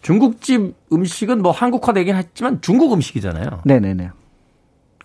중국집 0.00 0.76
음식은 0.92 1.42
뭐 1.42 1.50
한국화되긴 1.50 2.14
했지만 2.14 2.60
중국 2.60 2.92
음식이잖아요. 2.92 3.62
네네네. 3.64 4.10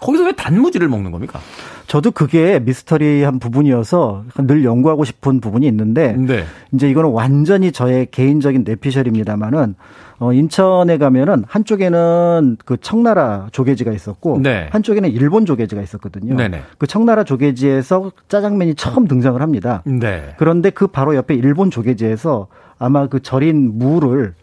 거기서 0.01 0.25
왜 0.25 0.31
단무지를 0.33 0.89
먹는 0.89 1.11
겁니까? 1.11 1.39
저도 1.87 2.11
그게 2.11 2.59
미스터리한 2.59 3.39
부분이어서 3.39 4.23
늘 4.39 4.65
연구하고 4.65 5.05
싶은 5.05 5.39
부분이 5.39 5.67
있는데 5.67 6.13
네. 6.13 6.43
이제 6.73 6.89
이거는 6.89 7.11
완전히 7.11 7.71
저의 7.71 8.07
개인적인 8.09 8.63
뇌피셜입니다만은 8.65 9.75
어 10.19 10.33
인천에 10.33 10.97
가면은 10.97 11.43
한쪽에는 11.47 12.57
그 12.65 12.77
청나라 12.79 13.47
조개지가 13.51 13.91
있었고 13.91 14.39
네. 14.41 14.67
한쪽에는 14.71 15.09
일본 15.09 15.45
조개지가 15.45 15.81
있었거든요. 15.81 16.35
네네. 16.35 16.61
그 16.77 16.87
청나라 16.87 17.23
조개지에서 17.23 18.11
짜장면이 18.27 18.75
처음 18.75 19.07
등장을 19.07 19.39
합니다. 19.41 19.81
네. 19.85 20.33
그런데 20.37 20.69
그 20.69 20.87
바로 20.87 21.15
옆에 21.15 21.35
일본 21.35 21.71
조개지에서 21.71 22.47
아마 22.79 23.07
그 23.07 23.21
절인 23.21 23.77
무를 23.77 24.33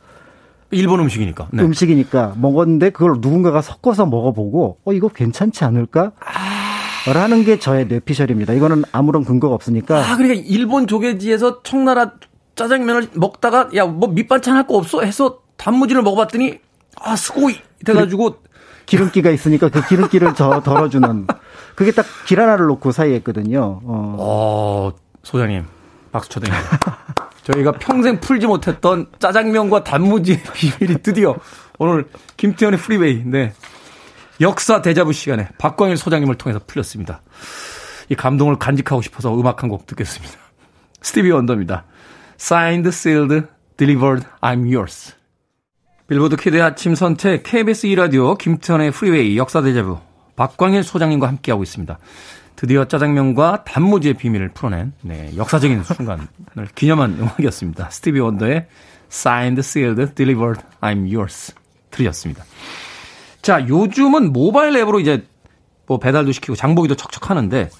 일본 0.70 1.00
음식이니까. 1.00 1.48
네. 1.52 1.62
음식이니까 1.62 2.34
먹었는데 2.36 2.90
그걸 2.90 3.12
누군가가 3.20 3.62
섞어서 3.62 4.06
먹어보고 4.06 4.78
어 4.84 4.92
이거 4.92 5.08
괜찮지 5.08 5.64
않을까? 5.64 6.12
라는 7.12 7.44
게 7.44 7.58
저의 7.58 7.86
뇌피셜입니다. 7.86 8.52
이거는 8.52 8.82
아무런 8.92 9.24
근거가 9.24 9.54
없으니까 9.54 9.98
아, 9.98 10.16
그러니까 10.16 10.42
일본 10.46 10.86
조개지에서 10.86 11.62
청나라 11.62 12.12
짜장면을 12.54 13.08
먹다가 13.14 13.70
야, 13.76 13.86
뭐 13.86 14.08
밑반찬 14.08 14.54
할 14.56 14.66
거 14.66 14.76
없어? 14.76 15.02
해서 15.02 15.38
단무지를 15.56 16.02
먹어봤더니 16.02 16.58
아, 17.00 17.16
스고이 17.16 17.54
돼가지고 17.84 18.36
기름기가 18.86 19.30
있으니까 19.30 19.68
그 19.70 19.86
기름기를 19.86 20.34
더 20.34 20.60
덜어주는 20.64 21.26
그게 21.76 21.92
딱 21.92 22.04
길 22.26 22.40
하나를 22.40 22.66
놓고 22.66 22.92
사이에 22.92 23.16
있거든요. 23.18 23.80
어. 23.84 24.16
어, 24.18 24.92
소장님, 25.22 25.64
박수 26.12 26.28
쳐드립니다. 26.30 26.78
저희가 27.52 27.72
평생 27.72 28.20
풀지 28.20 28.46
못했던 28.46 29.06
짜장면과 29.18 29.84
단무지의 29.84 30.42
비밀이 30.54 31.02
드디어 31.02 31.36
오늘 31.78 32.06
김태훈의 32.36 32.78
Freeway, 32.78 33.22
네. 33.24 33.52
역사 34.40 34.82
대자부 34.82 35.12
시간에 35.12 35.48
박광일 35.58 35.96
소장님을 35.96 36.36
통해서 36.36 36.60
풀렸습니다. 36.66 37.22
이 38.08 38.14
감동을 38.14 38.58
간직하고 38.58 39.02
싶어서 39.02 39.34
음악 39.38 39.62
한 39.62 39.68
곡 39.68 39.86
듣겠습니다. 39.86 40.34
스티비 41.00 41.30
원더입니다. 41.30 41.84
Signed, 42.40 42.88
sealed, 42.88 43.46
delivered, 43.76 44.26
I'm 44.40 44.60
yours. 44.72 45.14
Billboard 46.06 46.36
Kid의 46.36 46.62
아침 46.62 46.94
선택 46.94 47.42
KBS 47.42 47.86
2라디오 47.88 48.38
김태훈의 48.38 48.92
Freeway 48.92 49.36
역사 49.36 49.60
대자부 49.60 49.98
박광일 50.36 50.82
소장님과 50.82 51.28
함께하고 51.28 51.62
있습니다. 51.62 51.98
드디어 52.58 52.86
짜장면과 52.86 53.62
단무지의 53.62 54.14
비밀을 54.14 54.48
풀어낸 54.48 54.92
네, 55.02 55.30
역사적인 55.36 55.84
순간을 55.84 56.26
기념한 56.74 57.16
음악이었습니다. 57.20 57.88
스티비 57.90 58.18
원더의 58.18 58.66
Signed, 59.12 59.60
Sealed, 59.60 60.14
Delivered, 60.16 60.60
I'm 60.80 61.02
Yours 61.14 61.54
들으셨습니다. 61.92 62.44
자, 63.42 63.64
요즘은 63.68 64.32
모바일 64.32 64.76
앱으로 64.76 64.98
이제 64.98 65.24
뭐 65.86 66.00
배달도 66.00 66.32
시키고 66.32 66.56
장보기도 66.56 66.96
척척 66.96 67.30
하는데 67.30 67.70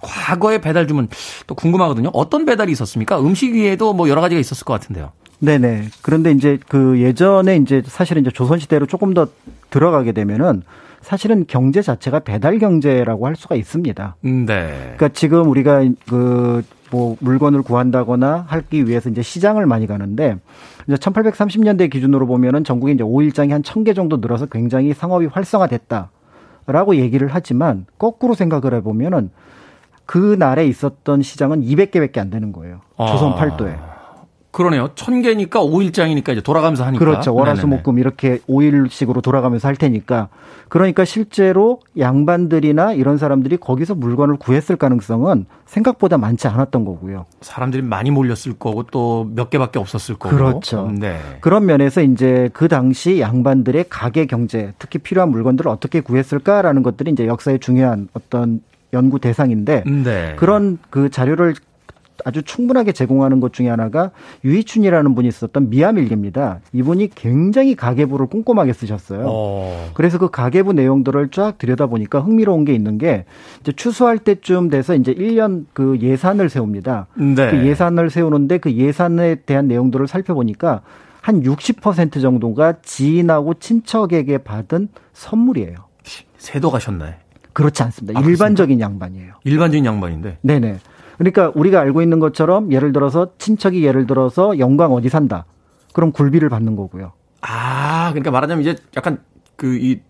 과거의 0.00 0.62
배달 0.62 0.88
주문 0.88 1.08
또 1.46 1.54
궁금하거든요. 1.54 2.08
어떤 2.14 2.46
배달이 2.46 2.72
있었습니까? 2.72 3.20
음식 3.20 3.52
위에도 3.52 3.92
뭐 3.92 4.08
여러 4.08 4.22
가지가 4.22 4.40
있었을 4.40 4.64
것 4.64 4.72
같은데요. 4.72 5.12
네네. 5.40 5.90
그런데 6.00 6.30
이제 6.30 6.58
그 6.68 6.98
예전에 7.02 7.56
이제 7.56 7.82
사실은 7.84 8.22
이제 8.22 8.30
조선시대로 8.30 8.86
조금 8.86 9.12
더 9.12 9.28
들어가게 9.68 10.12
되면은 10.12 10.62
사실은 11.04 11.44
경제 11.46 11.82
자체가 11.82 12.20
배달 12.20 12.58
경제라고 12.58 13.26
할 13.26 13.36
수가 13.36 13.54
있습니다. 13.54 14.16
음, 14.24 14.46
네. 14.46 14.94
그러니까 14.96 15.08
지금 15.10 15.48
우리가 15.48 15.84
그 16.08 16.62
뭐 16.94 17.16
물건을 17.18 17.62
구한다거나 17.62 18.44
하기 18.46 18.86
위해서 18.86 19.10
이제 19.10 19.20
시장을 19.20 19.66
많이 19.66 19.88
가는데 19.88 20.36
이제 20.86 20.94
1830년대 20.94 21.90
기준으로 21.90 22.26
보면은 22.28 22.62
전국에 22.62 22.92
이제 22.92 23.02
5일장이 23.02 23.50
한 23.50 23.62
1000개 23.62 23.96
정도 23.96 24.18
늘어서 24.18 24.46
굉장히 24.46 24.94
상업이 24.94 25.26
활성화됐다라고 25.26 26.94
얘기를 26.94 27.28
하지만 27.32 27.86
거꾸로 27.98 28.34
생각을 28.34 28.74
해 28.74 28.80
보면은 28.80 29.30
그 30.06 30.36
날에 30.38 30.66
있었던 30.66 31.22
시장은 31.22 31.62
200개밖에 31.62 32.18
안 32.18 32.30
되는 32.30 32.52
거예요. 32.52 32.80
조선 32.96 33.32
아. 33.32 33.34
팔도에. 33.34 33.76
그러네요. 34.54 34.90
천 34.94 35.20
개니까 35.20 35.60
5일장이니까 35.60 36.30
이제 36.30 36.40
돌아가면서 36.40 36.84
하니까. 36.84 37.04
그렇죠. 37.04 37.34
월화수목금 37.34 37.98
이렇게 37.98 38.38
5일씩으로 38.48 39.20
돌아가면서 39.20 39.66
할 39.66 39.74
테니까. 39.74 40.28
그러니까 40.68 41.04
실제로 41.04 41.80
양반들이나 41.98 42.92
이런 42.92 43.18
사람들이 43.18 43.56
거기서 43.56 43.96
물건을 43.96 44.36
구했을 44.36 44.76
가능성은 44.76 45.46
생각보다 45.66 46.18
많지 46.18 46.46
않았던 46.46 46.84
거고요. 46.84 47.26
사람들이 47.40 47.82
많이 47.82 48.12
몰렸을 48.12 48.54
거고 48.58 48.84
또 48.84 49.24
몇 49.34 49.50
개밖에 49.50 49.80
없었을 49.80 50.14
거고. 50.14 50.36
그렇죠. 50.36 50.90
네. 50.96 51.18
그런 51.40 51.66
면에서 51.66 52.02
이제 52.02 52.48
그 52.52 52.68
당시 52.68 53.18
양반들의 53.18 53.86
가계 53.88 54.26
경제, 54.26 54.72
특히 54.78 55.00
필요한 55.00 55.30
물건들을 55.30 55.68
어떻게 55.68 56.00
구했을까라는 56.00 56.84
것들이 56.84 57.10
이제 57.10 57.26
역사의 57.26 57.58
중요한 57.58 58.08
어떤 58.12 58.60
연구 58.92 59.18
대상인데 59.18 59.82
네. 59.84 60.34
그런 60.36 60.78
그 60.90 61.10
자료를 61.10 61.54
아주 62.24 62.42
충분하게 62.42 62.92
제공하는 62.92 63.40
것 63.40 63.52
중에 63.52 63.68
하나가 63.68 64.10
유이춘이라는 64.44 65.14
분이 65.14 65.30
썼던 65.30 65.70
미암일기입니다. 65.70 66.60
이분이 66.72 67.10
굉장히 67.14 67.74
가계부를 67.74 68.26
꼼꼼하게 68.26 68.72
쓰셨어요. 68.72 69.24
어. 69.26 69.90
그래서 69.94 70.18
그 70.18 70.30
가계부 70.30 70.72
내용들을 70.72 71.30
쫙 71.30 71.58
들여다 71.58 71.86
보니까 71.86 72.20
흥미로운 72.20 72.64
게 72.64 72.74
있는 72.74 72.98
게 72.98 73.24
이제 73.60 73.72
추수할 73.72 74.18
때쯤 74.18 74.70
돼서 74.70 74.94
이제 74.94 75.12
1년 75.12 75.64
그 75.72 75.98
예산을 76.00 76.48
세웁니다. 76.48 77.06
네. 77.14 77.50
그 77.50 77.66
예산을 77.66 78.10
세우는데 78.10 78.58
그 78.58 78.72
예산에 78.72 79.36
대한 79.46 79.66
내용들을 79.68 80.06
살펴보니까 80.06 80.82
한 81.20 81.42
60% 81.42 82.20
정도가 82.20 82.74
지인하고 82.82 83.54
친척에게 83.54 84.38
받은 84.38 84.88
선물이에요. 85.14 85.76
세도 86.36 86.70
가셨나요? 86.70 87.14
그렇지 87.54 87.82
않습니다. 87.84 88.20
아, 88.20 88.22
일반적인 88.22 88.78
양반이에요. 88.80 89.34
일반적인 89.44 89.86
양반인데. 89.86 90.38
네네. 90.42 90.78
그러니까 91.18 91.52
우리가 91.54 91.80
알고 91.80 92.02
있는 92.02 92.18
것처럼 92.20 92.72
예를 92.72 92.92
들어서 92.92 93.28
친척이 93.38 93.84
예를 93.84 94.06
들어서 94.06 94.58
영광 94.58 94.92
어디 94.92 95.08
산다. 95.08 95.44
그럼 95.92 96.12
굴비를 96.12 96.48
받는 96.48 96.76
거고요. 96.76 97.12
아, 97.40 98.10
그러니까 98.10 98.30
말하자면 98.30 98.62
이제 98.62 98.76
약간 98.96 99.18
그이 99.56 100.00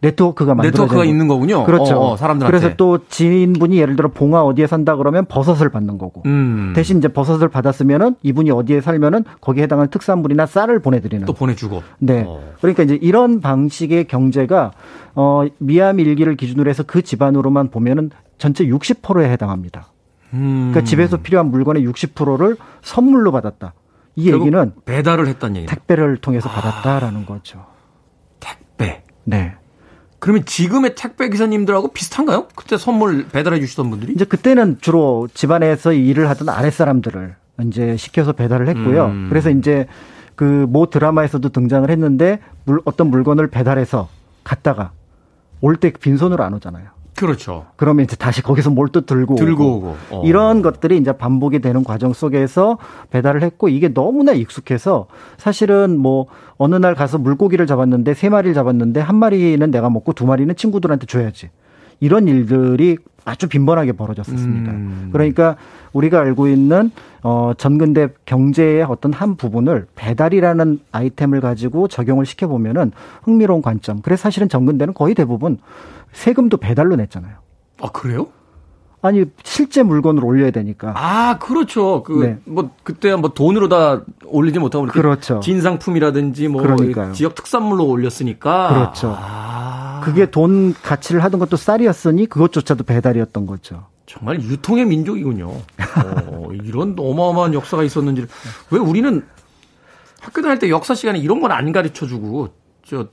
네트워크가 0.00 0.54
네트워크가 0.54 1.04
있는 1.04 1.26
거군요. 1.26 1.64
그렇죠. 1.64 1.96
어, 1.96 2.12
어, 2.12 2.16
사람들한테. 2.16 2.56
그래서 2.56 2.76
또 2.76 2.98
지인분이 3.08 3.78
예를 3.78 3.96
들어 3.96 4.10
봉화 4.10 4.44
어디에 4.44 4.68
산다 4.68 4.94
그러면 4.94 5.24
버섯을 5.26 5.70
받는 5.70 5.98
거고. 5.98 6.22
음. 6.26 6.72
대신 6.74 6.98
이제 6.98 7.08
버섯을 7.08 7.48
받았으면은 7.48 8.14
이분이 8.22 8.50
어디에 8.52 8.80
살면은 8.80 9.24
거기에 9.40 9.64
해당하는 9.64 9.90
특산물이나 9.90 10.46
쌀을 10.46 10.78
보내드리는. 10.80 11.26
또 11.26 11.32
보내주고. 11.32 11.82
네. 11.98 12.24
어. 12.26 12.40
그러니까 12.60 12.84
이제 12.84 12.96
이런 13.00 13.40
방식의 13.40 14.04
경제가 14.06 14.70
어 15.16 15.44
미암 15.58 15.98
일기를 15.98 16.36
기준으로 16.36 16.70
해서 16.70 16.84
그 16.86 17.02
집안으로만 17.02 17.70
보면은 17.70 18.10
전체 18.38 18.66
60%에 18.66 19.28
해당합니다. 19.32 19.88
음. 20.34 20.70
그러니까 20.70 20.82
집에서 20.88 21.16
필요한 21.18 21.50
물건의 21.50 21.86
60%를 21.86 22.56
선물로 22.82 23.32
받았다. 23.32 23.74
이 24.16 24.32
얘기는 24.32 24.72
배달을 24.84 25.26
했다는 25.28 25.56
얘기네. 25.56 25.72
택배를 25.74 26.16
통해서 26.18 26.48
받았다라는 26.48 27.24
거죠. 27.26 27.66
택배. 28.40 29.02
네. 29.24 29.54
그러면 30.18 30.44
지금의 30.44 30.94
택배 30.96 31.28
기사님들하고 31.28 31.88
비슷한가요? 31.88 32.48
그때 32.56 32.76
선물 32.76 33.28
배달해 33.28 33.60
주시던 33.60 33.88
분들이? 33.90 34.12
이제 34.12 34.24
그때는 34.24 34.78
주로 34.80 35.28
집안에서 35.32 35.92
일을 35.92 36.28
하던 36.30 36.48
아랫사람들을 36.48 37.36
이제 37.66 37.96
시켜서 37.96 38.32
배달을 38.32 38.68
했고요. 38.68 39.06
음. 39.06 39.26
그래서 39.28 39.50
이제 39.50 39.86
그 40.34 40.66
모 40.68 40.86
드라마에서도 40.90 41.48
등장을 41.48 41.88
했는데 41.90 42.40
물, 42.64 42.80
어떤 42.84 43.08
물건을 43.10 43.48
배달해서 43.48 44.08
갔다가 44.44 44.92
올 45.60 45.76
때 45.76 45.90
빈손으로 45.92 46.42
안 46.44 46.54
오잖아요. 46.54 46.88
그렇죠. 47.18 47.66
그러면 47.76 48.04
이제 48.04 48.16
다시 48.16 48.42
거기서 48.42 48.70
뭘또 48.70 49.02
들고 49.02 49.34
들고 49.34 49.64
오고. 49.64 49.76
오고. 49.76 49.96
어. 50.10 50.22
이런 50.24 50.62
것들이 50.62 50.96
이제 50.96 51.12
반복이 51.12 51.60
되는 51.60 51.84
과정 51.84 52.12
속에서 52.12 52.78
배달을 53.10 53.42
했고 53.42 53.68
이게 53.68 53.92
너무나 53.92 54.32
익숙해서 54.32 55.06
사실은 55.36 55.98
뭐 55.98 56.26
어느 56.56 56.76
날 56.76 56.94
가서 56.94 57.18
물고기를 57.18 57.66
잡았는데 57.66 58.14
세 58.14 58.28
마리를 58.28 58.54
잡았는데 58.54 59.00
한 59.00 59.16
마리는 59.16 59.70
내가 59.70 59.90
먹고 59.90 60.12
두 60.12 60.26
마리는 60.26 60.54
친구들한테 60.54 61.06
줘야지. 61.06 61.50
이런 62.00 62.28
일들이 62.28 62.98
아주 63.24 63.48
빈번하게 63.48 63.92
벌어졌었습니다. 63.92 64.72
음. 64.72 65.10
그러니까 65.12 65.56
우리가 65.92 66.20
알고 66.20 66.48
있는 66.48 66.90
어 67.22 67.52
전근대 67.56 68.08
경제의 68.24 68.84
어떤 68.84 69.12
한 69.12 69.36
부분을 69.36 69.86
배달이라는 69.96 70.80
아이템을 70.92 71.40
가지고 71.40 71.88
적용을 71.88 72.24
시켜 72.24 72.48
보면은 72.48 72.92
흥미로운 73.22 73.60
관점. 73.60 74.00
그래서 74.00 74.22
사실은 74.22 74.48
전근대는 74.48 74.94
거의 74.94 75.14
대부분 75.14 75.58
세금도 76.12 76.56
배달로 76.56 76.96
냈잖아요. 76.96 77.34
아 77.82 77.90
그래요? 77.92 78.28
아니 79.00 79.24
실제 79.44 79.82
물건을 79.82 80.24
올려야 80.24 80.50
되니까. 80.50 80.92
아 80.96 81.38
그렇죠. 81.38 82.02
그뭐 82.02 82.22
네. 82.24 82.38
그때 82.82 83.14
뭐 83.14 83.30
돈으로 83.32 83.68
다 83.68 84.02
올리지 84.26 84.58
못하고 84.58 84.86
그렇죠. 84.86 85.40
진상품이라든지 85.40 86.48
뭐 86.48 86.62
그러니까요. 86.62 87.12
지역 87.12 87.34
특산물로 87.34 87.84
올렸으니까. 87.86 88.68
그렇죠. 88.74 89.14
아. 89.16 90.00
그게 90.04 90.30
돈 90.30 90.74
가치를 90.74 91.22
하던 91.24 91.38
것도 91.40 91.56
쌀이었으니 91.56 92.26
그것조차도 92.26 92.84
배달이었던 92.84 93.46
거죠. 93.46 93.86
정말 94.06 94.40
유통의 94.40 94.86
민족이군요. 94.86 95.48
어, 95.48 96.48
이런 96.64 96.96
어마어마한 96.98 97.52
역사가 97.54 97.82
있었는지 97.84 98.26
왜 98.70 98.78
우리는 98.78 99.22
학교 100.20 100.40
다닐 100.42 100.58
때 100.58 100.70
역사 100.70 100.94
시간에 100.94 101.18
이런 101.18 101.40
건 101.40 101.52
안 101.52 101.72
가르쳐 101.72 102.06
주고 102.06 102.48
저 102.84 103.08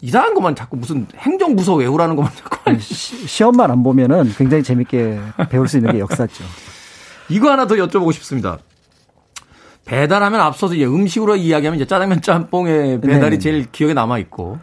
이상한 0.00 0.34
것만 0.34 0.54
자꾸 0.54 0.76
무슨 0.76 1.06
행정부서 1.16 1.74
외우라는 1.74 2.16
것만 2.16 2.32
자꾸 2.36 2.78
시, 2.78 3.26
시험만 3.26 3.70
안 3.70 3.82
보면은 3.82 4.32
굉장히 4.36 4.62
재밌게 4.62 5.20
배울 5.48 5.68
수 5.68 5.78
있는 5.78 5.92
게 5.92 6.00
역사죠. 6.00 6.44
이거 7.28 7.50
하나 7.50 7.66
더 7.66 7.74
여쭤보고 7.76 8.12
싶습니다. 8.12 8.58
배달하면 9.84 10.40
앞서서 10.40 10.74
이제 10.74 10.84
음식으로 10.84 11.36
이야기하면 11.36 11.76
이제 11.76 11.86
짜장면 11.86 12.20
짬뽕의 12.20 13.00
배달이 13.00 13.36
네. 13.36 13.38
제일 13.38 13.70
기억에 13.70 13.94
남아 13.94 14.18
있고 14.18 14.58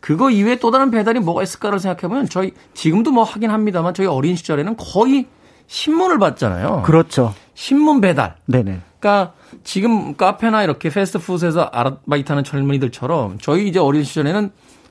그거 0.00 0.30
이외에 0.30 0.58
또 0.58 0.70
다른 0.70 0.90
배달이 0.90 1.20
뭐가 1.20 1.42
있을까를 1.42 1.80
생각해보면 1.80 2.28
저희 2.28 2.52
지금도 2.74 3.10
뭐 3.10 3.24
하긴 3.24 3.50
합니다만 3.50 3.94
저희 3.94 4.06
어린 4.06 4.36
시절에는 4.36 4.76
거의 4.76 5.26
신문을 5.66 6.18
봤잖아요. 6.18 6.82
그렇죠. 6.84 7.34
신문 7.54 8.00
배달. 8.00 8.36
네네. 8.46 8.80
그러니까 9.00 9.32
지금 9.64 10.16
카페나 10.16 10.62
이렇게 10.64 10.90
패스트푸드에서 10.90 11.62
아르바이트하는 11.62 12.44
젊은이들처럼 12.44 13.38
저희 13.40 13.68
이제 13.68 13.78
어린 13.78 14.04
시절에는 14.04 14.50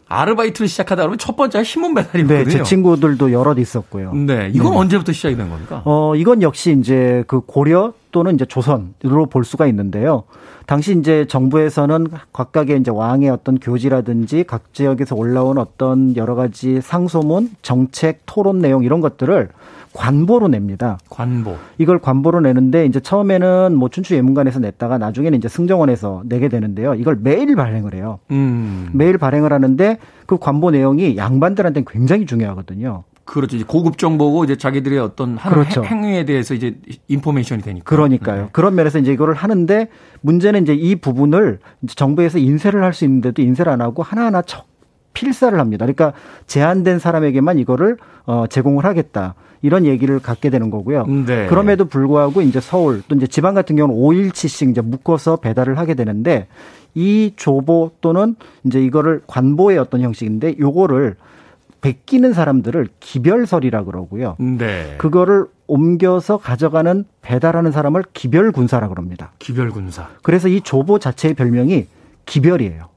아르바이트를 0.10 0.68
시작하다 0.68 1.04
보면 1.04 1.18
첫 1.18 1.36
번째가 1.36 1.64
신문 1.64 1.94
배달이거든요. 1.94 2.44
네, 2.46 2.50
제 2.50 2.64
친구들도 2.64 3.32
여럿 3.34 3.60
있었고요. 3.60 4.14
네, 4.14 4.50
이건 4.54 4.72
네. 4.72 4.78
언제부터 4.78 5.12
시작이 5.12 5.36
된 5.36 5.50
겁니까? 5.50 5.82
어, 5.86 6.16
이건 6.16 6.42
역시 6.42 6.76
이제 6.80 7.24
그 7.28 7.42
고려 7.42 7.94
또는 8.12 8.36
이제 8.36 8.46
조선으로 8.46 9.26
볼 9.30 9.44
수가 9.44 9.68
있는데요. 9.68 10.24
당시 10.66 10.98
이제 10.98 11.26
정부에서는 11.28 12.08
각각의 12.34 12.80
이제 12.80 12.92
왕의 12.92 13.30
어떤 13.30 13.58
교지라든지 13.58 14.44
각 14.46 14.74
지역에서 14.74 15.16
올라온 15.16 15.58
어떤 15.58 16.16
여러 16.16 16.36
가지 16.36 16.82
상소문, 16.82 17.52
정책, 17.62 18.22
토론 18.26 18.60
내용 18.60 18.84
이런 18.84 19.02
것들을 19.02 19.50
관보로 19.98 20.48
냅니다. 20.48 21.00
관보. 21.10 21.56
이걸 21.80 21.98
관보로 21.98 22.40
내는데 22.40 22.86
이제 22.86 23.00
처음에는 23.00 23.76
뭐 23.76 23.90
춘추 23.90 24.14
예문관에서 24.14 24.60
냈다가 24.60 25.00
나중에는 25.00 25.36
이제 25.40 25.48
승정원에서 25.50 26.22
내게 26.26 26.50
되는데요. 26.50 26.94
이걸 26.94 27.18
매일 27.20 27.56
발행을 27.56 27.96
해요. 27.96 28.20
음. 28.30 28.90
매일 28.94 29.18
발행을 29.18 29.52
하는데 29.52 29.98
그 30.28 30.38
관보 30.38 30.70
내용이 30.72 31.18
양반들한테는 31.18 31.86
굉장히 31.90 32.28
중요하거든요. 32.28 33.04
그렇죠. 33.26 33.56
이제 33.58 33.66
고급 33.68 33.98
정보고 33.98 34.44
이제 34.44 34.56
자기들의 34.56 35.00
어떤 35.00 35.36
하는 35.36 35.58
그렇죠. 35.58 35.84
행위에 35.84 36.26
대해서 36.26 36.54
이제 36.54 36.78
인포메이션이 37.08 37.64
되니까. 37.64 37.84
그러니까요. 37.84 38.42
네. 38.44 38.50
그런 38.52 38.76
면에서 38.76 39.00
이제 39.00 39.12
이거를 39.12 39.34
하는데 39.34 39.90
문제는 40.22 40.62
이제 40.62 40.74
이 40.76 40.96
부분을 40.96 41.58
이제 41.82 41.96
정부에서 41.96 42.38
인쇄를 42.38 42.84
할 42.84 42.94
수 42.94 43.04
있는데도 43.04 43.42
인쇄를 43.42 43.72
안 43.72 43.82
하고 43.82 44.04
하나하나 44.04 44.44
척 44.44 44.68
필사를 45.14 45.60
합니다. 45.60 45.86
그러니까 45.88 46.14
제한된 46.46 47.00
사람에게만 47.00 47.58
이거를 47.58 47.98
어 48.28 48.46
제공을 48.48 48.86
하겠다. 48.86 49.34
이런 49.62 49.86
얘기를 49.86 50.20
갖게 50.20 50.50
되는 50.50 50.70
거고요. 50.70 51.06
네. 51.06 51.48
그럼에도 51.48 51.86
불구하고 51.86 52.42
이제 52.42 52.60
서울 52.60 53.02
또 53.08 53.16
이제 53.16 53.28
지방 53.28 53.54
같은 53.54 53.76
경우는 53.76 53.96
5일치씩 54.02 54.72
이제 54.72 54.82
묶어서 54.82 55.38
배달을 55.38 55.78
하게 55.78 55.94
되는데 55.94 56.48
이 56.96 57.34
조보 57.36 57.92
또는 58.02 58.36
이제 58.64 58.82
이거를 58.82 59.22
관보의 59.28 59.78
어떤 59.78 60.02
형식인데 60.02 60.58
요거를 60.60 61.16
베끼는 61.82 62.34
사람들을 62.34 62.88
기별설이라 63.00 63.84
그러고요. 63.84 64.36
네. 64.40 64.96
그거를 64.98 65.46
옮겨서 65.68 66.38
가져가는 66.38 67.04
배달하는 67.22 67.72
사람을 67.72 68.04
기별군사라 68.14 68.88
그럽니다. 68.88 69.32
기별군사. 69.40 70.10
그래서 70.24 70.48
이 70.48 70.62
조보 70.62 70.98
자체의 71.00 71.36
별명이 71.36 71.88
기별이에요. 72.26 72.90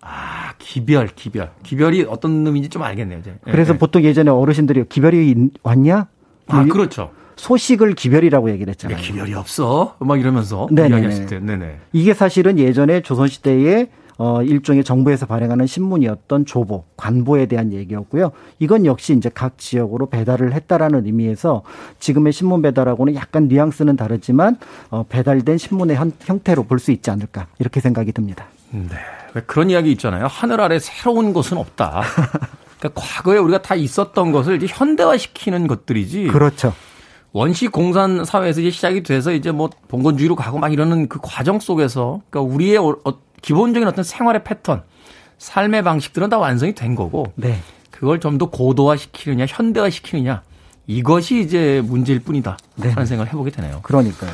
아, 0.00 0.43
기별, 0.58 1.08
기별. 1.08 1.50
기별이 1.62 2.06
어떤 2.08 2.44
놈인지 2.44 2.68
좀 2.68 2.82
알겠네요, 2.82 3.18
이제. 3.18 3.34
그래서 3.44 3.72
네. 3.72 3.78
보통 3.78 4.02
예전에 4.02 4.30
어르신들이 4.30 4.84
기별이 4.88 5.50
왔냐? 5.62 6.06
아, 6.48 6.64
그렇죠. 6.64 7.10
소식을 7.36 7.94
기별이라고 7.94 8.50
얘기를 8.50 8.70
했잖아요. 8.70 8.98
기별이 8.98 9.34
없어? 9.34 9.96
막 9.98 10.20
이러면서 10.20 10.68
네네네. 10.70 10.94
이야기했을 10.94 11.26
때. 11.26 11.40
네네. 11.40 11.78
이게 11.92 12.14
사실은 12.14 12.58
예전에 12.58 13.00
조선시대에 13.02 13.88
어, 14.16 14.44
일종의 14.44 14.84
정부에서 14.84 15.26
발행하는 15.26 15.66
신문이었던 15.66 16.46
조보, 16.46 16.84
관보에 16.96 17.46
대한 17.46 17.72
얘기였고요. 17.72 18.30
이건 18.60 18.86
역시 18.86 19.12
이제 19.12 19.28
각 19.34 19.58
지역으로 19.58 20.06
배달을 20.06 20.52
했다라는 20.52 21.04
의미에서 21.06 21.62
지금의 21.98 22.32
신문 22.32 22.62
배달하고는 22.62 23.16
약간 23.16 23.48
뉘앙스는 23.48 23.96
다르지만 23.96 24.56
어, 24.90 25.02
배달된 25.08 25.58
신문의 25.58 25.96
형, 25.96 26.12
형태로 26.20 26.62
볼 26.64 26.78
수 26.78 26.92
있지 26.92 27.10
않을까 27.10 27.48
이렇게 27.58 27.80
생각이 27.80 28.12
듭니다. 28.12 28.46
네. 28.74 28.96
왜 29.34 29.42
그런 29.46 29.70
이야기 29.70 29.90
있잖아요. 29.92 30.26
하늘 30.26 30.60
아래 30.60 30.78
새로운 30.78 31.32
것은 31.32 31.56
없다. 31.56 32.02
그러니까 32.78 33.00
과거에 33.00 33.38
우리가 33.38 33.62
다 33.62 33.74
있었던 33.74 34.32
것을 34.32 34.56
이제 34.56 34.66
현대화시키는 34.68 35.66
것들이지. 35.66 36.26
그렇죠. 36.28 36.74
원시 37.32 37.66
공산 37.68 38.24
사회에서 38.24 38.60
이제 38.60 38.70
시작이 38.70 39.02
돼서 39.02 39.32
이제 39.32 39.50
뭐 39.50 39.70
봉건주의로 39.88 40.36
가고 40.36 40.58
막 40.58 40.72
이러는 40.72 41.08
그 41.08 41.18
과정 41.22 41.58
속에서 41.58 42.20
그러니까 42.30 42.54
우리의 42.54 42.76
어, 42.78 42.96
어, 43.04 43.14
기본적인 43.42 43.88
어떤 43.88 44.04
생활의 44.04 44.44
패턴, 44.44 44.82
삶의 45.38 45.82
방식들은 45.82 46.28
다 46.30 46.38
완성이 46.38 46.74
된 46.74 46.94
거고. 46.94 47.32
네. 47.36 47.58
그걸 47.90 48.20
좀 48.20 48.38
더 48.38 48.50
고도화시키느냐, 48.50 49.46
현대화시키느냐. 49.48 50.42
이것이 50.86 51.40
이제 51.40 51.80
문제일 51.84 52.20
뿐이다. 52.20 52.58
네. 52.76 52.90
하는 52.90 53.06
생각을 53.06 53.32
해보게 53.32 53.50
되네요. 53.50 53.80
그러니까요. 53.82 54.30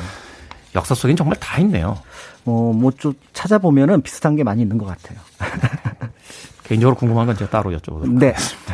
역사 0.75 0.93
속엔 0.95 1.15
정말 1.15 1.37
다 1.39 1.59
있네요. 1.59 1.97
어, 2.45 2.73
뭐좀 2.75 3.13
찾아보면은 3.33 4.01
비슷한 4.01 4.35
게 4.35 4.43
많이 4.43 4.61
있는 4.61 4.77
것 4.77 4.85
같아요. 4.85 5.19
개인적으로 6.63 6.95
궁금한 6.95 7.27
건 7.27 7.35
제가 7.35 7.49
따로 7.51 7.71
여쭤보도록 7.71 8.17
네. 8.17 8.33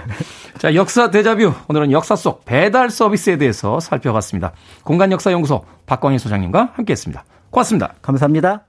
자, 0.60 0.74
역사 0.76 1.12
대자뷰. 1.12 1.54
오늘은 1.68 1.92
역사 1.92 2.16
속 2.16 2.46
배달 2.46 2.90
서비스에 2.90 3.38
대해서 3.38 3.80
살펴봤습니다. 3.80 4.54
공간 4.84 5.12
역사 5.12 5.32
연구소 5.32 5.66
박광희 5.86 6.20
소장님과 6.20 6.72
함께 6.74 6.94
했습니다. 6.94 7.26
고맙습니다. 7.50 7.94
감사합니다. 8.02 8.66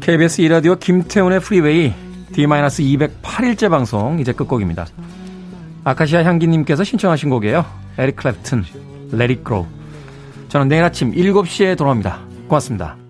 KBS 0.00 0.40
이라디오 0.40 0.76
김태훈의 0.76 1.40
프리웨이 1.40 1.94
D-208일째 2.32 3.70
방송 3.70 4.18
이제 4.20 4.32
끝곡입니다. 4.32 4.86
아카시아 5.84 6.24
향기님께서 6.24 6.84
신청하신 6.84 7.30
곡이에요. 7.30 7.64
에릭 7.98 8.16
클랩튼, 8.16 8.64
Let 9.12 9.32
It 9.32 9.44
Grow. 9.44 9.66
저는 10.48 10.68
내일 10.68 10.84
아침 10.84 11.12
7시에 11.12 11.76
돌아옵니다. 11.76 12.20
고맙습니다. 12.48 13.01